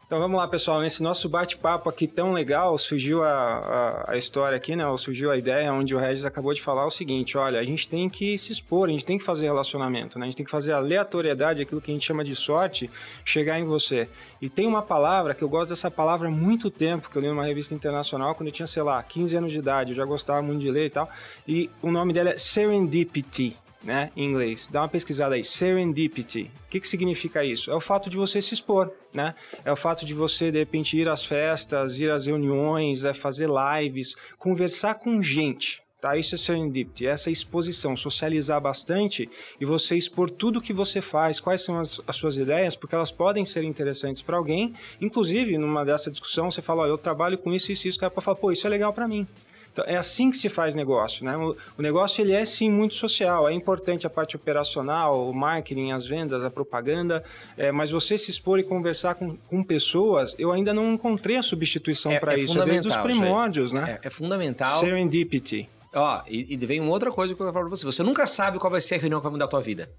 Então 0.09 0.17
vamos 0.17 0.39
lá, 0.39 0.47
pessoal. 0.47 0.81
Nesse 0.81 1.03
nosso 1.03 1.29
bate-papo 1.29 1.87
aqui 1.87 2.07
tão 2.07 2.33
legal, 2.33 2.75
surgiu 2.79 3.23
a, 3.23 3.29
a, 3.29 4.13
a, 4.13 4.17
história 4.17 4.57
aqui, 4.57 4.75
né? 4.75 4.83
Surgiu 4.97 5.29
a 5.29 5.37
ideia 5.37 5.71
onde 5.71 5.93
o 5.93 5.99
Regis 5.99 6.25
acabou 6.25 6.51
de 6.51 6.63
falar 6.63 6.83
o 6.87 6.89
seguinte: 6.89 7.37
olha, 7.37 7.59
a 7.59 7.63
gente 7.63 7.87
tem 7.87 8.09
que 8.09 8.35
se 8.35 8.51
expor, 8.51 8.89
a 8.89 8.91
gente 8.91 9.05
tem 9.05 9.19
que 9.19 9.23
fazer 9.23 9.45
relacionamento, 9.45 10.17
né? 10.17 10.25
A 10.25 10.27
gente 10.27 10.37
tem 10.37 10.45
que 10.47 10.51
fazer 10.51 10.73
aleatoriedade, 10.73 11.61
aquilo 11.61 11.79
que 11.79 11.91
a 11.91 11.93
gente 11.93 12.07
chama 12.07 12.23
de 12.23 12.35
sorte, 12.35 12.89
chegar 13.23 13.59
em 13.59 13.65
você. 13.65 14.09
E 14.41 14.49
tem 14.49 14.65
uma 14.65 14.81
palavra 14.81 15.35
que 15.35 15.43
eu 15.43 15.47
gosto 15.47 15.69
dessa 15.69 15.91
palavra 15.91 16.27
há 16.27 16.31
muito 16.31 16.71
tempo, 16.71 17.07
que 17.07 17.15
eu 17.15 17.21
li 17.21 17.27
numa 17.27 17.45
revista 17.45 17.75
internacional 17.75 18.33
quando 18.33 18.47
eu 18.47 18.51
tinha, 18.51 18.65
sei 18.65 18.81
lá, 18.81 19.03
15 19.03 19.37
anos 19.37 19.51
de 19.51 19.59
idade, 19.59 19.91
eu 19.91 19.95
já 19.95 20.05
gostava 20.05 20.41
muito 20.41 20.61
de 20.61 20.71
ler 20.71 20.87
e 20.87 20.89
tal. 20.89 21.07
E 21.47 21.69
o 21.83 21.91
nome 21.91 22.13
dela 22.13 22.31
é 22.31 22.37
serendipity 22.39 23.55
né, 23.83 24.11
em 24.15 24.25
inglês. 24.25 24.69
Dá 24.71 24.81
uma 24.81 24.89
pesquisada 24.89 25.35
aí, 25.35 25.43
serendipity. 25.43 26.51
O 26.65 26.69
que, 26.69 26.79
que 26.79 26.87
significa 26.87 27.43
isso? 27.43 27.71
É 27.71 27.75
o 27.75 27.79
fato 27.79 28.09
de 28.09 28.17
você 28.17 28.41
se 28.41 28.53
expor, 28.53 28.91
né? 29.13 29.33
É 29.63 29.71
o 29.71 29.75
fato 29.75 30.05
de 30.05 30.13
você, 30.13 30.51
de 30.51 30.59
repente, 30.59 30.97
ir 30.97 31.09
às 31.09 31.23
festas, 31.23 31.99
ir 31.99 32.11
às 32.11 32.25
reuniões, 32.25 33.05
é 33.05 33.13
fazer 33.13 33.49
lives, 33.49 34.15
conversar 34.37 34.95
com 34.95 35.23
gente, 35.23 35.81
tá? 36.01 36.17
Isso 36.17 36.35
é 36.35 36.37
serendipity, 36.37 37.07
essa 37.07 37.31
exposição, 37.31 37.95
socializar 37.95 38.59
bastante 38.61 39.29
e 39.59 39.65
você 39.65 39.95
expor 39.95 40.29
tudo 40.29 40.61
que 40.61 40.73
você 40.73 41.01
faz, 41.01 41.39
quais 41.39 41.61
são 41.61 41.79
as, 41.79 42.01
as 42.05 42.15
suas 42.15 42.37
ideias, 42.37 42.75
porque 42.75 42.95
elas 42.95 43.11
podem 43.11 43.45
ser 43.45 43.63
interessantes 43.63 44.21
para 44.21 44.37
alguém. 44.37 44.73
Inclusive, 45.01 45.57
numa 45.57 45.85
dessa 45.85 46.11
discussão, 46.11 46.51
você 46.51 46.61
fala, 46.61 46.83
ó, 46.83 46.85
eu 46.85 46.97
trabalho 46.97 47.37
com 47.37 47.53
isso, 47.53 47.71
isso, 47.71 47.87
isso, 47.87 47.97
o 47.97 48.01
cara 48.01 48.11
pode 48.11 48.25
falar, 48.25 48.37
pô, 48.37 48.51
isso 48.51 48.67
é 48.67 48.69
legal 48.69 48.93
para 48.93 49.07
mim. 49.07 49.27
Então, 49.71 49.85
é 49.87 49.95
assim 49.95 50.31
que 50.31 50.37
se 50.37 50.49
faz 50.49 50.75
negócio, 50.75 51.23
né? 51.23 51.37
O, 51.37 51.55
o, 51.77 51.81
negócio 51.81 52.21
ele 52.21 52.33
é 52.33 52.43
sim 52.43 52.69
muito 52.69 52.95
social, 52.95 53.47
é 53.47 53.53
importante 53.53 54.05
a 54.07 54.09
parte 54.09 54.35
operacional, 54.35 55.29
o 55.29 55.33
marketing, 55.33 55.91
as 55.91 56.05
vendas, 56.05 56.43
a 56.43 56.49
propaganda, 56.49 57.23
é, 57.57 57.71
mas 57.71 57.91
você 57.91 58.17
se 58.17 58.31
expor 58.31 58.59
e 58.59 58.63
conversar 58.63 59.15
com, 59.15 59.37
com 59.47 59.63
pessoas, 59.63 60.35
eu 60.39 60.51
ainda 60.51 60.73
não 60.73 60.93
encontrei 60.93 61.37
a 61.37 61.43
substituição 61.43 62.11
é, 62.11 62.19
para 62.19 62.33
é 62.33 62.39
isso, 62.39 62.61
é 62.61 62.65
desde 62.65 62.87
os 62.87 62.97
primórdios, 62.97 63.71
né? 63.71 63.99
É, 64.03 64.07
é, 64.07 64.09
fundamental. 64.09 64.79
Serendipity. 64.79 65.69
Ó, 65.93 66.21
e, 66.27 66.53
e 66.53 66.57
vem 66.57 66.79
uma 66.79 66.91
outra 66.91 67.11
coisa 67.11 67.33
que 67.33 67.41
eu 67.41 67.45
vou 67.45 67.53
falar 67.53 67.65
para 67.65 67.75
você. 67.75 67.85
Você 67.85 68.03
nunca 68.03 68.25
sabe 68.27 68.59
qual 68.59 68.69
vai 68.69 68.81
ser 68.81 68.95
a 68.95 68.99
reunião 68.99 69.19
que 69.19 69.23
vai 69.23 69.31
mudar 69.31 69.45
a 69.45 69.47
tua 69.47 69.61
vida. 69.61 69.89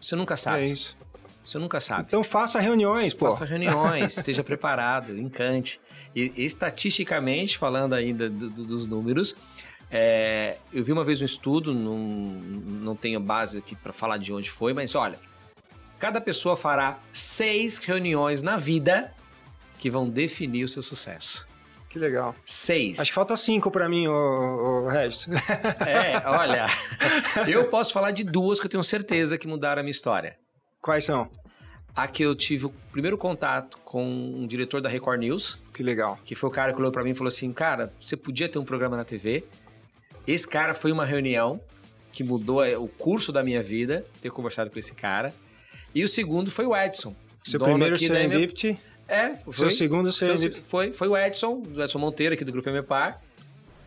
Você 0.00 0.16
nunca 0.16 0.36
sabe. 0.36 0.62
É 0.62 0.66
isso. 0.66 0.96
Você 1.44 1.58
nunca 1.58 1.78
sabe. 1.78 2.04
Então 2.08 2.24
faça 2.24 2.58
reuniões, 2.58 3.12
pô. 3.12 3.26
Faça 3.26 3.44
reuniões, 3.44 4.16
esteja 4.18 4.42
preparado, 4.42 5.16
encante. 5.16 5.80
E 6.14 6.32
estatisticamente, 6.36 7.58
falando 7.58 7.94
ainda 7.94 8.30
do, 8.30 8.48
do, 8.50 8.64
dos 8.64 8.86
números, 8.86 9.36
é, 9.90 10.58
eu 10.72 10.82
vi 10.84 10.92
uma 10.92 11.04
vez 11.04 11.20
um 11.20 11.24
estudo, 11.24 11.74
não, 11.74 11.98
não 11.98 12.96
tenho 12.96 13.20
base 13.20 13.58
aqui 13.58 13.74
para 13.74 13.92
falar 13.92 14.18
de 14.18 14.32
onde 14.32 14.50
foi, 14.50 14.72
mas 14.72 14.94
olha, 14.94 15.18
cada 15.98 16.20
pessoa 16.20 16.56
fará 16.56 16.98
seis 17.12 17.78
reuniões 17.78 18.42
na 18.42 18.56
vida 18.56 19.12
que 19.78 19.90
vão 19.90 20.08
definir 20.08 20.64
o 20.64 20.68
seu 20.68 20.82
sucesso. 20.82 21.46
Que 21.88 21.98
legal. 21.98 22.34
Seis. 22.44 22.98
Acho 22.98 23.10
que 23.10 23.14
falta 23.14 23.36
cinco 23.36 23.70
para 23.70 23.88
mim, 23.88 24.08
o, 24.08 24.88
Regis. 24.88 25.28
É, 25.86 26.28
olha, 26.28 26.66
eu 27.46 27.68
posso 27.68 27.92
falar 27.92 28.10
de 28.10 28.24
duas 28.24 28.58
que 28.58 28.66
eu 28.66 28.70
tenho 28.70 28.82
certeza 28.82 29.38
que 29.38 29.46
mudaram 29.46 29.78
a 29.78 29.82
minha 29.84 29.92
história. 29.92 30.36
Quais 30.80 31.04
são? 31.04 31.30
A 31.94 32.08
que 32.08 32.24
eu 32.24 32.34
tive 32.34 32.66
o 32.66 32.70
primeiro 32.90 33.16
contato 33.16 33.78
com 33.84 34.04
um 34.04 34.46
diretor 34.46 34.80
da 34.80 34.88
Record 34.88 35.20
News. 35.20 35.62
Que 35.72 35.82
legal. 35.82 36.18
Que 36.24 36.34
foi 36.34 36.50
o 36.50 36.52
cara 36.52 36.72
que 36.72 36.80
olhou 36.80 36.90
para 36.90 37.04
mim 37.04 37.10
e 37.10 37.14
falou 37.14 37.28
assim: 37.28 37.52
Cara, 37.52 37.92
você 38.00 38.16
podia 38.16 38.48
ter 38.48 38.58
um 38.58 38.64
programa 38.64 38.96
na 38.96 39.04
TV. 39.04 39.44
Esse 40.26 40.48
cara 40.48 40.74
foi 40.74 40.90
uma 40.90 41.04
reunião 41.04 41.60
que 42.12 42.24
mudou 42.24 42.64
é, 42.64 42.76
o 42.76 42.88
curso 42.88 43.32
da 43.32 43.42
minha 43.42 43.62
vida, 43.62 44.04
ter 44.20 44.30
conversado 44.30 44.70
com 44.70 44.78
esse 44.78 44.94
cara. 44.94 45.32
E 45.94 46.02
o 46.02 46.08
segundo 46.08 46.50
foi 46.50 46.66
o 46.66 46.76
Edson. 46.76 47.14
Seu 47.44 47.60
primeiro 47.60 47.98
Serendipity? 47.98 48.78
É. 49.06 49.34
Foi, 49.36 49.52
Seu 49.52 49.70
segundo 49.70 50.12
Serendipity? 50.12 50.62
Foi, 50.62 50.92
foi 50.92 51.08
o 51.08 51.16
Edson, 51.16 51.62
o 51.62 51.82
Edson 51.82 51.98
Monteiro, 51.98 52.34
aqui 52.34 52.44
do 52.44 52.50
Grupo 52.50 52.70
MPAR, 52.70 53.20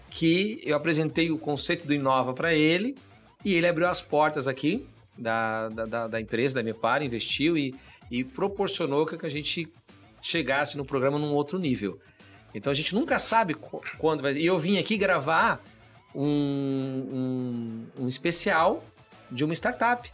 que 0.10 0.62
eu 0.64 0.76
apresentei 0.76 1.32
o 1.32 1.38
conceito 1.38 1.88
do 1.88 1.94
Inova 1.94 2.34
para 2.34 2.54
ele 2.54 2.96
e 3.44 3.56
ele 3.56 3.68
abriu 3.68 3.88
as 3.88 4.02
portas 4.02 4.48
aqui 4.48 4.86
da, 5.18 5.70
da, 5.70 6.08
da 6.08 6.22
empresa, 6.22 6.56
da 6.56 6.64
Mepar, 6.64 7.02
investiu 7.02 7.58
e, 7.58 7.74
e 8.10 8.24
proporcionou 8.24 9.06
que 9.06 9.26
a 9.26 9.30
gente 9.30 9.72
chegasse 10.22 10.78
no 10.78 10.86
programa 10.86 11.18
num 11.20 11.34
outro 11.34 11.58
nível. 11.60 12.00
Então 12.54 12.72
a 12.72 12.76
gente 12.76 12.94
nunca 12.94 13.20
sabe 13.20 13.56
quando 13.98 14.22
vai. 14.22 14.34
E 14.34 14.46
eu 14.46 14.58
vim 14.58 14.78
aqui 14.78 14.98
gravar 14.98 15.62
um, 16.14 17.88
um, 17.98 18.04
um 18.04 18.08
especial 18.08 18.84
de 19.32 19.44
uma 19.44 19.54
startup. 19.54 20.12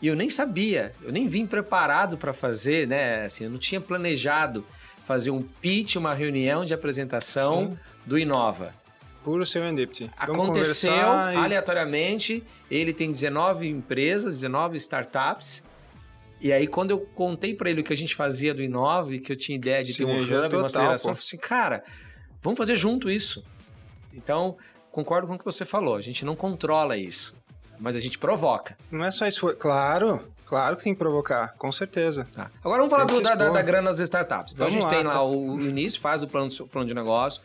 E 0.00 0.06
eu 0.06 0.16
nem 0.16 0.30
sabia, 0.30 0.94
eu 1.02 1.12
nem 1.12 1.26
vim 1.26 1.46
preparado 1.46 2.16
para 2.16 2.32
fazer, 2.32 2.88
né? 2.88 3.24
Assim, 3.24 3.44
eu 3.44 3.50
não 3.50 3.58
tinha 3.58 3.80
planejado 3.80 4.64
fazer 5.04 5.30
um 5.30 5.42
pitch, 5.42 5.96
uma 5.96 6.14
reunião 6.14 6.64
de 6.64 6.72
apresentação 6.72 7.70
Sim. 7.70 7.78
do 8.06 8.18
Inova. 8.18 8.74
Puro 9.22 9.44
serendipity. 9.44 10.10
Aconteceu 10.16 10.92
e... 10.92 11.36
aleatoriamente. 11.36 12.42
Ele 12.70 12.94
tem 12.94 13.10
19 13.10 13.68
empresas, 13.68 14.34
19 14.40 14.76
startups. 14.78 15.62
E 16.40 16.52
aí, 16.52 16.66
quando 16.66 16.90
eu 16.90 17.00
contei 17.00 17.54
para 17.54 17.68
ele 17.68 17.82
o 17.82 17.84
que 17.84 17.92
a 17.92 17.96
gente 17.96 18.14
fazia 18.14 18.54
do 18.54 18.62
Inove, 18.62 19.20
que 19.20 19.30
eu 19.30 19.36
tinha 19.36 19.56
ideia 19.56 19.84
de 19.84 19.94
ter 19.94 20.04
um 20.04 20.20
hub, 20.20 20.26
total, 20.26 20.60
uma 20.60 20.66
aceleração, 20.66 21.10
eu 21.10 21.14
falei 21.14 21.26
assim, 21.26 21.36
cara, 21.36 21.84
vamos 22.40 22.56
fazer 22.56 22.76
junto 22.76 23.10
isso. 23.10 23.44
Então, 24.14 24.56
concordo 24.90 25.28
com 25.28 25.34
o 25.34 25.38
que 25.38 25.44
você 25.44 25.66
falou. 25.66 25.96
A 25.96 26.00
gente 26.00 26.24
não 26.24 26.34
controla 26.34 26.96
isso, 26.96 27.36
mas 27.78 27.94
a 27.94 28.00
gente 28.00 28.18
provoca. 28.18 28.76
Não 28.90 29.04
é 29.04 29.10
só 29.10 29.26
isso. 29.26 29.54
Claro, 29.56 30.24
claro 30.46 30.76
que 30.76 30.84
tem 30.84 30.94
que 30.94 30.98
provocar, 30.98 31.54
com 31.58 31.70
certeza. 31.70 32.26
Tá. 32.34 32.50
Agora 32.64 32.78
vamos 32.78 32.90
falar 32.90 33.04
do, 33.04 33.20
da, 33.20 33.34
da, 33.34 33.50
da, 33.50 33.62
grana 33.62 33.90
das 33.90 34.00
startups. 34.00 34.54
Então, 34.54 34.66
vamos 34.66 34.82
a 34.82 34.88
gente 34.88 34.90
lá, 34.90 34.98
tem 34.98 35.06
lá 35.06 35.12
tá. 35.12 35.22
o, 35.22 35.60
início, 35.60 36.00
faz 36.00 36.22
o 36.22 36.26
plano, 36.26 36.48
o 36.58 36.66
plano 36.66 36.88
de 36.88 36.94
negócio 36.94 37.42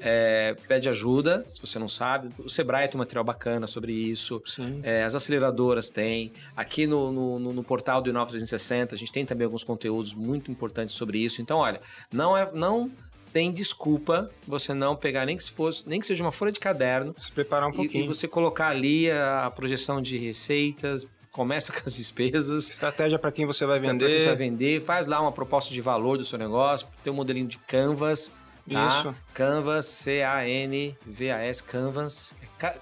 é, 0.00 0.54
pede 0.66 0.88
ajuda, 0.88 1.44
se 1.48 1.60
você 1.60 1.78
não 1.78 1.88
sabe. 1.88 2.28
O 2.38 2.48
Sebrae 2.48 2.88
tem 2.88 2.96
um 2.96 3.02
material 3.02 3.24
bacana 3.24 3.66
sobre 3.66 3.92
isso. 3.92 4.42
É, 4.82 5.02
as 5.02 5.14
aceleradoras 5.14 5.90
têm. 5.90 6.32
Aqui 6.56 6.86
no, 6.86 7.12
no, 7.12 7.52
no, 7.52 7.64
portal 7.64 8.00
do 8.00 8.08
Inova 8.08 8.30
360, 8.30 8.94
a 8.94 8.98
gente 8.98 9.10
tem 9.10 9.26
também 9.26 9.44
alguns 9.44 9.64
conteúdos 9.64 10.14
muito 10.14 10.50
importantes 10.50 10.94
sobre 10.94 11.18
isso. 11.18 11.42
Então, 11.42 11.58
olha, 11.58 11.80
não 12.12 12.36
é. 12.36 12.50
Não 12.52 12.90
tem 13.32 13.52
desculpa 13.52 14.30
você 14.46 14.72
não 14.72 14.96
pegar 14.96 15.26
nem 15.26 15.36
que 15.36 15.44
se 15.44 15.52
fosse, 15.52 15.86
nem 15.86 16.00
que 16.00 16.06
seja 16.06 16.24
uma 16.24 16.32
folha 16.32 16.50
de 16.50 16.58
caderno. 16.58 17.14
Se 17.18 17.30
preparar 17.30 17.68
um 17.68 17.72
pouquinho. 17.72 18.04
E, 18.04 18.06
e 18.06 18.08
você 18.08 18.26
colocar 18.26 18.68
ali 18.68 19.10
a, 19.10 19.46
a 19.46 19.50
projeção 19.50 20.00
de 20.00 20.16
receitas, 20.16 21.06
começa 21.30 21.70
com 21.74 21.82
as 21.84 21.96
despesas. 21.96 22.68
Estratégia 22.68 23.18
para 23.18 23.30
quem 23.30 23.46
você 23.46 23.66
vai 23.66 23.78
vender. 23.78 24.08
Quem 24.08 24.20
você 24.20 24.26
vai 24.28 24.36
vender, 24.36 24.80
faz 24.80 25.06
lá 25.06 25.20
uma 25.20 25.32
proposta 25.32 25.74
de 25.74 25.80
valor 25.80 26.16
do 26.16 26.24
seu 26.24 26.38
negócio, 26.38 26.86
tem 27.02 27.12
um 27.12 27.16
modelinho 27.16 27.48
de 27.48 27.58
Canvas. 27.58 28.32
Tá? 28.68 28.86
Isso. 28.86 29.14
Canvas, 29.34 29.86
C-A-N-V-A-S, 29.86 31.62
Canvas. 31.62 32.34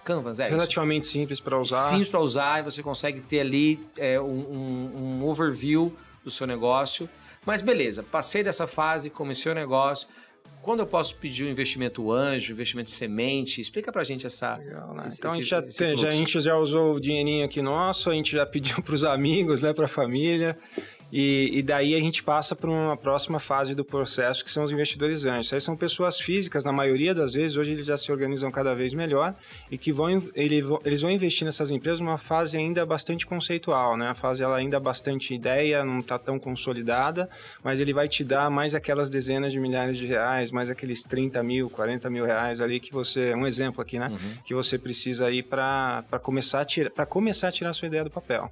Canvas, 0.05 0.41
é 0.41 0.49
Relativamente 0.49 1.03
isso. 1.03 1.13
simples 1.13 1.39
para 1.39 1.61
usar. 1.61 1.89
Simples 1.91 2.09
para 2.09 2.21
usar 2.21 2.61
e 2.61 2.63
você 2.63 2.83
consegue 2.83 3.21
ter 3.21 3.41
ali 3.41 3.79
é, 3.97 4.21
um, 4.21 4.25
um, 4.25 5.21
um 5.21 5.25
overview 5.25 5.95
do 6.25 6.31
seu 6.31 6.47
negócio. 6.47 7.09
Mas 7.45 7.63
beleza, 7.63 8.03
passei 8.03 8.43
dessa 8.43 8.67
fase, 8.67 9.11
comecei 9.11 9.53
o 9.53 9.55
negócio. 9.55 10.09
Quando 10.63 10.81
eu 10.81 10.87
posso 10.87 11.15
pedir 11.17 11.45
um 11.45 11.49
investimento 11.49 12.11
anjo, 12.11 12.53
investimento 12.53 12.91
semente? 12.91 13.61
Explica 13.61 13.93
pra 13.93 14.03
gente 14.03 14.27
essa. 14.27 14.57
Legal, 14.57 14.95
né? 14.95 15.05
Esse, 15.07 15.19
então 15.19 15.31
a 15.31 15.35
gente, 15.37 15.47
já, 15.47 15.63
tem, 15.63 15.97
já, 15.97 16.09
a 16.09 16.11
gente 16.11 16.41
já 16.41 16.57
usou 16.57 16.97
o 16.97 17.01
dinheirinho 17.01 17.45
aqui 17.45 17.63
nosso, 17.63 18.11
a 18.11 18.15
gente 18.15 18.33
já 18.33 18.45
pediu 18.45 18.83
para 18.83 18.95
os 18.95 19.05
amigos, 19.05 19.63
né, 19.63 19.73
para 19.73 19.85
a 19.85 19.89
família. 19.89 20.59
E, 21.13 21.51
e, 21.53 21.63
daí 21.63 21.95
a 21.95 22.01
gente 22.01 22.23
passa 22.23 22.57
para 22.57 22.69
uma 22.69 22.97
próxima 22.97 23.39
fase 23.39 23.75
do 23.75 23.85
processo, 23.85 24.45
que 24.45 24.51
são 24.51 24.65
os 24.65 24.73
investidores 24.73 25.25
anjos. 25.25 25.53
Aí 25.53 25.61
são 25.61 25.77
pessoas 25.77 26.19
físicas, 26.19 26.65
na 26.65 26.73
maioria 26.73 27.15
das 27.15 27.35
vezes, 27.35 27.57
hoje 27.57 27.73
eles 27.73 27.87
já 27.87 27.97
se 27.97 28.11
organizam 28.11 28.51
cada 28.51 28.75
vez 28.75 28.93
melhor 28.93 29.35
e 29.71 29.79
que 29.79 29.93
vão, 29.93 30.23
ele, 30.35 30.65
eles 30.85 31.01
vão 31.01 31.11
investir 31.11 31.45
nessas 31.45 31.71
empresas 31.71 32.01
numa 32.01 32.19
fase 32.19 32.57
ainda 32.57 32.85
bastante 32.85 33.25
conceitual, 33.25 33.97
né? 33.97 34.09
A 34.09 34.15
fase 34.15 34.43
ela 34.43 34.57
ainda 34.57 34.81
bastante 34.81 35.33
ideia, 35.33 35.85
não 35.85 36.01
está 36.01 36.19
tão 36.19 36.39
consolidada, 36.39 37.31
mas 37.63 37.79
ele 37.79 37.93
vai 37.93 38.09
te 38.09 38.25
dar 38.25 38.51
mais 38.51 38.75
aquelas 38.75 39.09
dezenas 39.09 39.53
de 39.53 39.61
milhares 39.61 39.97
de 39.97 40.07
reais, 40.07 40.51
mais 40.51 40.71
aqueles 40.71 41.05
30 41.05 41.43
mil, 41.43 41.71
40 41.71 42.11
mil 42.11 42.25
reais 42.25 42.61
ali 42.61 42.81
que 42.81 42.93
você, 42.93 43.33
um 43.35 43.47
exemplo 43.47 43.81
aqui, 43.81 43.99
né? 43.99 44.09
Uhum. 44.11 44.43
Que 44.45 44.55
você 44.55 44.77
precisa 44.79 45.27
aí 45.27 45.43
para 45.43 46.03
começar, 46.21 46.61
a 46.61 46.65
tirar, 46.65 46.91
começar 47.07 47.49
a 47.49 47.53
tirar 47.53 47.71
a 47.71 47.75
sua 47.75 47.87
ideia 47.87 48.03
do 48.03 48.11
papel. 48.11 48.51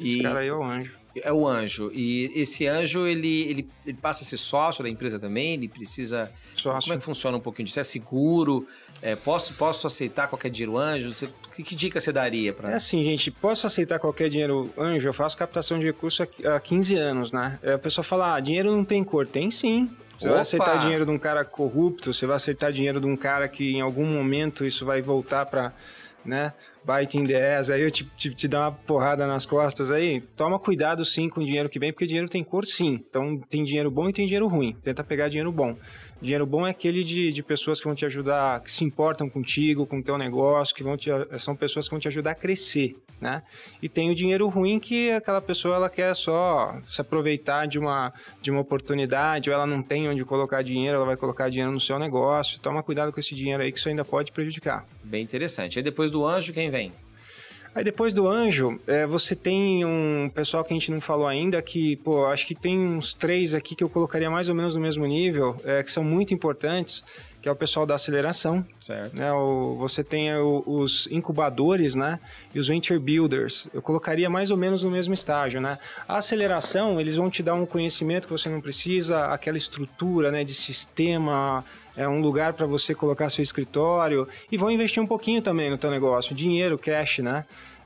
Esse 0.00 0.18
e... 0.18 0.22
cara 0.22 0.40
aí 0.40 0.48
é 0.48 0.52
o 0.52 0.62
anjo. 0.62 1.01
É 1.16 1.32
o 1.32 1.46
anjo. 1.46 1.90
E 1.92 2.30
esse 2.34 2.66
anjo, 2.66 3.06
ele, 3.06 3.42
ele, 3.42 3.70
ele, 3.86 3.98
passa 4.00 4.22
a 4.22 4.26
ser 4.26 4.38
sócio 4.38 4.82
da 4.82 4.88
empresa 4.88 5.18
também? 5.18 5.54
Ele 5.54 5.68
precisa. 5.68 6.30
Sócio. 6.54 6.82
Como 6.82 6.94
é 6.94 6.96
que 6.98 7.04
funciona 7.04 7.36
um 7.36 7.40
pouquinho 7.40 7.66
disso? 7.66 7.80
É 7.80 7.82
seguro? 7.82 8.66
É, 9.02 9.16
posso, 9.16 9.54
posso 9.54 9.86
aceitar 9.86 10.28
qualquer 10.28 10.50
dinheiro 10.50 10.78
anjo? 10.78 11.12
Você, 11.12 11.28
que, 11.54 11.62
que, 11.62 11.74
dica 11.74 12.00
você 12.00 12.12
daria 12.12 12.52
para. 12.52 12.70
É 12.70 12.74
assim, 12.74 13.04
gente. 13.04 13.30
Posso 13.30 13.66
aceitar 13.66 13.98
qualquer 13.98 14.30
dinheiro 14.30 14.72
anjo? 14.78 15.06
Eu 15.06 15.12
faço 15.12 15.36
captação 15.36 15.78
de 15.78 15.84
recursos 15.84 16.26
há, 16.44 16.56
há 16.56 16.60
15 16.60 16.94
anos, 16.94 17.32
né? 17.32 17.58
A 17.62 17.78
pessoa 17.78 18.04
fala: 18.04 18.34
ah, 18.34 18.40
dinheiro 18.40 18.70
não 18.70 18.84
tem 18.84 19.04
cor. 19.04 19.26
Tem 19.26 19.50
sim. 19.50 19.90
Você 20.18 20.28
Opa. 20.28 20.34
vai 20.34 20.42
aceitar 20.42 20.78
dinheiro 20.78 21.04
de 21.04 21.10
um 21.10 21.18
cara 21.18 21.44
corrupto, 21.44 22.14
você 22.14 22.26
vai 22.26 22.36
aceitar 22.36 22.70
dinheiro 22.70 23.00
de 23.00 23.06
um 23.06 23.16
cara 23.16 23.48
que 23.48 23.72
em 23.72 23.80
algum 23.80 24.06
momento 24.06 24.64
isso 24.64 24.86
vai 24.86 25.02
voltar 25.02 25.46
para 25.46 25.72
né? 26.24 26.52
Bite 26.84 27.16
in 27.16 27.24
the 27.24 27.56
ass, 27.56 27.70
aí 27.70 27.82
eu 27.82 27.90
te, 27.90 28.04
te, 28.16 28.34
te 28.34 28.46
uma 28.48 28.72
porrada 28.72 29.26
nas 29.26 29.46
costas 29.46 29.90
aí. 29.90 30.20
Toma 30.36 30.58
cuidado 30.58 31.04
sim 31.04 31.28
com 31.28 31.40
o 31.40 31.44
dinheiro 31.44 31.68
que 31.68 31.78
vem, 31.78 31.92
porque 31.92 32.06
dinheiro 32.06 32.28
tem 32.28 32.42
cor 32.42 32.66
sim. 32.66 33.00
Então 33.08 33.38
tem 33.48 33.62
dinheiro 33.62 33.90
bom 33.90 34.08
e 34.08 34.12
tem 34.12 34.26
dinheiro 34.26 34.48
ruim. 34.48 34.76
Tenta 34.82 35.04
pegar 35.04 35.28
dinheiro 35.28 35.52
bom. 35.52 35.76
Dinheiro 36.22 36.46
bom 36.46 36.64
é 36.64 36.70
aquele 36.70 37.02
de, 37.02 37.32
de 37.32 37.42
pessoas 37.42 37.80
que 37.80 37.86
vão 37.86 37.96
te 37.96 38.06
ajudar, 38.06 38.60
que 38.60 38.70
se 38.70 38.84
importam 38.84 39.28
contigo, 39.28 39.84
com 39.84 39.98
o 39.98 40.02
teu 40.02 40.16
negócio, 40.16 40.72
que 40.72 40.84
vão 40.84 40.96
te, 40.96 41.10
são 41.40 41.56
pessoas 41.56 41.86
que 41.86 41.90
vão 41.90 41.98
te 41.98 42.06
ajudar 42.06 42.30
a 42.30 42.34
crescer, 42.36 42.94
né? 43.20 43.42
E 43.82 43.88
tem 43.88 44.08
o 44.08 44.14
dinheiro 44.14 44.48
ruim 44.48 44.78
que 44.78 45.10
aquela 45.10 45.40
pessoa 45.40 45.74
ela 45.74 45.90
quer 45.90 46.14
só 46.14 46.78
se 46.84 47.00
aproveitar 47.00 47.66
de 47.66 47.76
uma, 47.76 48.12
de 48.40 48.52
uma 48.52 48.60
oportunidade, 48.60 49.50
ou 49.50 49.54
ela 49.54 49.66
não 49.66 49.82
tem 49.82 50.08
onde 50.08 50.24
colocar 50.24 50.62
dinheiro, 50.62 50.98
ela 50.98 51.06
vai 51.06 51.16
colocar 51.16 51.48
dinheiro 51.48 51.72
no 51.72 51.80
seu 51.80 51.98
negócio. 51.98 52.60
Toma 52.60 52.84
cuidado 52.84 53.12
com 53.12 53.18
esse 53.18 53.34
dinheiro 53.34 53.60
aí 53.60 53.72
que 53.72 53.78
isso 53.80 53.88
ainda 53.88 54.04
pode 54.04 54.30
prejudicar. 54.30 54.86
Bem 55.02 55.24
interessante. 55.24 55.80
Aí 55.80 55.82
depois 55.82 56.12
do 56.12 56.24
anjo, 56.24 56.52
quem 56.52 56.70
vem? 56.72 56.92
Aí 57.74 57.82
depois 57.82 58.12
do 58.12 58.28
anjo, 58.28 58.78
é, 58.86 59.06
você 59.06 59.34
tem 59.34 59.82
um 59.82 60.30
pessoal 60.34 60.62
que 60.62 60.74
a 60.74 60.76
gente 60.76 60.90
não 60.90 61.00
falou 61.00 61.26
ainda, 61.26 61.60
que, 61.62 61.96
pô, 61.96 62.26
acho 62.26 62.46
que 62.46 62.54
tem 62.54 62.78
uns 62.78 63.14
três 63.14 63.54
aqui 63.54 63.74
que 63.74 63.82
eu 63.82 63.88
colocaria 63.88 64.30
mais 64.30 64.48
ou 64.48 64.54
menos 64.54 64.74
no 64.74 64.80
mesmo 64.80 65.06
nível, 65.06 65.58
é, 65.64 65.82
que 65.82 65.90
são 65.90 66.04
muito 66.04 66.34
importantes, 66.34 67.02
que 67.40 67.48
é 67.48 67.52
o 67.52 67.56
pessoal 67.56 67.86
da 67.86 67.94
aceleração. 67.94 68.64
Certo. 68.78 69.16
Né, 69.16 69.32
o, 69.32 69.74
você 69.78 70.04
tem 70.04 70.34
o, 70.34 70.62
os 70.66 71.08
incubadores, 71.10 71.94
né? 71.94 72.20
E 72.54 72.60
os 72.60 72.68
venture 72.68 72.98
builders. 72.98 73.66
Eu 73.72 73.80
colocaria 73.80 74.28
mais 74.28 74.50
ou 74.50 74.56
menos 74.56 74.84
no 74.84 74.90
mesmo 74.90 75.14
estágio, 75.14 75.60
né? 75.60 75.78
A 76.06 76.18
aceleração, 76.18 77.00
eles 77.00 77.16
vão 77.16 77.30
te 77.30 77.42
dar 77.42 77.54
um 77.54 77.64
conhecimento 77.64 78.28
que 78.28 78.32
você 78.32 78.50
não 78.50 78.60
precisa, 78.60 79.26
aquela 79.26 79.56
estrutura, 79.56 80.30
né? 80.30 80.44
De 80.44 80.54
sistema, 80.54 81.64
é 81.96 82.08
um 82.08 82.20
lugar 82.20 82.52
para 82.54 82.66
você 82.66 82.94
colocar 82.94 83.28
seu 83.28 83.42
escritório 83.42 84.26
e 84.50 84.56
vão 84.56 84.70
investir 84.70 85.02
um 85.02 85.06
pouquinho 85.06 85.42
também 85.42 85.70
no 85.70 85.78
teu 85.78 85.90
negócio, 85.90 86.34
dinheiro, 86.34 86.78
cash, 86.78 87.18
né? 87.18 87.44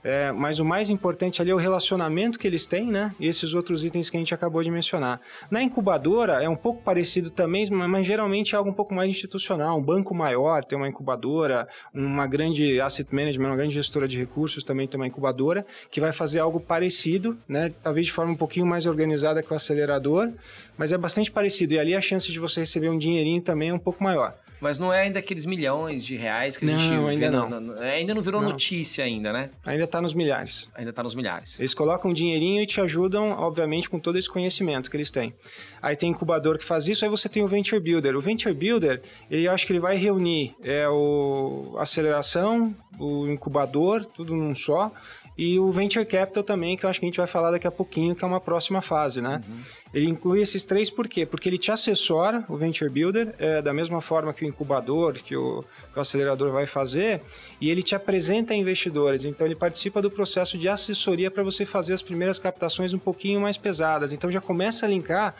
É, 0.09 0.31
mas 0.31 0.61
o 0.61 0.65
mais 0.65 0.89
importante 0.89 1.43
ali 1.43 1.51
é 1.51 1.55
o 1.55 1.57
relacionamento 1.57 2.39
que 2.39 2.47
eles 2.47 2.65
têm, 2.65 2.87
né? 2.87 3.13
E 3.19 3.27
esses 3.27 3.55
outros 3.55 3.83
itens 3.83 4.09
que 4.09 4.17
a 4.17 4.21
gente 4.21 4.33
acabou 4.33 4.63
de 4.63 4.71
mencionar. 4.71 5.21
Na 5.51 5.61
incubadora 5.61 6.41
é 6.41 6.49
um 6.49 6.55
pouco 6.55 6.81
parecido 6.81 7.29
também, 7.29 7.69
mas 7.71 8.07
geralmente 8.07 8.55
é 8.55 8.59
algo 8.59 8.71
um 8.71 8.73
pouco 8.73 8.95
mais 8.95 9.11
institucional. 9.11 9.77
Um 9.77 9.83
banco 9.83 10.15
maior 10.15 10.63
tem 10.65 10.79
uma 10.79 10.89
incubadora, 10.89 11.67
uma 11.93 12.25
grande 12.25 12.81
asset 12.81 13.13
management, 13.13 13.49
uma 13.49 13.57
grande 13.57 13.75
gestora 13.75 14.07
de 14.07 14.17
recursos 14.17 14.63
também 14.63 14.87
tem 14.87 14.97
uma 14.97 15.09
incubadora, 15.09 15.67
que 15.91 16.01
vai 16.01 16.13
fazer 16.13 16.39
algo 16.39 16.61
parecido, 16.61 17.37
né? 17.49 17.73
Talvez 17.83 18.07
de 18.07 18.13
forma 18.13 18.31
um 18.31 18.37
pouquinho 18.37 18.65
mais 18.65 18.87
organizada 18.87 19.43
que 19.43 19.53
o 19.53 19.57
acelerador, 19.57 20.31
mas 20.79 20.93
é 20.93 20.97
bastante 20.97 21.33
parecido. 21.33 21.75
E 21.75 21.81
ali 21.81 21.97
a 21.97 22.01
chance 22.01 22.31
de 22.31 22.39
você 22.39 22.61
receber 22.61 22.91
um 22.91 22.99
dinheirinho 22.99 23.43
também 23.43 23.71
é 23.71 23.75
um 23.75 23.79
pouco 23.79 24.05
maior. 24.05 24.37
Mas 24.61 24.79
não 24.79 24.93
é 24.93 25.03
ainda 25.03 25.19
aqueles 25.19 25.45
milhões 25.45 26.05
de 26.05 26.17
reais 26.17 26.57
que 26.57 26.65
a 26.65 26.69
gente 26.69 26.91
não, 26.91 27.07
ainda 27.07 27.31
não. 27.31 27.49
No, 27.61 27.79
ainda 27.79 28.15
não 28.15 28.23
virou 28.23 28.41
não. 28.41 28.51
notícia 28.51 29.05
ainda, 29.05 29.33
né? 29.33 29.51
Ainda 29.65 29.85
está 29.85 30.01
nos 30.01 30.15
milhares. 30.15 30.71
Ainda 30.75 30.91
está 30.91 31.03
nos 31.03 31.15
milhares. 31.15 31.59
Eles 31.59 31.75
colocam 31.75 32.11
um 32.11 32.15
dinheirinho 32.15 32.63
e 32.63 32.67
te 32.67 32.81
ajudam, 32.81 33.31
obviamente, 33.33 33.89
com 33.91 33.99
todo 33.99 34.19
esse 34.19 34.29
conhecimento 34.29 34.91
que 34.91 34.97
eles 34.97 35.11
têm. 35.11 35.35
Aí 35.83 35.95
tem 35.95 36.11
incubador 36.11 36.59
que 36.59 36.65
faz 36.65 36.89
isso, 36.89 37.05
aí 37.05 37.11
você 37.11 37.29
tem 37.29 37.43
o 37.43 37.47
Venture 37.47 37.81
Builder. 37.81 38.17
O 38.17 38.21
Venture 38.21 38.55
Builder, 38.55 39.03
ele 39.31 39.47
acho 39.47 39.67
que 39.67 39.73
ele 39.73 39.81
vai 39.81 39.97
reunir 39.97 40.55
é, 40.63 40.89
o 40.89 41.77
aceleração, 41.79 42.75
o 42.99 43.27
incubador, 43.29 44.05
tudo 44.07 44.35
num 44.35 44.55
só, 44.55 44.93
e 45.37 45.59
o 45.59 45.71
Venture 45.71 46.05
Capital 46.07 46.43
também, 46.43 46.77
que 46.77 46.85
eu 46.85 46.91
acho 46.91 46.99
que 46.99 47.05
a 47.05 47.09
gente 47.09 47.19
vai 47.19 47.27
falar 47.27 47.51
daqui 47.51 47.67
a 47.67 47.71
pouquinho, 47.71 48.15
que 48.15 48.25
é 48.25 48.27
uma 48.27 48.41
próxima 48.41 48.81
fase, 48.81 49.21
né? 49.21 49.43
Uhum. 49.47 49.59
Ele 49.97 50.11
inclui 50.11 50.43
esses 50.43 50.63
três 50.63 50.91
por 50.91 51.09
quê? 51.09 51.25
Porque 51.25 51.49
ele 51.49 51.57
te 51.57 51.73
assessora, 51.73 52.45
o 52.51 52.57
Venture 52.59 52.91
Builder, 52.91 53.35
é, 53.39 53.63
da 53.63 53.73
mesma 53.73 54.03
forma 54.03 54.31
que 54.35 54.45
o 54.45 54.47
incubador, 54.47 55.15
que 55.15 55.35
o, 55.35 55.65
que 55.91 55.99
o 55.99 56.03
acelerador 56.03 56.53
vai 56.53 56.67
fazer, 56.67 57.23
e 57.59 57.71
ele 57.71 57.83
te 57.83 57.95
apresenta 57.95 58.55
investidores. 58.55 59.25
Então, 59.25 59.47
ele 59.47 59.57
participa 59.57 60.03
do 60.03 60.11
processo 60.11 60.59
de 60.59 60.69
assessoria 60.69 61.31
para 61.31 61.43
você 61.43 61.65
fazer 61.65 61.95
as 61.95 62.03
primeiras 62.03 62.39
captações 62.39 62.93
um 62.93 62.99
pouquinho 62.99 63.41
mais 63.41 63.57
pesadas. 63.57 64.13
Então, 64.13 64.31
já 64.31 64.39
começa 64.39 64.85
a 64.85 64.89
linkar 64.91 65.35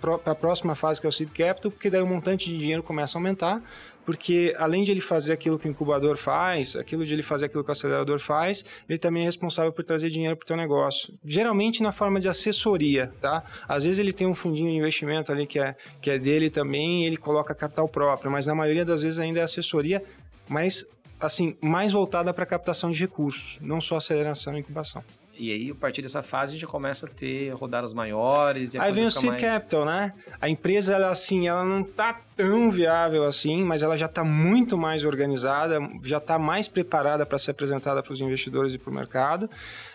para 0.00 0.32
a 0.32 0.34
próxima 0.34 0.74
fase, 0.74 0.98
que 0.98 1.06
é 1.06 1.10
o 1.10 1.12
Seed 1.12 1.28
Capital, 1.28 1.70
porque 1.70 1.90
daí 1.90 2.00
o 2.00 2.06
montante 2.06 2.50
de 2.50 2.56
dinheiro 2.56 2.82
começa 2.82 3.18
a 3.18 3.20
aumentar, 3.20 3.62
porque 4.04 4.54
além 4.58 4.82
de 4.82 4.90
ele 4.90 5.00
fazer 5.00 5.32
aquilo 5.32 5.58
que 5.58 5.66
o 5.66 5.70
incubador 5.70 6.16
faz, 6.16 6.76
aquilo 6.76 7.04
de 7.04 7.12
ele 7.12 7.22
fazer 7.22 7.46
aquilo 7.46 7.62
que 7.62 7.70
o 7.70 7.72
acelerador 7.72 8.18
faz, 8.18 8.64
ele 8.88 8.98
também 8.98 9.22
é 9.22 9.26
responsável 9.26 9.72
por 9.72 9.84
trazer 9.84 10.10
dinheiro 10.10 10.36
para 10.36 10.44
o 10.44 10.46
teu 10.46 10.56
negócio. 10.56 11.14
Geralmente 11.24 11.82
na 11.82 11.92
forma 11.92 12.20
de 12.20 12.28
assessoria, 12.28 13.12
tá? 13.20 13.44
Às 13.68 13.84
vezes 13.84 13.98
ele 13.98 14.12
tem 14.12 14.26
um 14.26 14.34
fundinho 14.34 14.70
de 14.70 14.76
investimento 14.76 15.30
ali 15.30 15.46
que 15.46 15.58
é, 15.58 15.76
que 16.00 16.10
é 16.10 16.18
dele 16.18 16.50
também 16.50 17.02
e 17.02 17.06
ele 17.06 17.16
coloca 17.16 17.54
capital 17.54 17.88
próprio, 17.88 18.30
mas 18.30 18.46
na 18.46 18.54
maioria 18.54 18.84
das 18.84 19.02
vezes 19.02 19.18
ainda 19.18 19.40
é 19.40 19.42
assessoria, 19.42 20.02
mas 20.48 20.90
assim, 21.20 21.56
mais 21.60 21.92
voltada 21.92 22.34
para 22.34 22.44
captação 22.44 22.90
de 22.90 22.98
recursos, 22.98 23.58
não 23.60 23.80
só 23.80 23.96
aceleração 23.96 24.56
e 24.56 24.60
incubação. 24.60 25.04
E 25.34 25.50
aí, 25.50 25.70
a 25.70 25.74
partir 25.74 26.02
dessa 26.02 26.22
fase, 26.22 26.52
a 26.52 26.58
gente 26.58 26.66
começa 26.66 27.06
a 27.06 27.08
ter 27.08 27.50
rodadas 27.50 27.94
maiores. 27.94 28.76
aí 28.76 28.92
vem 28.92 29.06
o 29.06 29.10
Seed 29.10 29.30
mais... 29.30 29.42
Capital, 29.42 29.84
né? 29.84 30.12
A 30.40 30.48
empresa, 30.48 30.94
ela 30.94 31.08
assim, 31.08 31.48
ela 31.48 31.64
não 31.64 31.82
tá 31.82 32.20
tão 32.36 32.70
viável 32.70 33.24
assim, 33.24 33.62
mas 33.62 33.82
ela 33.82 33.96
já 33.96 34.06
está 34.06 34.24
muito 34.24 34.76
mais 34.76 35.04
organizada, 35.04 35.78
já 36.02 36.18
está 36.18 36.38
mais 36.38 36.68
preparada 36.68 37.24
para 37.26 37.38
ser 37.38 37.50
apresentada 37.50 38.02
para 38.02 38.12
os 38.12 38.20
investidores 38.20 38.74
e 38.74 38.78
para 38.78 38.90
o 38.90 38.94
mercado. 38.94 39.48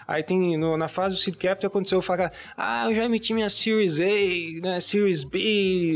Aí 0.08 0.24
tem 0.24 0.58
no, 0.58 0.78
na 0.78 0.88
fase 0.88 1.16
do 1.16 1.20
seed 1.20 1.36
capital 1.36 1.68
aconteceu 1.68 2.02
falar, 2.02 2.32
ah, 2.56 2.86
eu 2.88 2.96
já 2.96 3.04
emiti 3.04 3.34
minha 3.34 3.50
Series 3.50 4.00
A, 4.00 4.62
né, 4.62 4.80
Series 4.80 5.26
B, 5.26 5.38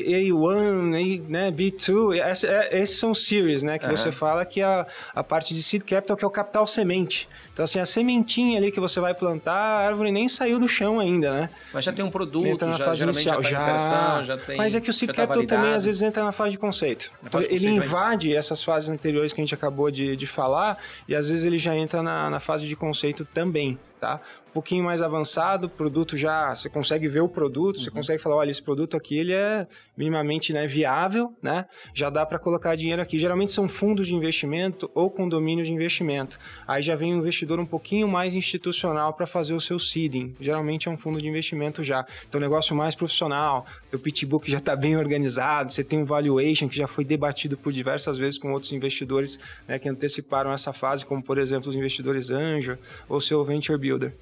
A1, 0.06 0.96
A, 0.96 1.30
né, 1.30 1.52
B2. 1.52 2.20
Essa, 2.20 2.48
é, 2.48 2.82
esses 2.82 3.00
são 3.00 3.16
series, 3.16 3.64
né, 3.64 3.80
que 3.80 3.86
uhum. 3.86 3.96
você 3.96 4.12
fala 4.12 4.44
que 4.44 4.62
a, 4.62 4.86
a 5.16 5.24
parte 5.24 5.54
de 5.54 5.64
seed 5.64 5.84
capital 5.84 6.18
que 6.18 6.26
é 6.26 6.28
o 6.28 6.32
capital 6.32 6.68
semente. 6.68 7.30
Então 7.54 7.64
assim, 7.64 7.80
a 7.80 7.86
sementinha 7.86 8.58
ali 8.58 8.70
que 8.70 8.82
você 8.82 9.00
vai 9.00 9.14
plantar, 9.14 9.54
a 9.54 9.88
árvore 9.88 10.12
nem 10.12 10.28
saiu 10.28 10.60
do 10.60 10.68
chão 10.68 11.00
ainda, 11.00 11.32
né? 11.32 11.50
Mas 11.74 11.86
já 11.86 11.94
tem 11.94 12.04
um 12.04 12.12
produto, 12.12 12.66
já, 12.66 12.86
fase 12.86 13.00
geralmente 13.00 13.24
inicial, 13.24 13.44
já, 13.44 13.78
tá 13.78 14.24
já 14.24 14.38
tem. 14.38 14.58
Mas 14.58 14.76
é 14.76 14.82
que 14.82 14.90
o 14.90 14.94
seed 14.94 15.10
tá 15.12 15.16
capital 15.16 15.44
tá 15.44 15.56
também 15.56 15.74
às 15.74 15.86
vezes 15.86 16.02
entra 16.02 16.22
na 16.22 16.31
fase 16.32 16.52
de 16.52 16.58
conceito. 16.58 17.12
Então, 17.26 17.42
ele 17.42 17.52
conceito, 17.52 17.86
invade 17.86 18.28
mas... 18.30 18.38
essas 18.38 18.64
fases 18.64 18.90
anteriores 18.90 19.34
que 19.34 19.42
a 19.42 19.44
gente 19.44 19.54
acabou 19.54 19.90
de, 19.92 20.16
de 20.16 20.28
falar 20.28 20.78
e 21.08 21.16
às 21.16 21.30
vezes 21.30 21.46
ele 21.46 21.58
já 21.58 21.76
entra 21.76 22.02
na, 22.02 22.30
na 22.30 22.40
fase 22.40 22.68
de 22.68 22.76
conceito 22.76 23.26
também 23.26 23.78
tá? 24.02 24.20
Um 24.52 24.54
pouquinho 24.54 24.84
mais 24.84 25.02
avançado, 25.02 25.68
o 25.68 25.70
produto 25.70 26.18
já, 26.18 26.54
você 26.54 26.70
consegue 26.70 27.08
ver 27.08 27.22
o 27.22 27.30
produto, 27.30 27.78
uhum. 27.78 27.84
você 27.86 27.90
consegue 27.90 28.22
falar, 28.22 28.36
olha, 28.36 28.52
esse 28.52 28.62
produto 28.62 28.98
aqui 28.98 29.18
ele 29.18 29.32
é 29.32 29.66
minimamente 29.96 30.52
né, 30.52 30.68
viável, 30.68 31.34
né? 31.42 31.66
Já 31.94 32.10
dá 32.10 32.26
para 32.26 32.38
colocar 32.38 32.76
dinheiro 32.76 33.02
aqui. 33.02 33.18
Geralmente 33.18 33.50
são 33.54 33.70
fundos 33.70 34.08
de 34.08 34.14
investimento 34.14 34.92
ou 34.94 35.10
condomínios 35.10 35.70
de 35.70 35.74
investimento. 35.74 36.38
Aí 36.68 36.82
já 36.82 36.98
vem 36.98 37.16
um 37.16 37.20
investidor 37.20 37.62
um 37.62 37.66
pouquinho 37.66 38.10
mais 38.10 38.36
institucional 38.36 39.14
para 39.14 39.26
fazer 39.26 39.54
o 39.54 39.62
seu 39.62 39.80
seeding. 39.80 40.36
Geralmente 40.38 40.90
é 40.90 40.92
um 40.92 40.98
fundo 40.98 41.22
de 41.22 41.30
investimento 41.30 41.82
já. 41.82 42.06
Então, 42.28 42.42
negócio 42.42 42.76
mais 42.76 42.94
profissional, 42.94 43.66
o 43.94 43.98
pitbook 43.98 44.52
já 44.52 44.58
está 44.58 44.76
bem 44.76 44.98
organizado, 44.98 45.72
você 45.72 45.82
tem 45.82 46.00
um 46.00 46.06
valuation 46.06 46.68
que 46.68 46.76
já 46.76 46.88
foi 46.88 47.06
debatido 47.06 47.56
por 47.56 47.72
diversas 47.72 48.18
vezes 48.18 48.38
com 48.38 48.52
outros 48.52 48.74
investidores 48.74 49.40
né, 49.66 49.80
que 49.80 49.88
anteciparam 49.88 50.52
essa 50.52 50.74
fase, 50.74 51.06
como 51.06 51.24
por 51.24 51.38
exemplo 51.38 51.70
os 51.70 51.76
investidores 51.78 52.30
anjo 52.30 52.78
ou 53.08 53.22
seu 53.22 53.46
venture 53.46 53.78
builder. 53.78 54.14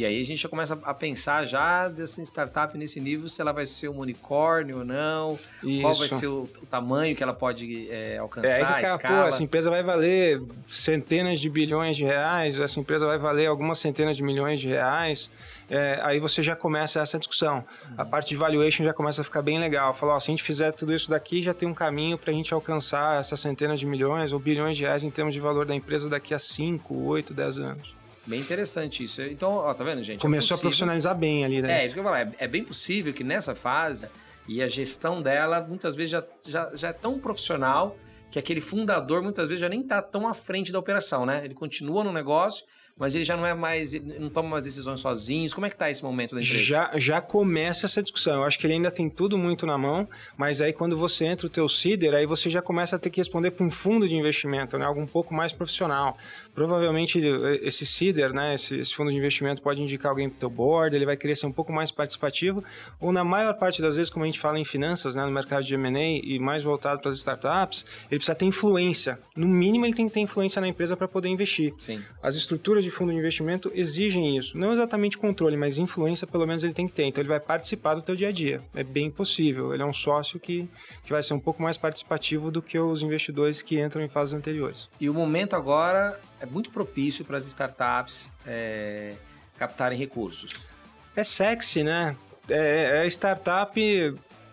E 0.00 0.06
aí 0.06 0.18
a 0.18 0.24
gente 0.24 0.40
já 0.40 0.48
começa 0.48 0.78
a 0.82 0.94
pensar 0.94 1.44
já 1.44 1.86
dessa 1.86 2.22
startup 2.22 2.76
nesse 2.78 2.98
nível, 2.98 3.28
se 3.28 3.38
ela 3.42 3.52
vai 3.52 3.66
ser 3.66 3.90
um 3.90 3.98
unicórnio 3.98 4.78
ou 4.78 4.84
não, 4.84 5.38
Isso. 5.62 5.82
qual 5.82 5.94
vai 5.94 6.08
ser 6.08 6.26
o, 6.26 6.48
o, 6.62 6.66
tamanho 6.66 7.14
que 7.14 7.22
ela 7.22 7.34
pode 7.34 7.86
é, 7.90 8.16
alcançar, 8.16 8.48
é, 8.48 8.64
a 8.76 8.82
escala. 8.82 9.22
Pô, 9.24 9.28
essa 9.28 9.42
empresa 9.42 9.68
vai 9.68 9.82
valer 9.82 10.40
centenas 10.66 11.38
de 11.38 11.50
bilhões 11.50 11.98
de 11.98 12.04
reais, 12.04 12.58
essa 12.58 12.80
empresa 12.80 13.04
vai 13.04 13.18
valer 13.18 13.44
algumas 13.44 13.78
centenas 13.78 14.16
de 14.16 14.22
milhões 14.22 14.58
de 14.58 14.68
reais. 14.68 15.28
É, 15.68 16.00
aí 16.02 16.18
você 16.18 16.42
já 16.42 16.56
começa 16.56 16.98
essa 17.00 17.18
discussão. 17.18 17.56
Uhum. 17.58 17.94
A 17.98 18.04
parte 18.06 18.30
de 18.30 18.36
valuation 18.36 18.82
já 18.82 18.94
começa 18.94 19.20
a 19.20 19.24
ficar 19.24 19.42
bem 19.42 19.58
legal. 19.58 19.92
Falar, 19.92 20.14
ó, 20.14 20.20
se 20.20 20.30
a 20.30 20.32
gente 20.32 20.42
fizer 20.42 20.72
tudo 20.72 20.94
isso 20.94 21.10
daqui, 21.10 21.42
já 21.42 21.52
tem 21.52 21.68
um 21.68 21.74
caminho 21.74 22.16
para 22.16 22.30
a 22.30 22.34
gente 22.34 22.54
alcançar 22.54 23.20
essas 23.20 23.38
centenas 23.38 23.78
de 23.78 23.84
milhões 23.84 24.32
ou 24.32 24.38
bilhões 24.38 24.78
de 24.78 24.82
reais 24.82 25.04
em 25.04 25.10
termos 25.10 25.34
de 25.34 25.40
valor 25.40 25.66
da 25.66 25.74
empresa 25.74 26.08
daqui 26.08 26.32
a 26.32 26.38
5, 26.38 26.94
8, 26.94 27.34
10 27.34 27.58
anos. 27.58 27.99
Bem 28.26 28.40
interessante 28.40 29.04
isso. 29.04 29.22
Então, 29.22 29.50
ó, 29.52 29.72
tá 29.74 29.82
vendo, 29.82 30.02
gente? 30.02 30.18
É 30.18 30.22
Começou 30.22 30.56
é 30.56 30.58
a 30.58 30.60
profissionalizar 30.60 31.16
bem 31.16 31.44
ali, 31.44 31.62
né? 31.62 31.82
É, 31.82 31.86
isso 31.86 31.94
que 31.94 32.00
eu 32.00 32.04
ia 32.04 32.10
falar. 32.10 32.20
É, 32.20 32.32
é 32.38 32.48
bem 32.48 32.62
possível 32.62 33.12
que 33.12 33.24
nessa 33.24 33.54
fase 33.54 34.08
e 34.46 34.62
a 34.62 34.68
gestão 34.68 35.22
dela 35.22 35.60
muitas 35.60 35.96
vezes 35.96 36.10
já, 36.10 36.24
já, 36.46 36.74
já 36.74 36.88
é 36.88 36.92
tão 36.92 37.18
profissional 37.18 37.96
que 38.30 38.38
aquele 38.38 38.60
fundador 38.60 39.22
muitas 39.22 39.48
vezes 39.48 39.60
já 39.60 39.68
nem 39.68 39.80
está 39.80 40.00
tão 40.00 40.28
à 40.28 40.34
frente 40.34 40.70
da 40.70 40.78
operação, 40.78 41.26
né? 41.26 41.44
Ele 41.44 41.54
continua 41.54 42.04
no 42.04 42.12
negócio, 42.12 42.64
mas 43.00 43.14
ele 43.14 43.24
já 43.24 43.34
não 43.34 43.46
é 43.46 43.54
mais, 43.54 43.94
não 43.94 44.28
toma 44.28 44.50
mais 44.50 44.64
decisões 44.64 45.00
sozinhos. 45.00 45.54
Como 45.54 45.64
é 45.64 45.70
que 45.70 45.74
está 45.74 45.90
esse 45.90 46.04
momento 46.04 46.34
da 46.34 46.42
empresa? 46.42 46.62
Já, 46.62 46.90
já 46.96 47.18
começa 47.18 47.86
essa 47.86 48.02
discussão. 48.02 48.34
Eu 48.34 48.44
acho 48.44 48.58
que 48.58 48.66
ele 48.66 48.74
ainda 48.74 48.90
tem 48.90 49.08
tudo 49.08 49.38
muito 49.38 49.64
na 49.64 49.78
mão, 49.78 50.06
mas 50.36 50.60
aí 50.60 50.70
quando 50.70 50.98
você 50.98 51.24
entra 51.24 51.46
o 51.46 51.50
teu 51.50 51.66
CIDER, 51.66 52.12
aí 52.12 52.26
você 52.26 52.50
já 52.50 52.60
começa 52.60 52.96
a 52.96 52.98
ter 52.98 53.08
que 53.08 53.18
responder 53.18 53.52
para 53.52 53.64
um 53.64 53.70
fundo 53.70 54.06
de 54.06 54.14
investimento, 54.14 54.76
né? 54.76 54.84
Algo 54.84 55.00
um 55.00 55.06
pouco 55.06 55.32
mais 55.32 55.50
profissional. 55.50 56.18
Provavelmente 56.54 57.18
esse 57.62 57.86
CIDER, 57.86 58.34
né? 58.34 58.54
Esse, 58.54 58.74
esse 58.74 58.94
fundo 58.94 59.10
de 59.10 59.16
investimento 59.16 59.62
pode 59.62 59.80
indicar 59.80 60.10
alguém 60.10 60.28
para 60.28 60.36
o 60.36 60.40
teu 60.40 60.50
board, 60.50 60.94
ele 60.94 61.06
vai 61.06 61.16
querer 61.16 61.36
ser 61.36 61.46
um 61.46 61.52
pouco 61.52 61.72
mais 61.72 61.90
participativo, 61.90 62.62
ou 63.00 63.12
na 63.12 63.24
maior 63.24 63.54
parte 63.54 63.80
das 63.80 63.96
vezes, 63.96 64.10
como 64.10 64.24
a 64.24 64.26
gente 64.26 64.38
fala 64.38 64.58
em 64.58 64.64
finanças, 64.64 65.14
né? 65.14 65.24
No 65.24 65.32
mercado 65.32 65.64
de 65.64 65.72
M&A 65.72 66.20
e 66.22 66.38
mais 66.38 66.62
voltado 66.62 67.00
para 67.00 67.10
as 67.10 67.16
startups, 67.16 67.86
ele 68.10 68.18
precisa 68.18 68.34
ter 68.34 68.44
influência. 68.44 69.18
No 69.34 69.48
mínimo, 69.48 69.86
ele 69.86 69.94
tem 69.94 70.06
que 70.06 70.12
ter 70.12 70.20
influência 70.20 70.60
na 70.60 70.68
empresa 70.68 70.94
para 70.98 71.08
poder 71.08 71.30
investir. 71.30 71.72
Sim. 71.78 72.02
As 72.22 72.34
estruturas 72.34 72.84
de 72.84 72.89
de 72.90 72.96
fundo 72.96 73.12
de 73.12 73.18
investimento 73.18 73.70
exigem 73.74 74.36
isso. 74.36 74.58
Não 74.58 74.72
exatamente 74.72 75.16
controle, 75.16 75.56
mas 75.56 75.78
influência 75.78 76.26
pelo 76.26 76.46
menos 76.46 76.62
ele 76.64 76.74
tem 76.74 76.86
que 76.86 76.92
ter. 76.92 77.04
Então 77.04 77.22
ele 77.22 77.28
vai 77.28 77.40
participar 77.40 77.94
do 77.94 78.02
teu 78.02 78.16
dia 78.16 78.28
a 78.28 78.32
dia. 78.32 78.60
É 78.74 78.82
bem 78.82 79.10
possível. 79.10 79.72
Ele 79.72 79.82
é 79.82 79.86
um 79.86 79.92
sócio 79.92 80.38
que, 80.38 80.68
que 81.04 81.10
vai 81.10 81.22
ser 81.22 81.34
um 81.34 81.40
pouco 81.40 81.62
mais 81.62 81.76
participativo 81.76 82.50
do 82.50 82.60
que 82.60 82.78
os 82.78 83.02
investidores 83.02 83.62
que 83.62 83.80
entram 83.80 84.02
em 84.02 84.08
fases 84.08 84.34
anteriores. 84.34 84.88
E 85.00 85.08
o 85.08 85.14
momento 85.14 85.54
agora 85.54 86.20
é 86.40 86.46
muito 86.46 86.70
propício 86.70 87.24
para 87.24 87.36
as 87.36 87.46
startups 87.46 88.30
é, 88.46 89.14
captarem 89.56 89.98
recursos. 89.98 90.66
É 91.14 91.22
sexy, 91.22 91.82
né? 91.82 92.16
É, 92.48 93.04
é 93.04 93.06
startup 93.06 93.80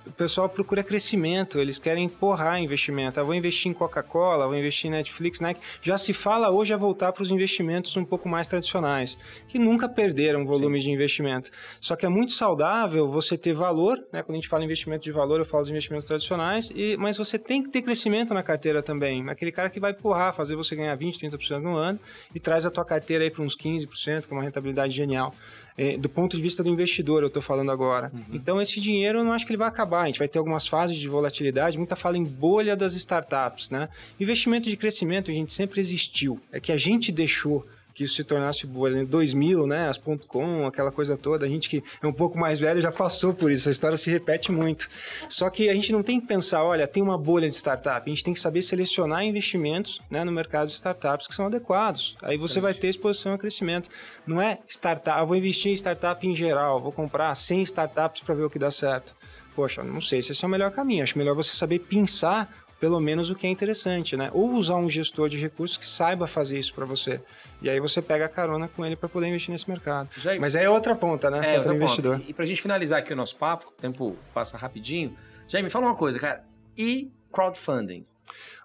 o 0.08 0.12
pessoal 0.12 0.47
procura 0.49 0.84
crescimento, 0.84 1.60
eles 1.60 1.78
querem 1.78 2.05
empurrar 2.05 2.62
investimento. 2.62 3.20
Ah, 3.20 3.24
vou 3.24 3.34
investir 3.34 3.70
em 3.70 3.74
Coca-Cola, 3.74 4.47
vou 4.47 4.55
investir 4.55 4.88
em 4.88 4.91
Netflix, 4.91 5.39
Nike. 5.39 5.60
Já 5.82 5.97
se 5.97 6.14
fala 6.14 6.49
hoje 6.49 6.74
a 6.74 6.78
voltar 6.78 7.12
para 7.12 7.24
os 7.24 7.32
investimentos 7.32 7.95
um 7.97 8.05
pouco 8.05 8.28
mais 8.28 8.47
tradicionais, 8.47 9.18
que 9.47 9.60
nunca 9.60 9.88
perderam 9.88 10.45
volume 10.45 10.80
Sim. 10.80 10.86
de 10.86 10.91
investimento. 10.91 11.51
Só 11.82 11.95
que 11.95 12.05
é 12.05 12.10
muito 12.10 12.32
saudável 12.32 13.10
você 13.10 13.38
ter 13.38 13.53
valor, 13.53 13.97
né? 14.12 14.24
Quando 14.24 14.36
a 14.36 14.36
gente 14.36 14.47
fala 14.47 14.64
em 14.64 14.66
investimento 14.66 15.03
de 15.03 15.12
valor, 15.12 15.39
eu 15.39 15.45
falo 15.45 15.64
dos 15.64 15.72
investimentos 15.72 16.08
tradicionais, 16.08 16.72
e, 16.76 16.95
mas 16.97 17.18
você 17.18 17.38
tem 17.38 17.62
que 17.62 17.70
ter 17.70 17.82
crescimento 17.82 18.34
na 18.34 18.43
carteira 18.43 18.82
também. 18.82 19.28
Aquele 19.30 19.51
cara 19.51 19.70
que 19.70 19.80
vai 19.80 19.91
empurrar, 19.91 20.34
fazer 20.34 20.55
você 20.55 20.76
ganhar 20.76 20.95
20, 20.95 21.20
30% 21.20 21.60
no 21.60 21.76
ano 21.76 21.99
e 22.34 22.39
traz 22.39 22.66
a 22.66 22.72
tua 22.72 22.86
carteira 22.86 23.24
aí 23.24 23.32
para 23.32 23.43
uns 23.43 23.55
15%, 23.55 24.28
que 24.28 24.34
é 24.34 24.36
uma 24.36 24.43
rentabilidade 24.43 24.95
genial 24.95 25.34
é, 25.78 25.95
do 25.95 26.09
ponto 26.09 26.36
de 26.36 26.41
vista 26.41 26.63
do 26.63 26.69
investidor, 26.69 27.21
eu 27.21 27.28
estou 27.28 27.41
falando 27.41 27.71
agora. 27.71 28.11
Uhum. 28.13 28.23
Então, 28.34 28.59
esse 28.59 28.80
dinheiro 28.80 29.19
eu 29.19 29.23
não 29.23 29.32
acho 29.32 29.45
que 29.45 29.51
ele 29.51 29.57
vai 29.57 29.67
acabar. 29.67 30.01
A 30.01 30.05
gente 30.07 30.19
vai 30.19 30.28
ter 30.28 30.39
algumas 30.39 30.67
fases 30.67 30.97
de 30.97 31.07
volatilidade, 31.07 31.78
muita 31.78 31.95
fala 31.95 32.17
em 32.17 32.23
bolha 32.23 32.75
das 32.75 32.93
startups, 32.93 33.69
né? 33.69 33.88
Investimento 34.19 34.67
de 34.67 34.75
crescimento, 34.75 35.30
a 35.30 35.34
gente 35.34 35.53
sempre 35.53 35.80
existiu. 35.80 36.39
É 36.51 36.59
que 36.59 36.71
a 36.71 36.78
gente 36.78 37.11
deixou 37.11 37.65
que 37.98 38.04
isso 38.04 38.14
se 38.14 38.24
tornasse 38.24 38.68
bolha. 38.68 39.00
Em 39.00 39.06
2000, 39.06 39.66
né, 39.66 39.89
as 39.89 39.98
.com, 39.98 40.68
aquela 40.68 40.91
coisa 40.91 41.18
toda, 41.18 41.48
a 41.48 41.50
gente 41.50 41.68
que 41.68 41.84
é 42.00 42.06
um 42.06 42.14
pouco 42.14 42.38
mais 42.38 42.60
velho 42.60 42.80
já 42.80 42.91
passou 42.91 43.34
por 43.34 43.52
isso, 43.52 43.68
a 43.68 43.72
história 43.72 43.98
se 43.98 44.12
repete 44.12 44.52
muito. 44.52 44.88
Só 45.28 45.50
que 45.50 45.68
a 45.68 45.74
gente 45.74 45.91
não 45.91 46.04
tem 46.04 46.22
que 46.22 46.28
pensar, 46.28 46.64
olha, 46.64 46.88
tem 46.88 47.02
uma 47.02 47.18
bolha 47.18 47.50
de 47.50 47.56
startup, 47.56 48.04
a 48.06 48.14
gente 48.14 48.24
tem 48.24 48.36
que 48.36 48.39
saber 48.39 48.62
selecionar 48.62 49.26
investimentos 49.26 50.00
né, 50.12 50.24
no 50.24 50.32
mercado 50.32 50.68
de 50.68 50.74
startups 50.74 51.28
que 51.28 51.34
são 51.34 51.48
adequados. 51.48 52.16
Aí 52.22 52.38
você 52.38 52.60
Excelente. 52.60 52.62
vai 52.62 52.74
ter 52.76 52.89
exposição 52.89 53.34
a 53.34 53.38
crescimento. 53.38 53.89
Não 54.28 54.39
é 54.39 54.60
startup, 54.68 55.20
eu 55.20 55.26
vou 55.26 55.36
investir 55.36 55.72
em 55.72 55.76
startup 55.76 56.26
em 56.28 56.36
geral, 56.36 56.80
vou 56.80 56.91
comprar 56.91 57.34
100 57.34 57.64
startups 57.64 58.22
para 58.22 58.36
ver 58.36 58.43
o 58.43 58.50
que 58.50 58.60
dá 58.60 58.70
certo. 58.70 59.16
Poxa, 59.56 59.82
não 59.82 60.02
sei 60.02 60.22
se 60.22 60.34
esse 60.34 60.45
é 60.45 60.48
o 60.48 60.52
melhor 60.52 60.70
caminho. 60.70 61.02
Acho 61.02 61.18
melhor 61.18 61.34
você 61.34 61.50
saber 61.50 61.80
pensar 61.80 62.66
pelo 62.80 62.99
menos 62.99 63.30
o 63.30 63.36
que 63.36 63.47
é 63.47 63.49
interessante, 63.49 64.15
né? 64.15 64.30
Ou 64.34 64.51
usar 64.51 64.75
um 64.75 64.89
gestor 64.89 65.30
de 65.30 65.38
recursos 65.38 65.78
que 65.78 65.88
saiba 65.88 66.28
fazer 66.28 66.59
isso 66.59 66.73
para 66.73 66.86
você. 66.86 67.19
E 67.61 67.69
aí 67.69 67.80
você 67.80 68.01
pega 68.01 68.25
a 68.25 68.30
carona 68.30 68.67
com 68.67 68.86
ele 68.86 68.95
para 68.95 69.09
poder 69.09 69.28
investir 69.28 69.51
nesse 69.51 69.69
mercado. 69.69 70.09
Já... 70.17 70.39
Mas 70.39 70.55
aí 70.55 70.65
é 70.65 70.69
outra 70.69 70.95
ponta, 70.95 71.30
né? 71.30 71.55
É, 71.55 71.57
outra 71.57 71.73
investidor. 71.73 72.17
Ponta. 72.17 72.30
E 72.30 72.34
pra 72.34 72.45
gente 72.45 72.61
finalizar 72.61 72.99
aqui 72.99 73.13
o 73.13 73.15
nosso 73.15 73.36
papo, 73.36 73.73
o 73.75 73.82
tempo 73.82 74.15
passa 74.34 74.57
rapidinho. 74.57 75.15
Já 75.47 75.61
me 75.61 75.69
fala 75.69 75.88
uma 75.88 75.95
coisa, 75.95 76.19
cara. 76.19 76.43
E 76.78 77.11
crowdfunding? 77.32 78.05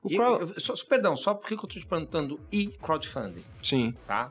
O 0.02 0.08
crowd... 0.08 0.52
eu, 0.54 0.60
só, 0.60 0.74
perdão, 0.84 1.16
só 1.16 1.32
porque 1.32 1.54
eu 1.54 1.58
tô 1.58 1.66
te 1.68 1.86
perguntando 1.86 2.38
e 2.50 2.66
crowdfunding? 2.66 3.44
Sim. 3.62 3.94
Tá? 4.06 4.30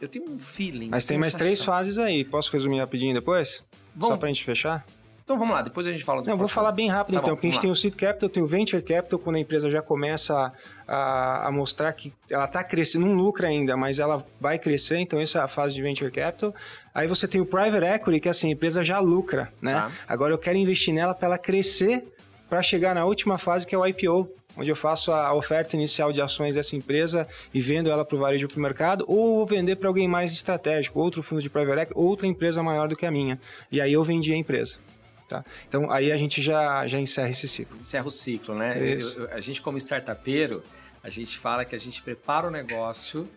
Eu 0.00 0.06
tenho 0.08 0.30
um 0.30 0.38
feeling. 0.38 0.88
Mas 0.88 1.06
tem 1.06 1.18
mais 1.18 1.34
três 1.34 1.62
fases 1.62 1.98
aí. 1.98 2.24
Posso 2.24 2.52
resumir 2.52 2.78
rapidinho 2.78 3.12
depois? 3.12 3.64
Vamos. 3.94 4.14
Só 4.14 4.16
pra 4.16 4.28
gente 4.28 4.44
fechar? 4.44 4.86
Então 5.30 5.38
vamos 5.38 5.54
lá, 5.54 5.62
depois 5.62 5.86
a 5.86 5.92
gente 5.92 6.02
fala 6.02 6.22
do 6.22 6.28
Não, 6.28 6.36
vou 6.36 6.48
falar 6.48 6.72
bem 6.72 6.88
rápido 6.88 7.14
tá 7.14 7.20
então, 7.20 7.30
bom, 7.30 7.36
porque 7.36 7.46
a 7.46 7.50
gente 7.50 7.58
lá. 7.58 7.62
tem 7.62 7.70
o 7.70 7.76
Seed 7.76 7.94
Capital, 7.94 8.28
tem 8.28 8.42
o 8.42 8.48
Venture 8.48 8.82
Capital, 8.82 9.16
quando 9.16 9.36
a 9.36 9.38
empresa 9.38 9.70
já 9.70 9.80
começa 9.80 10.52
a, 10.88 11.46
a 11.46 11.52
mostrar 11.52 11.92
que 11.92 12.12
ela 12.28 12.46
está 12.46 12.64
crescendo, 12.64 13.06
não 13.06 13.14
lucra 13.14 13.46
ainda, 13.46 13.76
mas 13.76 14.00
ela 14.00 14.26
vai 14.40 14.58
crescer, 14.58 14.98
então 14.98 15.20
essa 15.20 15.38
é 15.38 15.42
a 15.42 15.46
fase 15.46 15.72
de 15.72 15.82
Venture 15.82 16.10
Capital. 16.10 16.52
Aí 16.92 17.06
você 17.06 17.28
tem 17.28 17.40
o 17.40 17.46
Private 17.46 17.86
Equity, 17.86 18.18
que 18.18 18.28
assim, 18.28 18.48
a 18.48 18.50
empresa 18.50 18.82
já 18.82 18.98
lucra, 18.98 19.52
né? 19.62 19.74
Tá. 19.74 19.92
Agora 20.08 20.34
eu 20.34 20.38
quero 20.38 20.58
investir 20.58 20.92
nela 20.92 21.14
para 21.14 21.28
ela 21.28 21.38
crescer 21.38 22.12
para 22.48 22.60
chegar 22.60 22.92
na 22.92 23.04
última 23.04 23.38
fase, 23.38 23.64
que 23.64 23.72
é 23.72 23.78
o 23.78 23.86
IPO, 23.86 24.28
onde 24.56 24.68
eu 24.68 24.74
faço 24.74 25.12
a 25.12 25.32
oferta 25.32 25.76
inicial 25.76 26.12
de 26.12 26.20
ações 26.20 26.56
dessa 26.56 26.74
empresa 26.74 27.28
e 27.54 27.60
vendo 27.60 27.88
ela 27.88 28.04
para 28.04 28.16
o 28.16 28.18
varejo 28.18 28.48
para 28.48 28.58
o 28.58 28.60
mercado, 28.60 29.04
ou 29.06 29.36
vou 29.36 29.46
vender 29.46 29.76
para 29.76 29.86
alguém 29.86 30.08
mais 30.08 30.32
estratégico, 30.32 30.98
outro 30.98 31.22
fundo 31.22 31.40
de 31.40 31.48
private 31.48 31.82
equity, 31.82 32.00
outra 32.00 32.26
empresa 32.26 32.64
maior 32.64 32.88
do 32.88 32.96
que 32.96 33.06
a 33.06 33.12
minha. 33.12 33.38
E 33.70 33.80
aí 33.80 33.92
eu 33.92 34.02
vendi 34.02 34.32
a 34.32 34.36
empresa. 34.36 34.89
Tá? 35.30 35.44
Então 35.68 35.92
aí 35.92 36.10
a 36.10 36.16
gente 36.16 36.42
já, 36.42 36.84
já 36.88 36.98
encerra 36.98 37.30
esse 37.30 37.46
ciclo. 37.46 37.78
Encerra 37.78 38.04
o 38.04 38.10
ciclo, 38.10 38.52
né? 38.52 38.76
Eu, 38.76 39.28
a 39.30 39.40
gente, 39.40 39.62
como 39.62 39.78
startupeiro, 39.78 40.60
a 41.04 41.08
gente 41.08 41.38
fala 41.38 41.64
que 41.64 41.72
a 41.72 41.78
gente 41.78 42.02
prepara 42.02 42.48
o 42.48 42.50
negócio 42.50 43.30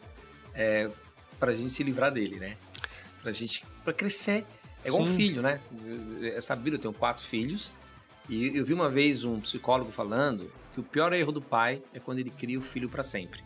é, 0.55 0.89
para 1.39 1.51
a 1.51 1.53
gente 1.53 1.71
se 1.71 1.83
livrar 1.83 2.11
dele, 2.11 2.39
né? 2.39 2.57
Para 3.21 3.29
a 3.29 3.33
gente 3.33 3.63
para 3.83 3.93
crescer. 3.93 4.43
É 4.83 4.87
igual 4.87 5.05
Sim. 5.05 5.11
um 5.11 5.15
filho, 5.15 5.41
né? 5.43 5.61
É 6.35 6.41
sabido, 6.41 6.77
eu 6.77 6.79
tenho 6.79 6.93
quatro 6.95 7.23
filhos. 7.23 7.71
E 8.27 8.57
eu 8.57 8.65
vi 8.65 8.73
uma 8.73 8.89
vez 8.89 9.23
um 9.23 9.39
psicólogo 9.39 9.91
falando 9.91 10.51
que 10.71 10.79
o 10.79 10.83
pior 10.83 11.13
erro 11.13 11.31
do 11.31 11.43
pai 11.43 11.83
é 11.93 11.99
quando 11.99 12.17
ele 12.17 12.31
cria 12.31 12.57
o 12.57 12.61
filho 12.61 12.89
para 12.89 13.03
sempre. 13.03 13.41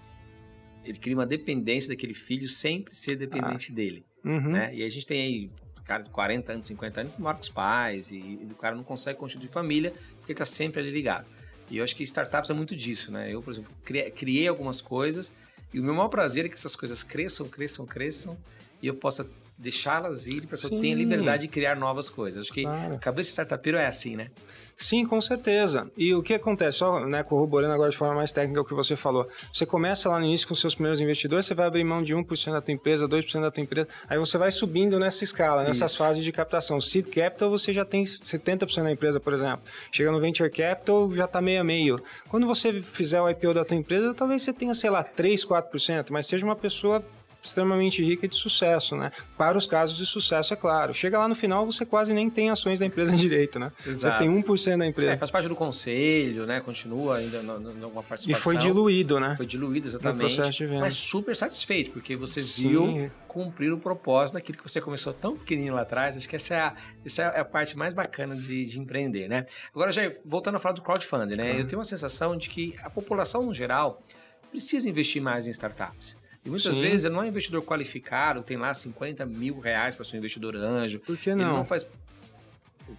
Ele 0.86 0.98
cria 0.98 1.18
uma 1.18 1.26
dependência 1.26 1.90
daquele 1.90 2.14
filho 2.14 2.48
sempre 2.48 2.96
ser 2.96 3.18
dependente 3.18 3.74
ah. 3.74 3.76
dele. 3.76 4.06
Uhum. 4.24 4.52
Né? 4.54 4.74
E 4.74 4.84
a 4.86 4.90
gente 4.90 5.06
tem 5.06 5.22
aí 5.22 5.52
cara 5.88 6.04
de 6.04 6.10
40 6.10 6.52
anos, 6.52 6.66
50 6.66 7.02
anos, 7.02 7.14
que 7.16 7.22
mora 7.22 7.36
com 7.36 7.42
os 7.42 7.50
pais 7.50 8.12
e, 8.12 8.18
e 8.18 8.48
o 8.52 8.56
cara 8.56 8.76
não 8.76 8.84
consegue 8.84 9.18
constituir 9.18 9.48
família 9.48 9.92
porque 10.18 10.34
ele 10.34 10.34
está 10.34 10.46
sempre 10.46 10.82
ali 10.82 10.92
ligado. 10.92 11.26
E 11.70 11.78
eu 11.78 11.84
acho 11.84 11.96
que 11.96 12.04
startups 12.04 12.50
é 12.50 12.54
muito 12.54 12.76
disso, 12.76 13.12
né? 13.12 13.34
Eu, 13.34 13.42
por 13.42 13.52
exemplo, 13.52 13.72
criei, 13.84 14.12
criei 14.12 14.48
algumas 14.48 14.82
coisas 14.82 15.34
e 15.74 15.80
o 15.80 15.84
meu 15.84 15.94
maior 15.94 16.10
prazer 16.10 16.46
é 16.46 16.50
que 16.50 16.56
essas 16.56 16.76
coisas 16.76 17.04
cresçam, 17.04 17.48
cresçam, 17.48 17.86
cresçam 17.86 18.38
e 18.82 18.88
eu 18.88 18.96
possa 18.96 19.28
deixá-las 19.58 20.28
ir 20.28 20.46
para 20.46 20.58
que 20.58 20.68
Sim. 20.68 20.76
eu 20.76 20.82
tenha 20.82 20.96
liberdade 20.96 21.44
de 21.44 21.48
criar 21.48 21.76
novas 21.76 22.10
coisas. 22.10 22.46
Acho 22.46 22.54
que 22.54 22.64
claro. 22.64 22.96
a 22.96 23.00
cabeça 23.00 23.30
startupeiro 23.30 23.78
é 23.78 23.88
assim, 23.88 24.16
né? 24.16 24.30
Sim, 24.78 25.08
com 25.08 25.20
certeza. 25.20 25.90
E 25.98 26.14
o 26.14 26.22
que 26.22 26.36
acontece, 26.36 26.78
só 26.78 27.00
né, 27.00 27.24
corroborando 27.24 27.74
agora 27.74 27.90
de 27.90 27.98
forma 27.98 28.14
mais 28.14 28.32
técnica 28.32 28.62
o 28.62 28.66
que 28.66 28.76
você 28.76 28.96
falou, 28.96 29.28
você 29.52 29.66
começa 29.66 30.08
lá 30.08 30.20
no 30.20 30.26
início 30.26 30.48
com 30.48 30.54
seus 30.54 30.76
primeiros 30.76 31.02
investidores, 31.02 31.48
você 31.48 31.56
vai 31.56 31.66
abrir 31.66 31.84
mão 31.84 32.04
de 32.04 32.14
1% 32.14 32.52
da 32.52 32.62
tua 32.62 32.72
empresa, 32.72 33.08
2% 33.08 33.42
da 33.42 33.50
tua 33.50 33.64
empresa, 33.64 33.88
aí 34.08 34.20
você 34.20 34.38
vai 34.38 34.52
subindo 34.52 35.00
nessa 35.00 35.24
escala, 35.24 35.64
nessas 35.64 35.94
Isso. 35.94 36.04
fases 36.04 36.24
de 36.24 36.32
captação. 36.32 36.80
Seed 36.80 37.08
Capital 37.08 37.50
você 37.50 37.74
já 37.74 37.84
tem 37.84 38.04
70% 38.04 38.84
da 38.84 38.92
empresa, 38.92 39.20
por 39.20 39.34
exemplo. 39.34 39.62
Chega 39.92 40.12
no 40.12 40.20
Venture 40.20 40.50
Capital, 40.52 41.12
já 41.12 41.26
está 41.26 41.42
meio 41.42 41.62
a 41.62 41.64
meio. 41.64 42.00
Quando 42.30 42.46
você 42.46 42.80
fizer 42.80 43.20
o 43.20 43.28
IPO 43.28 43.56
da 43.56 43.66
tua 43.66 43.76
empresa, 43.76 44.14
talvez 44.14 44.44
você 44.44 44.54
tenha, 44.54 44.76
sei 44.76 44.92
lá, 44.92 45.04
3, 45.04 45.44
4%, 45.44 46.12
mas 46.12 46.28
seja 46.28 46.46
uma 46.46 46.56
pessoa 46.56 47.04
extremamente 47.48 48.04
rica 48.04 48.26
e 48.26 48.30
de 48.30 48.36
sucesso, 48.36 48.96
né? 48.96 49.12
Para 49.38 49.58
os 49.58 49.66
casos 49.66 49.98
de 49.98 50.06
sucesso, 50.06 50.54
é 50.54 50.58
claro. 50.58 50.94
Chega 50.94 51.18
lá 51.18 51.28
no 51.28 51.36
final, 51.36 51.66
você 51.66 51.86
quase 51.86 52.14
nem 52.14 52.30
tem 52.30 52.50
ações 52.50 52.80
da 52.80 52.86
empresa 52.86 53.16
direito, 53.18 53.60
né? 53.60 53.72
Exato. 53.86 54.24
Você 54.24 54.32
tem 54.32 54.44
1% 54.44 54.78
da 54.78 54.86
empresa. 54.86 55.12
É, 55.14 55.18
faz 55.18 55.32
parte 55.32 55.48
do 55.48 55.56
conselho, 55.56 56.46
né? 56.46 56.60
Continua 56.60 57.18
ainda 57.18 57.38
em 57.38 57.84
alguma 57.84 58.04
participação. 58.04 58.40
E 58.40 58.44
foi 58.44 58.58
diluído, 58.58 59.20
né? 59.20 59.36
Foi 59.36 59.46
diluído, 59.46 59.88
exatamente. 59.88 60.30
No 60.30 60.36
processo 60.36 60.58
de 60.58 60.66
venda. 60.66 60.82
Mas 60.82 60.96
super 60.96 61.36
satisfeito, 61.36 61.92
porque 61.92 62.16
você 62.16 62.42
Sim. 62.42 62.70
viu 62.70 63.12
cumprir 63.28 63.72
o 63.72 63.78
propósito 63.78 64.34
daquilo 64.36 64.58
que 64.58 64.64
você 64.64 64.82
começou 64.82 65.14
tão 65.14 65.38
pequenininho 65.38 65.76
lá 65.76 65.82
atrás. 65.82 66.18
Acho 66.18 66.28
que 66.28 66.36
essa 66.36 66.56
é 66.56 66.60
a, 66.60 66.76
essa 67.06 67.22
é 67.24 67.40
a 67.40 67.46
parte 67.46 67.78
mais 67.78 67.94
bacana 67.94 68.36
de, 68.36 68.66
de 68.66 68.80
empreender, 68.80 69.28
né? 69.28 69.46
Agora, 69.74 69.92
já 69.92 70.02
voltando 70.26 70.56
a 70.56 70.60
falar 70.60 70.74
do 70.74 70.82
crowdfunding, 70.82 71.36
né? 71.36 71.52
Uhum. 71.52 71.60
Eu 71.60 71.68
tenho 71.68 71.80
uma 71.80 71.86
sensação 71.86 72.36
de 72.36 72.50
que 72.50 72.76
a 72.82 72.90
população, 72.90 73.46
no 73.46 73.54
geral, 73.54 74.02
precisa 74.50 74.90
investir 74.90 75.22
mais 75.22 75.48
em 75.48 75.52
startups. 75.52 76.18
E 76.48 76.50
muitas 76.50 76.76
Sim. 76.76 76.82
vezes 76.82 77.04
ele 77.04 77.14
não 77.14 77.24
é 77.24 77.26
um 77.26 77.28
investidor 77.28 77.62
qualificado, 77.62 78.42
tem 78.42 78.56
lá 78.56 78.74
50 78.74 79.26
mil 79.26 79.60
reais 79.60 79.96
para 79.96 80.06
ser 80.06 80.16
um 80.16 80.20
investidor 80.20 80.56
anjo. 80.56 80.98
Por 81.02 81.18
que 81.18 81.36
não? 81.36 81.46
Ele 81.46 81.58
não 81.58 81.66
faz. 81.66 81.86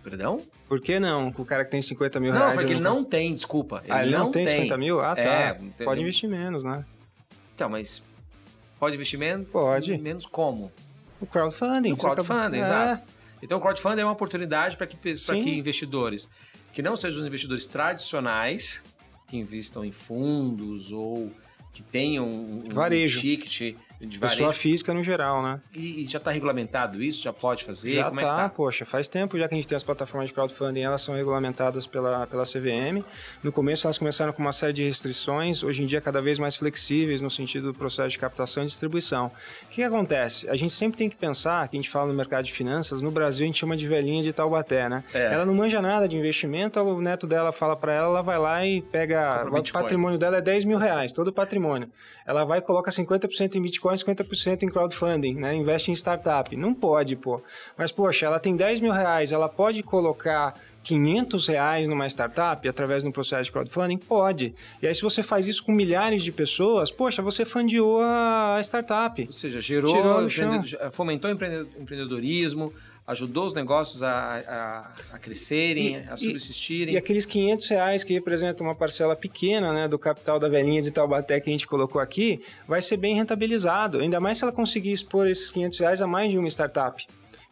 Perdão? 0.04 0.42
Por 0.68 0.82
que 0.82 1.00
não? 1.00 1.32
Com 1.32 1.40
o 1.40 1.46
cara 1.46 1.64
que 1.64 1.70
tem 1.70 1.80
50 1.80 2.20
mil 2.20 2.30
não, 2.30 2.40
reais. 2.40 2.52
Não, 2.52 2.60
porque 2.60 2.74
ele 2.74 2.82
não 2.82 3.02
tem, 3.02 3.32
desculpa. 3.32 3.80
Ele, 3.84 3.92
ah, 3.92 4.02
ele 4.02 4.12
não, 4.14 4.24
não 4.24 4.30
tem, 4.30 4.44
tem 4.44 4.54
50 4.54 4.76
mil? 4.76 5.00
Ah, 5.00 5.16
tá. 5.16 5.22
É, 5.22 5.54
pode 5.82 6.02
investir 6.02 6.28
menos, 6.28 6.62
né? 6.62 6.84
Então, 7.54 7.70
mas 7.70 8.04
pode 8.78 8.96
investir 8.96 9.18
menos? 9.18 9.48
Pode. 9.48 9.96
Menos 9.96 10.26
como? 10.26 10.70
O 11.18 11.26
crowdfunding. 11.26 11.92
O 11.92 11.96
crowdfunding, 11.96 12.58
exato. 12.58 13.00
É. 13.00 13.04
Então, 13.42 13.56
o 13.56 13.62
crowdfunding 13.62 14.02
é 14.02 14.04
uma 14.04 14.12
oportunidade 14.12 14.76
para 14.76 14.86
que, 14.86 14.94
que 14.94 15.50
investidores 15.58 16.28
que 16.70 16.82
não 16.82 16.94
sejam 16.96 17.22
os 17.22 17.26
investidores 17.26 17.66
tradicionais, 17.66 18.82
que 19.26 19.38
investam 19.38 19.86
em 19.86 19.90
fundos 19.90 20.92
ou 20.92 21.32
que 21.72 21.82
tenham 21.82 22.26
um, 22.26 22.62
Varejo. 22.68 23.20
ticket 23.20 23.76
de 24.00 24.18
varejo. 24.18 24.38
Pessoa 24.38 24.52
física 24.52 24.94
no 24.94 25.02
geral, 25.02 25.42
né? 25.42 25.60
E, 25.74 26.02
e 26.02 26.06
já 26.06 26.18
está 26.18 26.30
regulamentado 26.30 27.02
isso? 27.02 27.22
Já 27.22 27.32
pode 27.32 27.64
fazer? 27.64 27.94
Já 27.94 28.08
Como 28.08 28.20
tá, 28.20 28.26
é 28.26 28.30
tá, 28.30 28.48
poxa, 28.48 28.84
faz 28.84 29.08
tempo 29.08 29.38
já 29.38 29.48
que 29.48 29.54
a 29.54 29.56
gente 29.56 29.66
tem 29.66 29.76
as 29.76 29.82
plataformas 29.82 30.28
de 30.28 30.34
crowdfunding, 30.34 30.80
elas 30.80 31.02
são 31.02 31.14
regulamentadas 31.14 31.86
pela, 31.86 32.26
pela 32.26 32.44
CVM. 32.44 33.04
No 33.42 33.50
começo 33.50 33.86
elas 33.86 33.98
começaram 33.98 34.32
com 34.32 34.40
uma 34.40 34.52
série 34.52 34.72
de 34.72 34.84
restrições, 34.84 35.62
hoje 35.62 35.82
em 35.82 35.86
dia 35.86 36.00
cada 36.00 36.22
vez 36.22 36.38
mais 36.38 36.54
flexíveis 36.54 37.20
no 37.20 37.30
sentido 37.30 37.72
do 37.72 37.74
processo 37.74 38.10
de 38.10 38.18
captação 38.18 38.62
e 38.62 38.66
distribuição. 38.66 39.26
O 39.64 39.68
que, 39.68 39.76
que 39.76 39.82
acontece? 39.82 40.48
A 40.48 40.54
gente 40.54 40.72
sempre 40.72 40.96
tem 40.98 41.10
que 41.10 41.16
pensar, 41.16 41.66
que 41.68 41.76
a 41.76 41.78
gente 41.78 41.90
fala 41.90 42.08
no 42.08 42.14
mercado 42.14 42.44
de 42.44 42.52
finanças, 42.52 43.02
no 43.02 43.10
Brasil 43.10 43.44
a 43.44 43.46
gente 43.46 43.58
chama 43.58 43.76
de 43.76 43.88
velhinha 43.88 44.22
de 44.22 44.32
Taubaté, 44.32 44.88
né? 44.88 45.02
É. 45.12 45.34
Ela 45.34 45.44
não 45.44 45.54
manja 45.54 45.82
nada 45.82 46.08
de 46.08 46.16
investimento, 46.16 46.78
o 46.80 47.00
neto 47.00 47.26
dela 47.26 47.50
fala 47.52 47.76
para 47.76 47.92
ela, 47.92 48.08
ela 48.08 48.22
vai 48.22 48.38
lá 48.38 48.64
e 48.64 48.80
pega, 48.80 49.44
o 49.50 49.72
patrimônio 49.72 50.18
dela 50.18 50.38
é 50.38 50.40
10 50.40 50.64
mil 50.64 50.78
reais, 50.78 51.12
todo 51.12 51.28
o 51.28 51.32
patrimônio. 51.32 51.90
Ela 52.28 52.44
vai 52.44 52.58
e 52.58 52.62
coloca 52.62 52.90
50% 52.90 53.54
em 53.54 53.62
Bitcoin, 53.62 53.87
50% 53.94 54.62
em 54.62 54.68
crowdfunding, 54.68 55.34
né? 55.34 55.54
Investe 55.54 55.90
em 55.90 55.94
startup. 55.94 56.54
Não 56.56 56.74
pode, 56.74 57.16
pô. 57.16 57.42
Mas, 57.76 57.92
poxa, 57.92 58.26
ela 58.26 58.38
tem 58.38 58.56
10 58.56 58.80
mil 58.80 58.92
reais, 58.92 59.32
ela 59.32 59.48
pode 59.48 59.82
colocar 59.82 60.54
500 60.82 61.46
reais 61.48 61.88
numa 61.88 62.06
startup 62.06 62.66
através 62.66 63.02
de 63.02 63.08
um 63.08 63.12
processo 63.12 63.44
de 63.44 63.52
crowdfunding? 63.52 63.98
Pode. 63.98 64.54
E 64.80 64.86
aí, 64.86 64.94
se 64.94 65.02
você 65.02 65.22
faz 65.22 65.46
isso 65.46 65.62
com 65.64 65.72
milhares 65.72 66.22
de 66.22 66.32
pessoas, 66.32 66.90
poxa, 66.90 67.20
você 67.20 67.44
fundiou 67.44 68.00
a 68.00 68.58
startup. 68.62 69.22
Ou 69.22 69.32
seja, 69.32 69.60
gerou, 69.60 70.28
fomentou 70.90 71.30
empreendedorismo, 71.30 72.72
ajudou 73.08 73.46
os 73.46 73.54
negócios 73.54 74.02
a, 74.02 74.38
a, 74.46 75.14
a 75.14 75.18
crescerem, 75.18 75.94
e, 75.94 76.10
a 76.10 76.16
subsistirem. 76.16 76.92
E, 76.92 76.96
e, 76.96 76.98
aqueles 76.98 77.24
500 77.24 77.66
reais 77.68 78.04
que 78.04 78.12
representam 78.12 78.66
uma 78.66 78.74
parcela 78.74 79.16
pequena 79.16 79.72
né, 79.72 79.88
do 79.88 79.98
capital 79.98 80.38
da 80.38 80.46
velhinha 80.46 80.82
de 80.82 80.90
Taubaté 80.90 81.40
que 81.40 81.48
a 81.48 81.52
gente 81.52 81.66
colocou 81.66 82.02
aqui, 82.02 82.42
vai 82.66 82.82
ser 82.82 82.98
bem 82.98 83.14
rentabilizado. 83.14 84.00
Ainda 84.00 84.20
mais 84.20 84.36
se 84.36 84.44
ela 84.44 84.52
conseguir 84.52 84.92
expor 84.92 85.26
esses 85.26 85.50
500 85.50 85.78
reais 85.78 86.02
a 86.02 86.06
mais 86.06 86.30
de 86.30 86.36
uma 86.36 86.48
startup. 86.48 87.06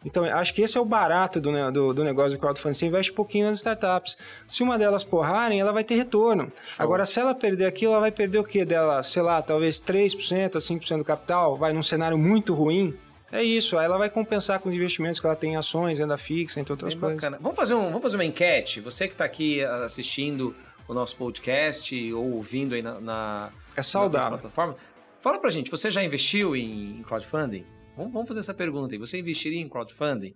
Então, 0.05 0.23
acho 0.23 0.53
que 0.53 0.61
esse 0.61 0.77
é 0.77 0.79
o 0.79 0.85
barato 0.85 1.41
do, 1.41 1.71
do, 1.71 1.93
do 1.93 2.03
negócio 2.03 2.31
de 2.31 2.37
crowdfunding. 2.37 2.77
Você 2.77 2.85
investe 2.85 3.11
pouquinho 3.11 3.47
nas 3.47 3.57
startups. 3.57 4.15
Se 4.47 4.61
uma 4.61 4.77
delas 4.77 5.03
porrarem, 5.03 5.59
ela 5.59 5.73
vai 5.73 5.83
ter 5.83 5.95
retorno. 5.95 6.51
Show. 6.63 6.83
Agora, 6.83 7.03
se 7.03 7.19
ela 7.19 7.33
perder 7.33 7.65
aquilo, 7.65 7.93
ela 7.93 8.01
vai 8.01 8.11
perder 8.11 8.37
o 8.37 8.43
quê 8.43 8.63
dela? 8.63 9.01
Sei 9.01 9.23
lá, 9.23 9.41
talvez 9.41 9.81
3% 9.81 10.55
a 10.55 10.59
5% 10.59 10.97
do 10.99 11.03
capital? 11.03 11.57
Vai 11.57 11.73
num 11.73 11.81
cenário 11.81 12.17
muito 12.17 12.53
ruim? 12.53 12.95
É 13.31 13.43
isso, 13.43 13.77
aí 13.77 13.85
ela 13.85 13.97
vai 13.97 14.09
compensar 14.09 14.59
com 14.59 14.69
os 14.69 14.75
investimentos 14.75 15.19
que 15.19 15.25
ela 15.25 15.35
tem 15.35 15.53
em 15.53 15.55
ações, 15.57 15.99
renda 15.99 16.17
fixa, 16.17 16.59
entre 16.59 16.71
outras 16.71 16.93
Bem 16.93 17.01
coisas. 17.01 17.17
Bacana. 17.17 17.37
Vamos 17.41 17.55
fazer, 17.55 17.73
um, 17.73 17.87
vamos 17.87 18.01
fazer 18.01 18.15
uma 18.15 18.25
enquete? 18.25 18.79
Você 18.79 19.07
que 19.07 19.13
está 19.13 19.25
aqui 19.25 19.61
assistindo 19.63 20.55
o 20.87 20.93
nosso 20.93 21.17
podcast 21.17 22.13
ou 22.13 22.31
ouvindo 22.33 22.73
aí 22.73 22.81
na, 22.81 23.01
na, 23.01 23.49
é 23.75 23.81
saudável. 23.81 24.31
na 24.31 24.37
plataforma, 24.37 24.75
fala 25.19 25.39
pra 25.39 25.49
gente, 25.49 25.69
você 25.69 25.91
já 25.91 26.01
investiu 26.03 26.55
em 26.55 27.03
crowdfunding? 27.03 27.65
Vamos, 27.97 28.13
vamos 28.13 28.27
fazer 28.27 28.39
essa 28.39 28.53
pergunta 28.53 28.95
aí. 28.95 28.99
Você 28.99 29.19
investiria 29.19 29.59
em 29.59 29.67
crowdfunding? 29.67 30.33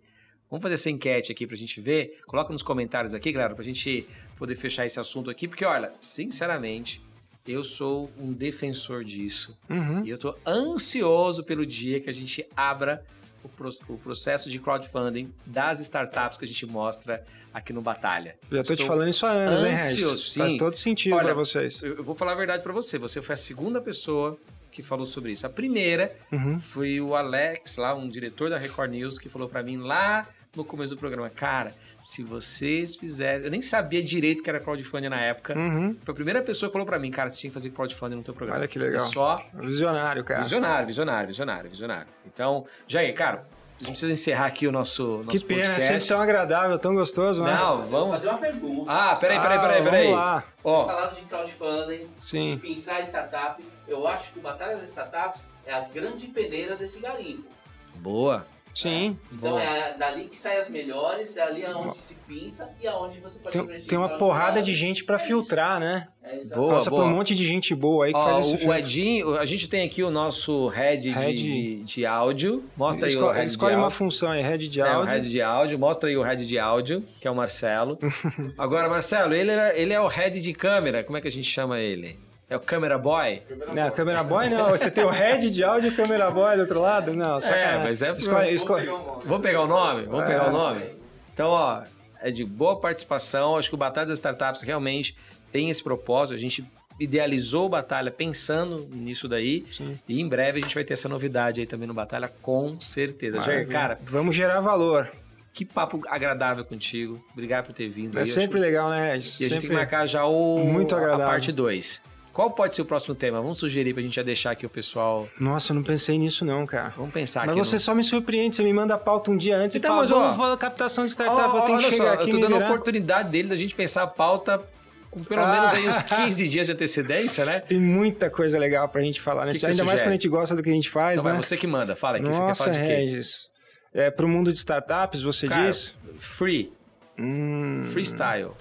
Vamos 0.50 0.62
fazer 0.62 0.74
essa 0.74 0.90
enquete 0.90 1.32
aqui 1.32 1.48
pra 1.48 1.56
gente 1.56 1.80
ver. 1.80 2.20
Coloca 2.28 2.52
nos 2.52 2.62
comentários 2.62 3.14
aqui, 3.14 3.32
galera, 3.32 3.56
pra 3.56 3.64
gente 3.64 4.06
poder 4.36 4.56
fechar 4.56 4.86
esse 4.86 5.00
assunto 5.00 5.30
aqui, 5.30 5.48
porque 5.48 5.64
olha, 5.64 5.94
sinceramente, 6.02 7.02
eu 7.48 7.64
sou 7.64 8.12
um 8.18 8.32
defensor 8.32 9.04
disso. 9.04 9.58
Uhum. 9.70 10.06
E 10.06 10.10
eu 10.10 10.16
estou 10.16 10.38
ansioso 10.46 11.44
pelo 11.44 11.66
dia 11.66 12.00
que 12.00 12.10
a 12.10 12.14
gente 12.14 12.46
abra 12.56 13.04
o, 13.44 13.50
pro, 13.50 13.70
o, 13.90 13.98
processo 13.98 14.50
de 14.50 14.60
crowdfunding 14.60 15.34
das 15.46 15.80
startups 15.80 16.38
que 16.38 16.46
a 16.46 16.48
gente 16.48 16.66
mostra 16.66 17.26
aqui 17.54 17.74
no 17.74 17.82
Batalha. 17.82 18.36
Já 18.52 18.62
estou 18.62 18.76
te 18.76 18.86
falando 18.86 19.10
isso 19.10 19.26
há 19.26 19.32
anos, 19.32 19.64
ansioso, 19.64 20.14
hein, 20.14 20.30
Sim. 20.30 20.40
Faz 20.40 20.56
todo 20.56 20.76
sentido 20.76 21.18
para 21.18 21.34
vocês. 21.34 21.82
Eu, 21.82 21.98
eu, 21.98 22.04
vou 22.04 22.16
falar 22.16 22.34
a 22.34 22.36
verdade 22.36 22.64
para 22.64 22.74
você. 22.74 22.98
Você 22.98 23.22
foi 23.22 23.34
a 23.34 23.38
segunda 23.38 23.82
pessoa 23.82 24.38
que 24.72 24.84
falou 24.84 25.06
sobre 25.06 25.32
isso. 25.32 25.46
A 25.46 25.50
primeira 25.50 26.16
uhum. 26.32 26.60
foi 26.60 27.02
o 27.02 27.16
Alex, 27.16 27.78
lá 27.78 27.94
um 27.94 28.08
diretor 28.08 28.50
da 28.50 28.58
Record 28.58 28.92
News, 28.92 29.20
que 29.20 29.28
falou 29.28 29.50
para 29.50 29.62
mim 29.64 29.78
lá 29.78 30.28
no 30.56 30.64
começo 30.64 30.96
do 30.96 31.00
programa, 31.00 31.30
cara, 31.30 31.74
se 32.02 32.24
vocês 32.24 32.96
fizerem. 32.96 33.46
Eu 33.46 33.52
nem 33.52 33.62
sabia 33.62 34.04
direito 34.04 34.42
que 34.42 34.50
era 34.50 34.60
crowdfunding 34.60 35.10
na 35.10 35.22
época. 35.22 35.58
Uhum. 35.58 35.96
Foi 36.02 36.12
a 36.12 36.16
primeira 36.16 36.42
pessoa 36.42 36.70
que 36.70 36.74
falou 36.74 36.86
para 36.86 36.98
mim, 36.98 37.12
cara, 37.12 37.30
você 37.30 37.40
tinha 37.40 37.50
que 37.50 37.54
fazer 37.54 37.70
crowdfunding 37.70 38.16
no 38.16 38.24
teu 38.24 38.34
programa. 38.34 38.60
Olha 38.60 38.68
que 38.68 38.80
legal. 38.80 38.96
É 38.96 39.00
só. 39.00 39.46
Visionário, 39.54 40.24
cara. 40.24 40.42
Visionário, 40.42 40.88
visionário, 40.88 41.28
visionário, 41.28 41.70
visionário. 41.70 42.08
Então, 42.26 42.66
Jair, 42.88 43.14
cara, 43.14 43.46
a 43.82 43.84
gente 43.84 43.92
precisa 43.92 44.12
encerrar 44.12 44.46
aqui 44.46 44.68
o 44.68 44.72
nosso, 44.72 45.24
nosso 45.24 45.30
que 45.30 45.44
pena, 45.44 45.62
podcast. 45.62 45.88
sempre 45.88 46.08
tão 46.08 46.22
agradável, 46.22 46.78
tão 46.78 46.94
gostoso, 46.94 47.44
né? 47.44 47.54
Não, 47.54 47.84
vamos... 47.84 48.16
fazer 48.16 48.30
uma 48.30 48.38
pergunta. 48.38 48.92
Ah, 48.92 49.16
peraí, 49.16 49.40
peraí, 49.40 49.60
peraí, 49.60 49.84
peraí. 49.84 50.04
Vamos 50.06 50.20
lá. 50.20 50.44
Vocês 50.64 50.86
falaram 50.86 51.14
de 51.14 51.22
crowdfunding, 51.22 52.08
Sim. 52.20 52.56
de 52.56 52.62
pensar 52.62 53.02
startup. 53.02 53.64
Eu 53.88 54.08
acho 54.08 54.32
que 54.32 54.40
o 54.40 54.42
Batalha 54.42 54.78
das 54.78 54.90
Startups 54.90 55.46
é 55.66 55.74
a 55.74 55.82
grande 55.82 56.28
peneira 56.28 56.76
desse 56.76 57.00
garimpo. 57.02 57.50
Boa. 57.96 58.46
Sim. 58.74 59.18
É. 59.32 59.36
Então 59.36 59.50
boa. 59.52 59.62
é 59.62 59.98
dali 59.98 60.26
que 60.26 60.38
saem 60.38 60.60
as 60.60 60.70
melhores, 60.70 61.38
é 61.38 61.44
ali 61.44 61.66
onde 61.66 61.98
se 61.98 62.16
pinça 62.28 62.74
e 62.82 62.88
aonde 62.88 63.20
você 63.20 63.40
pode 63.40 63.58
Tem, 63.58 63.80
tem 63.82 63.98
uma 63.98 64.18
porrada 64.18 64.62
de 64.62 64.74
gente 64.74 65.04
para 65.04 65.18
é 65.18 65.20
filtrar, 65.20 65.80
né? 65.80 66.08
É, 66.24 66.40
boa, 66.56 66.76
Passa 66.76 66.90
boa. 66.90 67.02
por 67.04 67.10
um 67.10 67.16
monte 67.16 67.34
de 67.34 67.46
gente 67.46 67.74
boa 67.74 68.06
aí 68.06 68.14
que 68.14 68.20
Ó, 68.20 68.24
faz 68.24 68.52
esse 68.52 68.68
O 68.68 68.74
Edinho, 68.74 69.38
a 69.38 69.46
gente 69.46 69.68
tem 69.68 69.84
aqui 69.84 70.04
o 70.04 70.12
nosso 70.12 70.68
head, 70.68 71.10
head... 71.10 71.36
De, 71.36 71.84
de, 71.84 72.06
áudio. 72.06 72.64
Mostra 72.78 73.08
aí 73.08 73.16
o 73.16 73.32
head 73.32 73.48
escolhe 73.48 73.76
uma 73.76 73.90
função 73.90 74.32
aí, 74.32 74.42
head 74.42 74.68
de 74.68 74.82
áudio. 74.82 75.00
É, 75.00 75.04
o 75.04 75.06
head 75.06 75.30
de 75.30 75.42
áudio. 75.42 75.80
Mostra 75.80 76.10
aí 76.10 76.18
o 76.18 76.22
head 76.22 76.46
de 76.46 76.60
áudio, 76.60 77.04
que 77.20 77.28
é 77.28 77.32
o 77.32 77.36
Marcelo. 77.36 77.98
Agora, 78.58 78.88
Marcelo, 78.88 79.34
ele, 79.34 79.52
ele 79.74 79.94
é 79.94 80.00
o 80.00 80.08
head 80.08 80.40
de 80.40 80.54
câmera. 80.54 81.04
Como 81.04 81.18
é 81.18 81.22
que 81.22 81.28
a 81.28 81.32
gente 81.32 81.50
chama 81.50 81.80
ele? 81.80 82.18
É 82.52 82.56
o 82.58 82.60
Camera 82.60 82.98
Boy? 82.98 83.42
não, 83.74 83.90
Camera 83.92 84.22
Boy 84.26 84.50
não. 84.50 84.72
Você 84.72 84.92
tem 84.92 85.06
o 85.06 85.10
head 85.10 85.50
de 85.50 85.64
áudio 85.64 85.90
e 85.90 85.94
o 85.94 85.96
Camera 85.96 86.30
Boy 86.30 86.58
do 86.58 86.64
outro 86.64 86.82
lado? 86.82 87.14
Não, 87.14 87.40
só 87.40 87.48
É, 87.48 87.78
mas 87.78 88.02
é... 88.02 88.12
Escolhe, 88.12 88.54
escolhe. 88.54 88.88
Vamos 89.24 89.40
pegar 89.40 89.62
o 89.62 89.68
nome? 89.68 90.02
Vamos 90.04 90.26
pegar 90.26 90.48
o 90.48 90.50
é. 90.50 90.52
nome? 90.52 90.86
Então, 91.34 91.48
ó, 91.48 91.82
é 92.22 92.30
de 92.30 92.44
boa 92.44 92.78
participação. 92.78 93.56
Acho 93.56 93.70
que 93.70 93.76
o 93.76 93.78
Batalha 93.78 94.08
das 94.08 94.18
Startups 94.18 94.64
realmente 94.64 95.16
tem 95.50 95.70
esse 95.70 95.82
propósito. 95.82 96.36
A 96.36 96.38
gente 96.38 96.70
idealizou 97.00 97.68
o 97.68 97.70
Batalha 97.70 98.12
pensando 98.12 98.86
nisso 98.92 99.30
daí. 99.30 99.66
Sim. 99.72 99.98
E 100.06 100.20
em 100.20 100.28
breve 100.28 100.60
a 100.60 100.62
gente 100.62 100.76
vai 100.76 100.84
ter 100.84 100.92
essa 100.92 101.08
novidade 101.08 101.62
aí 101.62 101.66
também 101.66 101.88
no 101.88 101.94
Batalha, 101.94 102.30
com 102.42 102.82
certeza. 102.82 103.40
Jair, 103.40 103.66
cara... 103.70 103.98
Vamos 104.04 104.36
gerar 104.36 104.60
valor. 104.60 105.10
Que 105.54 105.64
papo 105.64 106.02
agradável 106.06 106.66
contigo. 106.66 107.24
Obrigado 107.32 107.68
por 107.68 107.74
ter 107.74 107.88
vindo. 107.88 108.18
É 108.18 108.24
aí. 108.24 108.28
sempre 108.28 108.60
legal, 108.60 108.90
né? 108.90 109.16
E 109.16 109.22
sempre 109.22 109.46
a 109.46 109.48
gente 109.48 109.62
tem 109.62 109.70
que 109.70 109.76
marcar 109.76 110.06
já 110.06 110.26
o... 110.26 110.60
Muito 110.60 110.94
agradável. 110.94 111.26
a 111.26 111.30
parte 111.30 111.54
2. 111.54 112.11
Qual 112.34 112.50
pode 112.52 112.76
ser 112.76 112.82
o 112.82 112.86
próximo 112.86 113.14
tema? 113.14 113.42
Vamos 113.42 113.60
sugerir 113.60 113.94
pra 113.94 114.02
gente 114.02 114.16
já 114.16 114.24
deixar 114.24 114.52
aqui 114.52 114.66
o 114.66 114.70
pessoal. 114.70 115.28
Nossa, 115.40 115.72
eu 115.72 115.76
não 115.76 115.84
pensei 115.84 116.18
nisso 116.18 116.46
não, 116.46 116.66
cara. 116.66 116.94
Vamos 116.96 117.12
pensar 117.12 117.46
Mas 117.46 117.58
você 117.58 117.76
no... 117.76 117.80
só 117.80 117.94
me 117.94 118.04
surpreende, 118.04 118.56
você 118.56 118.64
me 118.64 118.72
manda 118.72 118.94
a 118.94 118.98
pauta 118.98 119.32
um 119.32 119.38
dia 119.38 119.58
antes 119.58 119.76
então, 119.76 120.04
e 120.04 120.08
fala, 120.08 120.22
vamos 120.22 120.38
falar 120.38 120.58
captação 120.58 121.04
de 121.04 121.12
startup, 121.12 121.42
ó, 121.42 121.58
eu 121.58 121.62
tenho 121.64 121.78
que 121.80 121.92
chegar 121.92 122.06
só, 122.06 122.14
aqui 122.14 122.30
Eu 122.30 122.40
tô 122.40 122.48
dando 122.48 122.56
a 122.56 122.66
oportunidade 122.66 123.30
dele 123.30 123.50
da 123.50 123.56
gente 123.56 123.76
pensar 123.76 124.04
a 124.04 124.08
pauta 124.08 124.62
com 125.10 125.22
pelo 125.24 125.42
ah. 125.42 125.52
menos 125.52 125.74
aí 125.74 125.90
uns 125.90 126.02
15 126.08 126.48
dias 126.48 126.68
de 126.68 126.74
antecedência, 126.74 127.46
né? 127.46 127.60
Tem 127.60 127.80
muita 127.80 128.30
coisa 128.30 128.58
legal 128.58 128.88
pra 128.88 129.02
gente 129.02 129.20
falar, 129.20 129.46
né? 129.46 129.52
Que 129.52 129.60
que 129.60 129.66
Ainda 129.66 129.84
mais 129.84 130.02
quando 130.02 130.10
a 130.10 130.16
gente 130.16 130.30
gosta 130.30 130.56
do 130.56 130.64
que 130.64 130.70
a 130.70 130.74
gente 130.74 130.90
faz, 130.90 131.20
então, 131.20 131.34
né? 131.34 131.38
É 131.38 131.42
você 131.44 131.58
que 131.58 131.68
manda, 131.68 131.96
fala 131.98 132.18
aqui, 132.18 132.26
Nossa, 132.26 132.40
você 132.40 132.46
quer 132.46 132.56
falar 132.56 132.72
de 132.72 132.80
quê? 132.80 132.96
Regis. 132.96 133.50
É, 133.94 134.10
pro 134.10 134.28
mundo 134.28 134.52
de 134.54 134.58
startups, 134.58 135.22
você 135.22 135.50
cara, 135.50 135.64
diz? 135.68 135.94
Free. 136.18 136.72
Hum... 137.20 137.84
Freestyle. 137.86 138.52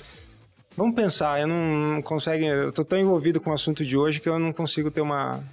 Vamos 0.80 0.94
pensar, 0.94 1.38
eu 1.38 1.46
não, 1.46 1.56
não 1.56 2.02
consigo. 2.02 2.42
Eu 2.42 2.72
tô 2.72 2.82
tão 2.82 2.98
envolvido 2.98 3.38
com 3.38 3.50
o 3.50 3.52
assunto 3.52 3.84
de 3.84 3.98
hoje 3.98 4.18
que 4.18 4.26
eu 4.26 4.38
não 4.38 4.50
consigo 4.50 4.90
ter 4.90 5.02
uma. 5.02 5.44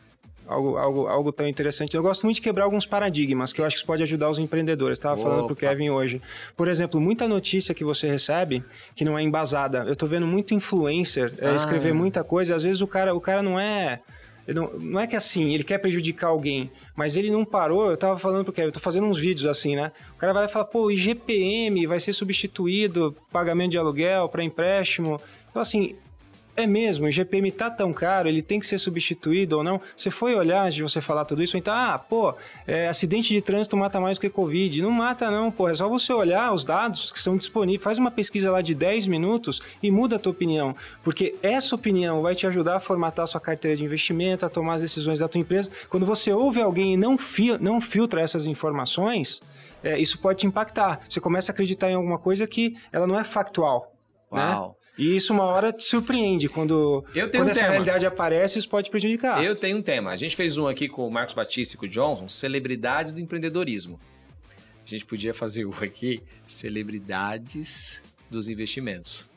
Algo, 0.48 0.78
algo, 0.78 1.08
algo 1.08 1.32
tão 1.34 1.46
interessante. 1.46 1.98
Eu 1.98 2.02
gosto 2.02 2.24
muito 2.24 2.38
de 2.38 2.42
quebrar 2.42 2.64
alguns 2.64 2.86
paradigmas, 2.86 3.52
que 3.52 3.60
eu 3.60 3.66
acho 3.66 3.76
que 3.76 3.80
isso 3.80 3.86
pode 3.86 4.02
ajudar 4.04 4.30
os 4.30 4.40
empreendedores. 4.40 4.98
Estava 4.98 5.22
falando 5.22 5.44
para 5.44 5.52
o 5.52 5.56
Kevin 5.58 5.90
hoje. 5.90 6.22
Por 6.56 6.70
exemplo, 6.70 7.02
muita 7.02 7.28
notícia 7.28 7.76
que 7.76 7.84
você 7.84 8.08
recebe 8.08 8.64
que 8.96 9.04
não 9.04 9.20
é 9.20 9.22
embasada. 9.22 9.80
Eu 9.80 9.92
estou 9.92 10.08
vendo 10.08 10.26
muito 10.26 10.54
influencer 10.54 11.34
é, 11.40 11.50
ah. 11.50 11.56
escrever 11.56 11.94
muita 11.94 12.24
coisa, 12.24 12.54
e 12.54 12.56
às 12.56 12.64
vezes 12.64 12.80
o 12.80 12.88
cara, 12.88 13.14
o 13.14 13.20
cara 13.20 13.44
não 13.44 13.60
é 13.60 14.00
não, 14.54 14.72
não, 14.80 15.00
é 15.00 15.06
que 15.06 15.16
assim, 15.16 15.54
ele 15.54 15.64
quer 15.64 15.78
prejudicar 15.78 16.28
alguém, 16.28 16.72
mas 16.96 17.18
ele 17.18 17.30
não 17.30 17.44
parou. 17.44 17.92
Eu 17.92 17.98
tava 17.98 18.18
falando 18.18 18.46
porque 18.46 18.62
eu 18.62 18.72
tô 18.72 18.80
fazendo 18.80 19.06
uns 19.06 19.20
vídeos 19.20 19.46
assim, 19.46 19.76
né? 19.76 19.92
O 20.16 20.18
cara 20.18 20.34
vai 20.34 20.48
falar, 20.48 20.66
pô, 20.66 20.90
IGPM 20.90 21.86
vai 21.86 22.00
ser 22.00 22.14
substituído, 22.14 23.16
pagamento 23.32 23.72
de 23.72 23.78
aluguel 23.78 24.30
para 24.30 24.44
empréstimo. 24.44 25.20
Então, 25.50 25.62
assim, 25.62 25.96
é 26.58 26.66
mesmo, 26.66 27.06
o 27.06 27.12
GPM 27.12 27.52
tá 27.52 27.70
tão 27.70 27.94
caro, 27.94 28.28
ele 28.28 28.42
tem 28.42 28.60
que 28.60 28.66
ser 28.66 28.80
substituído 28.80 29.58
ou 29.58 29.64
não? 29.64 29.80
Você 29.96 30.10
foi 30.10 30.34
olhar 30.34 30.64
antes 30.64 30.74
de 30.74 30.82
você 30.82 31.00
falar 31.00 31.24
tudo 31.24 31.44
isso? 31.44 31.56
Então, 31.56 31.72
ah, 31.72 32.00
pô, 32.00 32.34
é, 32.66 32.88
acidente 32.88 33.32
de 33.32 33.40
trânsito 33.42 33.78
mata 33.78 34.02
mais 34.02 34.18
que 34.18 34.28
Covid. 34.28 34.82
Não 34.82 34.90
mata 34.90 35.30
não, 35.30 35.52
pô, 35.52 35.70
é 35.70 35.76
só 35.76 35.88
você 35.88 36.12
olhar 36.12 36.52
os 36.52 36.66
dados 36.66 37.12
que 37.12 37.20
são 37.20 37.38
disponíveis, 37.38 37.84
faz 37.84 38.00
uma 38.00 38.10
pesquisa 38.10 38.50
lá 38.52 38.64
de 38.64 38.74
10 38.74 39.06
minutos 39.06 39.62
e 39.84 39.92
muda 39.92 40.16
a 40.16 40.20
tua 40.20 40.32
opinião, 40.32 40.76
porque 41.04 41.36
essa 41.44 41.76
opinião 41.76 42.24
vai 42.24 42.34
te 42.34 42.48
ajudar 42.48 42.78
a 42.78 42.80
formatar 42.80 43.26
a 43.26 43.28
sua 43.28 43.40
carteira 43.40 43.78
de 43.78 43.86
investimento, 43.86 44.44
a 44.44 44.50
tomar 44.50 44.74
as 44.74 44.82
decisões 44.82 45.20
da 45.20 45.28
tua 45.28 45.40
empresa. 45.40 45.70
Quando 45.90 46.08
você 46.08 46.34
ouve 46.34 46.60
alguém 46.60 46.96
e 46.96 46.98
não, 46.98 47.20
fil 47.20 47.60
não 47.60 47.80
filtra 47.80 48.20
essas 48.20 48.48
informações, 48.48 49.44
é, 49.84 50.00
isso 50.00 50.18
pode 50.18 50.40
te 50.40 50.48
impactar. 50.48 51.02
Você 51.08 51.22
começa 51.22 51.52
a 51.52 51.54
acreditar 51.54 51.92
em 51.92 51.94
alguma 51.94 52.18
coisa 52.18 52.48
que 52.48 52.76
ela 52.92 53.06
não 53.06 53.20
é 53.20 53.24
factual. 53.24 53.94
Né? 54.32 54.44
Uau. 54.44 54.70
Né? 54.70 54.77
E 54.98 55.16
isso 55.16 55.32
uma 55.32 55.44
hora 55.44 55.72
te 55.72 55.84
surpreende 55.84 56.50
quando, 56.50 57.06
eu 57.14 57.30
tenho 57.30 57.44
quando 57.44 57.48
um 57.50 57.52
essa 57.52 57.62
tema. 57.62 57.72
realidade 57.74 58.06
aparece, 58.06 58.58
isso 58.58 58.68
pode 58.68 58.90
prejudicar. 58.90 59.44
Eu 59.44 59.56
tenho 59.56 59.78
um 59.78 59.82
tema. 59.82 60.12
A 60.12 60.16
gente 60.16 60.36
fez 60.36 60.58
um 60.58 60.68
aqui 60.68 60.88
com 60.88 61.08
o 61.08 61.12
Marcos 61.12 61.36
Batista 61.36 61.76
e 61.76 61.78
com 61.78 61.86
o 61.86 61.90
Johnson, 61.90 62.28
celebridades 62.28 63.12
do 63.12 63.20
empreendedorismo. 63.20 64.00
A 64.86 64.90
gente 64.90 65.06
podia 65.06 65.34
fazer 65.34 65.66
um 65.66 65.74
aqui, 65.82 66.24
celebridades 66.48 68.02
dos 68.30 68.48
investimentos. 68.48 69.30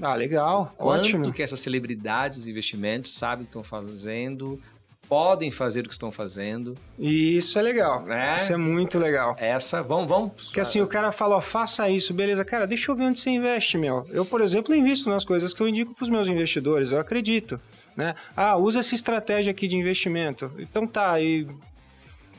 Ah, 0.00 0.14
legal. 0.14 0.74
Quanto 0.76 1.04
Ótimo. 1.04 1.32
que 1.32 1.42
essas 1.42 1.60
celebridades 1.60 2.38
dos 2.38 2.48
investimentos 2.48 3.14
sabem 3.14 3.44
que 3.44 3.50
estão 3.50 3.62
fazendo, 3.62 4.60
podem 5.08 5.50
fazer 5.50 5.80
o 5.80 5.84
que 5.84 5.92
estão 5.92 6.10
fazendo. 6.10 6.76
Isso 6.98 7.58
é 7.58 7.62
legal. 7.62 8.02
Né? 8.04 8.36
Isso 8.36 8.52
é 8.52 8.56
muito 8.56 8.98
legal. 8.98 9.36
Essa, 9.38 9.82
vamos, 9.82 10.08
vamos. 10.08 10.44
Porque 10.46 10.60
assim, 10.60 10.80
o 10.80 10.86
cara 10.86 11.12
fala, 11.12 11.36
ó, 11.36 11.40
faça 11.40 11.88
isso, 11.88 12.12
beleza. 12.12 12.44
Cara, 12.44 12.66
deixa 12.66 12.90
eu 12.90 12.96
ver 12.96 13.04
onde 13.04 13.18
você 13.18 13.30
investe, 13.30 13.78
meu. 13.78 14.06
Eu, 14.10 14.24
por 14.24 14.40
exemplo, 14.40 14.74
invisto 14.74 15.08
nas 15.08 15.24
coisas 15.24 15.52
que 15.54 15.60
eu 15.60 15.68
indico 15.68 15.94
para 15.94 16.04
os 16.04 16.10
meus 16.10 16.28
investidores, 16.28 16.90
eu 16.90 16.98
acredito. 16.98 17.60
Né? 17.96 18.14
Ah, 18.36 18.56
usa 18.56 18.80
essa 18.80 18.94
estratégia 18.94 19.50
aqui 19.50 19.68
de 19.68 19.76
investimento. 19.76 20.50
Então 20.58 20.86
tá, 20.86 21.20
e 21.20 21.46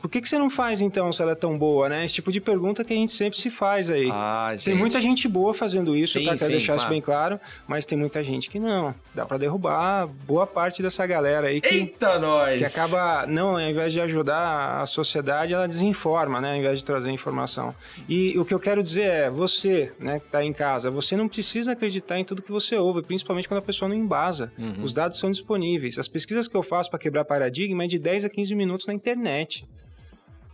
por 0.06 0.10
que, 0.10 0.20
que 0.20 0.28
você 0.28 0.38
não 0.38 0.48
faz 0.48 0.80
então 0.80 1.12
se 1.12 1.20
ela 1.20 1.32
é 1.32 1.34
tão 1.34 1.58
boa, 1.58 1.88
né? 1.88 2.04
Esse 2.04 2.14
tipo 2.14 2.30
de 2.30 2.40
pergunta 2.40 2.84
que 2.84 2.92
a 2.92 2.96
gente 2.96 3.10
sempre 3.10 3.36
se 3.36 3.50
faz 3.50 3.90
aí. 3.90 4.08
Ah. 4.12 4.54
Tem 4.64 4.72
muita 4.72 5.00
gente 5.00 5.26
boa 5.26 5.52
fazendo 5.52 5.96
isso, 5.96 6.12
Sim, 6.12 6.24
tá? 6.24 6.30
Quero 6.36 6.44
sim, 6.44 6.52
deixar 6.52 6.74
claro. 6.74 6.80
isso 6.80 6.88
bem 6.88 7.00
claro, 7.00 7.40
mas 7.66 7.84
tem 7.84 7.98
muita 7.98 8.22
gente 8.22 8.48
que 8.48 8.60
não. 8.60 8.94
Dá 9.12 9.26
para 9.26 9.36
derrubar 9.36 10.06
boa 10.06 10.46
parte 10.46 10.80
dessa 10.80 11.04
galera 11.08 11.48
aí 11.48 11.60
que, 11.60 11.74
Eita, 11.74 12.20
nós! 12.20 12.58
que 12.58 12.64
acaba, 12.64 13.26
não, 13.26 13.56
ao 13.56 13.60
invés 13.60 13.92
de 13.92 14.00
ajudar 14.00 14.80
a 14.80 14.86
sociedade, 14.86 15.52
ela 15.52 15.66
desinforma, 15.66 16.40
né? 16.40 16.52
Ao 16.52 16.56
invés 16.56 16.78
de 16.78 16.84
trazer 16.84 17.10
informação. 17.10 17.74
E 18.08 18.38
o 18.38 18.44
que 18.44 18.54
eu 18.54 18.60
quero 18.60 18.84
dizer 18.84 19.10
é, 19.10 19.28
você, 19.28 19.92
né, 19.98 20.20
que 20.20 20.28
tá 20.28 20.44
em 20.44 20.52
casa, 20.52 20.88
você 20.88 21.16
não 21.16 21.26
precisa 21.26 21.72
acreditar 21.72 22.16
em 22.16 22.24
tudo 22.24 22.42
que 22.42 22.52
você 22.52 22.76
ouve, 22.76 23.02
principalmente 23.02 23.48
quando 23.48 23.58
a 23.58 23.62
pessoa 23.62 23.88
não 23.88 23.96
embasa. 23.96 24.52
Uhum. 24.56 24.84
Os 24.84 24.94
dados 24.94 25.18
são 25.18 25.32
disponíveis. 25.32 25.98
As 25.98 26.06
pesquisas 26.06 26.46
que 26.46 26.56
eu 26.56 26.62
faço 26.62 26.90
para 26.90 26.98
quebrar 27.00 27.24
paradigma 27.24 27.82
é 27.82 27.86
de 27.88 27.98
10 27.98 28.26
a 28.26 28.28
15 28.28 28.54
minutos 28.54 28.86
na 28.86 28.94
internet 28.94 29.66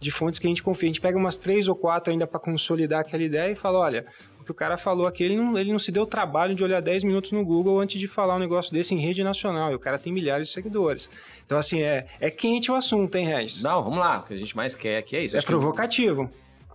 de 0.03 0.11
fontes 0.11 0.39
que 0.39 0.47
a 0.47 0.51
gente 0.51 0.63
confia. 0.63 0.89
A 0.89 0.93
gente 0.93 1.01
pega 1.01 1.17
umas 1.17 1.37
três 1.37 1.69
ou 1.69 1.75
quatro 1.75 2.13
ainda 2.13 2.27
para 2.27 2.39
consolidar 2.41 3.01
aquela 3.01 3.23
ideia 3.23 3.51
e 3.53 3.55
fala, 3.55 3.79
olha, 3.79 4.05
o 4.41 4.45
que 4.45 4.51
o 4.51 4.55
cara 4.55 4.77
falou 4.77 5.07
aqui, 5.07 5.23
ele 5.23 5.37
não, 5.37 5.57
ele 5.57 5.71
não 5.73 5.79
se 5.79 5.93
deu 5.93 6.03
o 6.03 6.07
trabalho 6.07 6.55
de 6.55 6.65
olhar 6.65 6.81
10 6.83 7.05
minutos 7.05 7.31
no 7.33 7.45
Google 7.45 7.79
antes 7.81 8.01
de 8.01 8.09
falar 8.09 8.35
um 8.37 8.39
negócio 8.41 8.73
desse 8.73 8.95
em 8.95 8.99
rede 8.99 9.23
nacional. 9.23 9.71
E 9.71 9.75
o 9.75 9.79
cara 9.79 9.99
tem 9.99 10.13
milhares 10.13 10.49
de 10.49 10.53
seguidores. 10.55 11.09
Então, 11.47 11.57
assim, 11.57 11.81
é, 11.83 12.07
é 12.21 12.31
quente 12.31 12.71
o 12.71 12.75
assunto, 12.75 13.15
hein, 13.17 13.27
Regis? 13.27 13.63
Não, 13.63 13.83
vamos 13.85 13.99
lá. 14.01 14.19
O 14.19 14.23
que 14.25 14.35
a 14.35 14.37
gente 14.37 14.57
mais 14.57 14.75
quer 14.75 14.99
aqui 14.99 15.17
é 15.17 15.25
isso. 15.25 15.37
É 15.37 15.39
Acho 15.39 15.47
que- 15.47 15.53
provocativo. 15.53 16.29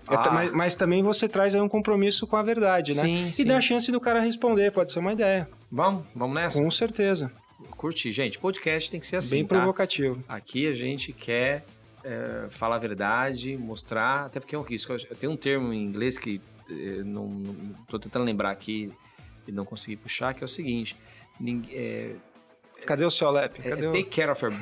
É 0.10 0.16
Ah. 0.16 0.32
mas, 0.32 0.52
mas 0.54 0.76
também 0.76 1.04
você 1.04 1.28
traz 1.28 1.54
aí 1.54 1.60
um 1.60 1.68
compromisso 1.68 2.26
com 2.26 2.38
a 2.38 2.42
verdade, 2.42 2.96
né? 2.96 3.02
Sim, 3.04 3.28
e 3.28 3.34
sim. 3.34 3.46
dá 3.46 3.58
a 3.58 3.62
chance 3.62 3.92
do 3.92 4.00
cara 4.00 4.22
responder, 4.22 4.72
pode 4.72 4.94
ser 4.94 5.00
uma 5.00 5.12
ideia. 5.12 5.50
Vamos, 5.70 6.06
vamos 6.16 6.34
nessa? 6.34 6.64
Com 6.64 6.72
certeza. 6.72 7.30
Curtir. 7.72 8.14
Gente, 8.14 8.40
podcast 8.40 8.90
tem 8.90 9.00
que 9.02 9.06
ser 9.06 9.18
assim, 9.18 9.36
Bem 9.38 9.46
tá? 9.46 9.58
provocativo. 9.58 10.24
Aqui 10.30 10.66
a 10.66 10.74
gente 10.74 11.12
quer 11.12 11.66
é, 12.04 12.48
falar 12.50 12.76
a 12.76 12.80
verdade, 12.80 13.58
mostrar, 13.58 14.26
até 14.26 14.40
porque 14.40 14.56
é 14.56 14.60
um 14.60 14.64
risco. 14.64 14.94
Eu 14.94 15.16
tenho 15.16 15.32
um 15.32 15.38
termo 15.38 15.74
em 15.74 15.84
inglês 15.84 16.18
que 16.18 16.42
eh, 16.70 17.04
não, 17.04 17.28
não 17.28 17.74
tô 17.88 18.00
tentando 18.00 18.26
lembrar 18.26 18.52
aqui 18.52 18.92
e 19.48 19.52
não 19.52 19.66
consegui 19.66 19.96
puxar, 19.96 20.34
que 20.34 20.44
é 20.44 20.46
o 20.46 20.48
seguinte: 20.48 20.96
ninguém, 21.40 21.76
é, 21.76 22.16
Cadê 22.86 23.06
o 23.06 23.12
seu 23.12 23.32
lap? 23.32 23.60
é, 23.60 23.70
Cadê 23.70 23.88
o... 23.88 23.92
take 23.92 24.06
care 24.06 24.32
of 24.32 24.44
your, 24.44 24.54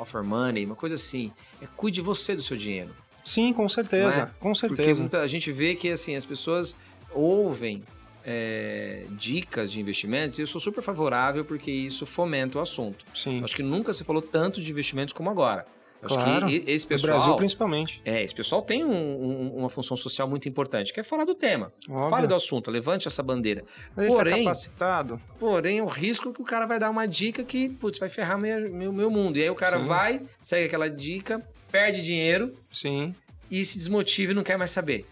of 0.00 0.16
your 0.16 0.24
money, 0.24 0.64
uma 0.64 0.76
coisa 0.76 0.94
assim. 0.94 1.32
É 1.60 1.66
cuide 1.76 2.00
você 2.00 2.34
do 2.34 2.42
seu 2.42 2.56
dinheiro. 2.56 2.94
Sim, 3.24 3.52
com 3.52 3.68
certeza. 3.68 4.16
Não 4.16 4.24
é? 4.24 4.30
Com 4.38 4.52
Porque 4.52 4.76
certeza. 4.76 5.00
muita, 5.00 5.20
a 5.20 5.26
gente 5.26 5.52
vê 5.52 5.74
que 5.74 5.90
assim 5.90 6.16
as 6.16 6.24
pessoas 6.24 6.76
ouvem 7.12 7.84
é, 8.24 9.04
dicas 9.10 9.70
de 9.70 9.80
investimentos 9.80 10.38
e 10.38 10.42
eu 10.42 10.46
sou 10.46 10.60
super 10.60 10.82
favorável 10.82 11.44
porque 11.44 11.70
isso 11.70 12.04
fomenta 12.04 12.58
o 12.58 12.60
assunto. 12.60 13.04
Sim. 13.14 13.42
Acho 13.44 13.54
que 13.54 13.62
nunca 13.62 13.92
se 13.92 14.02
falou 14.02 14.22
tanto 14.22 14.60
de 14.60 14.70
investimentos 14.70 15.12
como 15.12 15.30
agora. 15.30 15.66
Acho 16.02 16.14
Claro. 16.14 16.46
que 16.48 16.64
esse 16.66 16.84
No 16.84 16.88
pessoal. 16.88 17.16
Brasil, 17.16 17.36
principalmente. 17.36 18.02
É, 18.04 18.22
esse 18.24 18.34
pessoal 18.34 18.60
tem 18.60 18.84
um- 18.84 18.90
um- 18.92 19.56
uma 19.58 19.70
função 19.70 19.96
social 19.96 20.28
muito 20.28 20.48
importante, 20.48 20.92
que 20.92 20.98
é 20.98 21.02
falar 21.02 21.24
do 21.24 21.34
tema. 21.34 21.72
Óbvio. 21.88 22.10
Fale 22.10 22.26
do 22.26 22.34
assunto, 22.34 22.70
levante 22.70 23.06
essa 23.06 23.22
bandeira. 23.22 23.64
Ele 23.96 24.08
Porém- 24.08 24.38
tá 24.38 24.50
capacitado. 24.50 25.20
Porém, 25.38 25.80
o 25.80 25.86
risco 25.86 26.30
é 26.30 26.32
que 26.32 26.42
o 26.42 26.44
cara 26.44 26.66
vai 26.66 26.78
dar 26.80 26.90
uma 26.90 27.06
dica 27.06 27.44
que, 27.44 27.68
putz, 27.68 27.98
vai 28.00 28.08
ferrar 28.08 28.36
meu, 28.38 28.70
meu, 28.72 28.92
meu 28.92 29.10
mundo. 29.10 29.36
E 29.38 29.42
aí 29.42 29.50
o 29.50 29.54
cara 29.54 29.78
Sim. 29.78 29.86
vai, 29.86 30.22
segue 30.40 30.66
aquela 30.66 30.90
dica, 30.90 31.40
perde 31.70 32.02
dinheiro 32.02 32.52
Sim. 32.70 33.14
e 33.50 33.64
se 33.64 33.78
desmotiva 33.78 34.32
e 34.32 34.34
não 34.34 34.42
quer 34.42 34.58
mais 34.58 34.70
saber. 34.72 35.06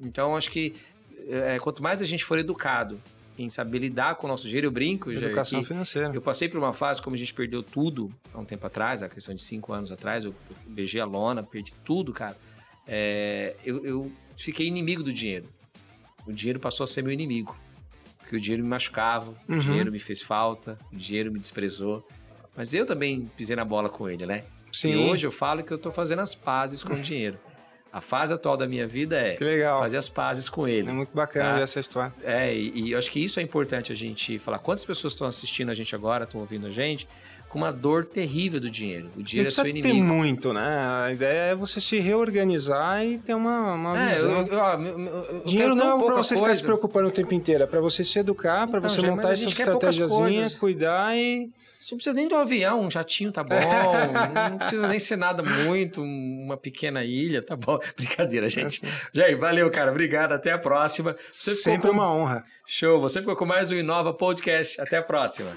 Então, 0.00 0.36
acho 0.36 0.50
que 0.50 0.74
é, 1.28 1.58
quanto 1.58 1.82
mais 1.82 2.00
a 2.00 2.04
gente 2.04 2.24
for 2.24 2.38
educado 2.38 3.00
em 3.38 3.50
saber 3.50 3.78
lidar 3.78 4.14
com 4.16 4.26
o 4.26 4.30
nosso 4.30 4.44
dinheiro, 4.46 4.66
eu 4.68 4.70
brinco, 4.70 5.14
já 5.14 5.26
Educação 5.26 5.60
que 5.60 5.68
financeira. 5.68 6.10
eu 6.14 6.22
passei 6.22 6.48
por 6.48 6.58
uma 6.58 6.72
fase, 6.72 7.02
como 7.02 7.14
a 7.14 7.18
gente 7.18 7.32
perdeu 7.34 7.62
tudo 7.62 8.10
há 8.32 8.38
um 8.38 8.44
tempo 8.44 8.66
atrás, 8.66 9.02
a 9.02 9.08
questão 9.08 9.34
de 9.34 9.42
cinco 9.42 9.72
anos 9.72 9.90
atrás, 9.92 10.24
eu, 10.24 10.34
eu 10.50 10.56
beijei 10.72 11.00
a 11.00 11.04
lona, 11.04 11.42
perdi 11.42 11.72
tudo, 11.84 12.12
cara. 12.12 12.36
É, 12.86 13.54
eu, 13.64 13.84
eu 13.84 14.12
fiquei 14.36 14.66
inimigo 14.66 15.02
do 15.02 15.12
dinheiro. 15.12 15.46
O 16.26 16.32
dinheiro 16.32 16.58
passou 16.60 16.84
a 16.84 16.86
ser 16.86 17.02
meu 17.02 17.12
inimigo. 17.12 17.56
Porque 18.18 18.36
o 18.36 18.40
dinheiro 18.40 18.62
me 18.62 18.68
machucava, 18.68 19.30
o 19.48 19.52
Uhum. 19.52 19.58
dinheiro 19.58 19.92
me 19.92 19.98
fez 20.00 20.20
falta, 20.22 20.76
o 20.92 20.96
dinheiro 20.96 21.30
me 21.30 21.38
desprezou. 21.38 22.06
Mas 22.56 22.74
eu 22.74 22.84
também 22.86 23.30
pisei 23.36 23.54
na 23.54 23.64
bola 23.64 23.88
com 23.88 24.08
ele, 24.08 24.26
né? 24.26 24.44
Sim. 24.72 24.90
E 24.92 24.96
hoje 24.96 25.26
eu 25.26 25.30
falo 25.30 25.62
que 25.62 25.72
eu 25.72 25.78
tô 25.78 25.90
fazendo 25.90 26.20
as 26.20 26.34
pazes 26.34 26.82
com 26.82 26.94
o 26.94 27.00
dinheiro. 27.00 27.38
A 27.96 28.00
fase 28.02 28.34
atual 28.34 28.58
da 28.58 28.66
minha 28.66 28.86
vida 28.86 29.16
é 29.16 29.38
fazer 29.78 29.96
as 29.96 30.06
pazes 30.06 30.50
com 30.50 30.68
ele. 30.68 30.90
É 30.90 30.92
muito 30.92 31.14
bacana 31.14 31.48
Tá. 31.50 31.54
ver 31.56 31.62
essa 31.62 31.80
história. 31.80 32.12
É, 32.22 32.54
e, 32.54 32.88
e 32.88 32.92
eu 32.92 32.98
acho 32.98 33.10
que 33.10 33.18
isso 33.24 33.40
é 33.40 33.42
importante 33.42 33.90
a 33.90 33.94
gente 33.94 34.38
falar. 34.38 34.58
Quantas 34.58 34.84
pessoas 34.84 35.14
estão 35.14 35.26
assistindo 35.26 35.70
a 35.70 35.74
gente 35.74 35.94
agora, 35.94 36.24
estão 36.24 36.42
ouvindo 36.42 36.66
a 36.66 36.70
gente, 36.70 37.08
com 37.48 37.56
uma 37.56 37.72
dor 37.72 38.04
terrível 38.04 38.60
do 38.60 38.68
dinheiro? 38.68 39.06
O 39.14 39.18
Não 39.18 39.22
dinheiro 39.22 39.46
é 39.46 39.50
precisa 39.50 39.62
seu 39.62 39.70
inimigo. 39.70 40.04
muito, 40.06 40.52
né? 40.52 41.04
A 41.06 41.10
ideia 41.10 41.52
é 41.52 41.54
você 41.54 41.80
se 41.80 41.98
reorganizar 41.98 43.02
e 43.02 43.16
ter 43.18 43.32
uma, 43.34 43.72
uma 43.74 43.98
É, 43.98 44.14
visão. 44.14 44.30
eu, 44.30 44.46
eu- 44.46 44.98
eu- 44.98 45.42
Dinheiro 45.46 45.74
não 45.74 45.96
é 45.96 45.98
pouca 45.98 46.16
você 46.16 46.34
ficar 46.34 46.46
coisa. 46.48 46.60
se 46.60 46.66
preocupando 46.66 47.08
o 47.08 47.10
tempo 47.10 47.32
inteiro, 47.32 47.62
é 47.64 47.66
pra 47.66 47.80
você 47.80 48.04
se 48.04 48.18
educar, 48.18 48.66
pra 48.66 48.78
Então, 48.78 48.90
você 48.90 49.10
montar 49.10 49.32
essa 49.32 49.46
estratégiazinha, 49.46 50.50
cuidar 50.60 51.16
e. 51.16 51.50
Você 51.86 51.94
não 51.94 51.98
precisa 51.98 52.16
nem 52.16 52.26
do 52.26 52.34
avião, 52.34 52.80
um 52.80 52.90
jatinho 52.90 53.30
tá 53.30 53.44
bom. 53.44 53.54
não 54.50 54.58
precisa 54.58 54.88
nem 54.88 54.98
ser 54.98 55.14
nada 55.14 55.40
muito, 55.40 56.02
uma 56.02 56.56
pequena 56.56 57.04
ilha, 57.04 57.40
tá 57.40 57.54
bom. 57.54 57.78
Brincadeira, 57.96 58.50
gente. 58.50 58.82
Jair, 59.12 59.38
valeu, 59.38 59.70
cara. 59.70 59.92
Obrigado. 59.92 60.32
Até 60.32 60.50
a 60.50 60.58
próxima. 60.58 61.14
Você 61.30 61.54
Sempre 61.54 61.86
com- 61.86 61.94
uma 61.94 62.12
honra. 62.12 62.44
Show. 62.66 63.00
Você 63.00 63.20
ficou 63.20 63.36
com 63.36 63.46
mais 63.46 63.70
um 63.70 63.76
Inova 63.76 64.12
Podcast. 64.12 64.80
Até 64.80 64.96
a 64.96 65.02
próxima. 65.02 65.56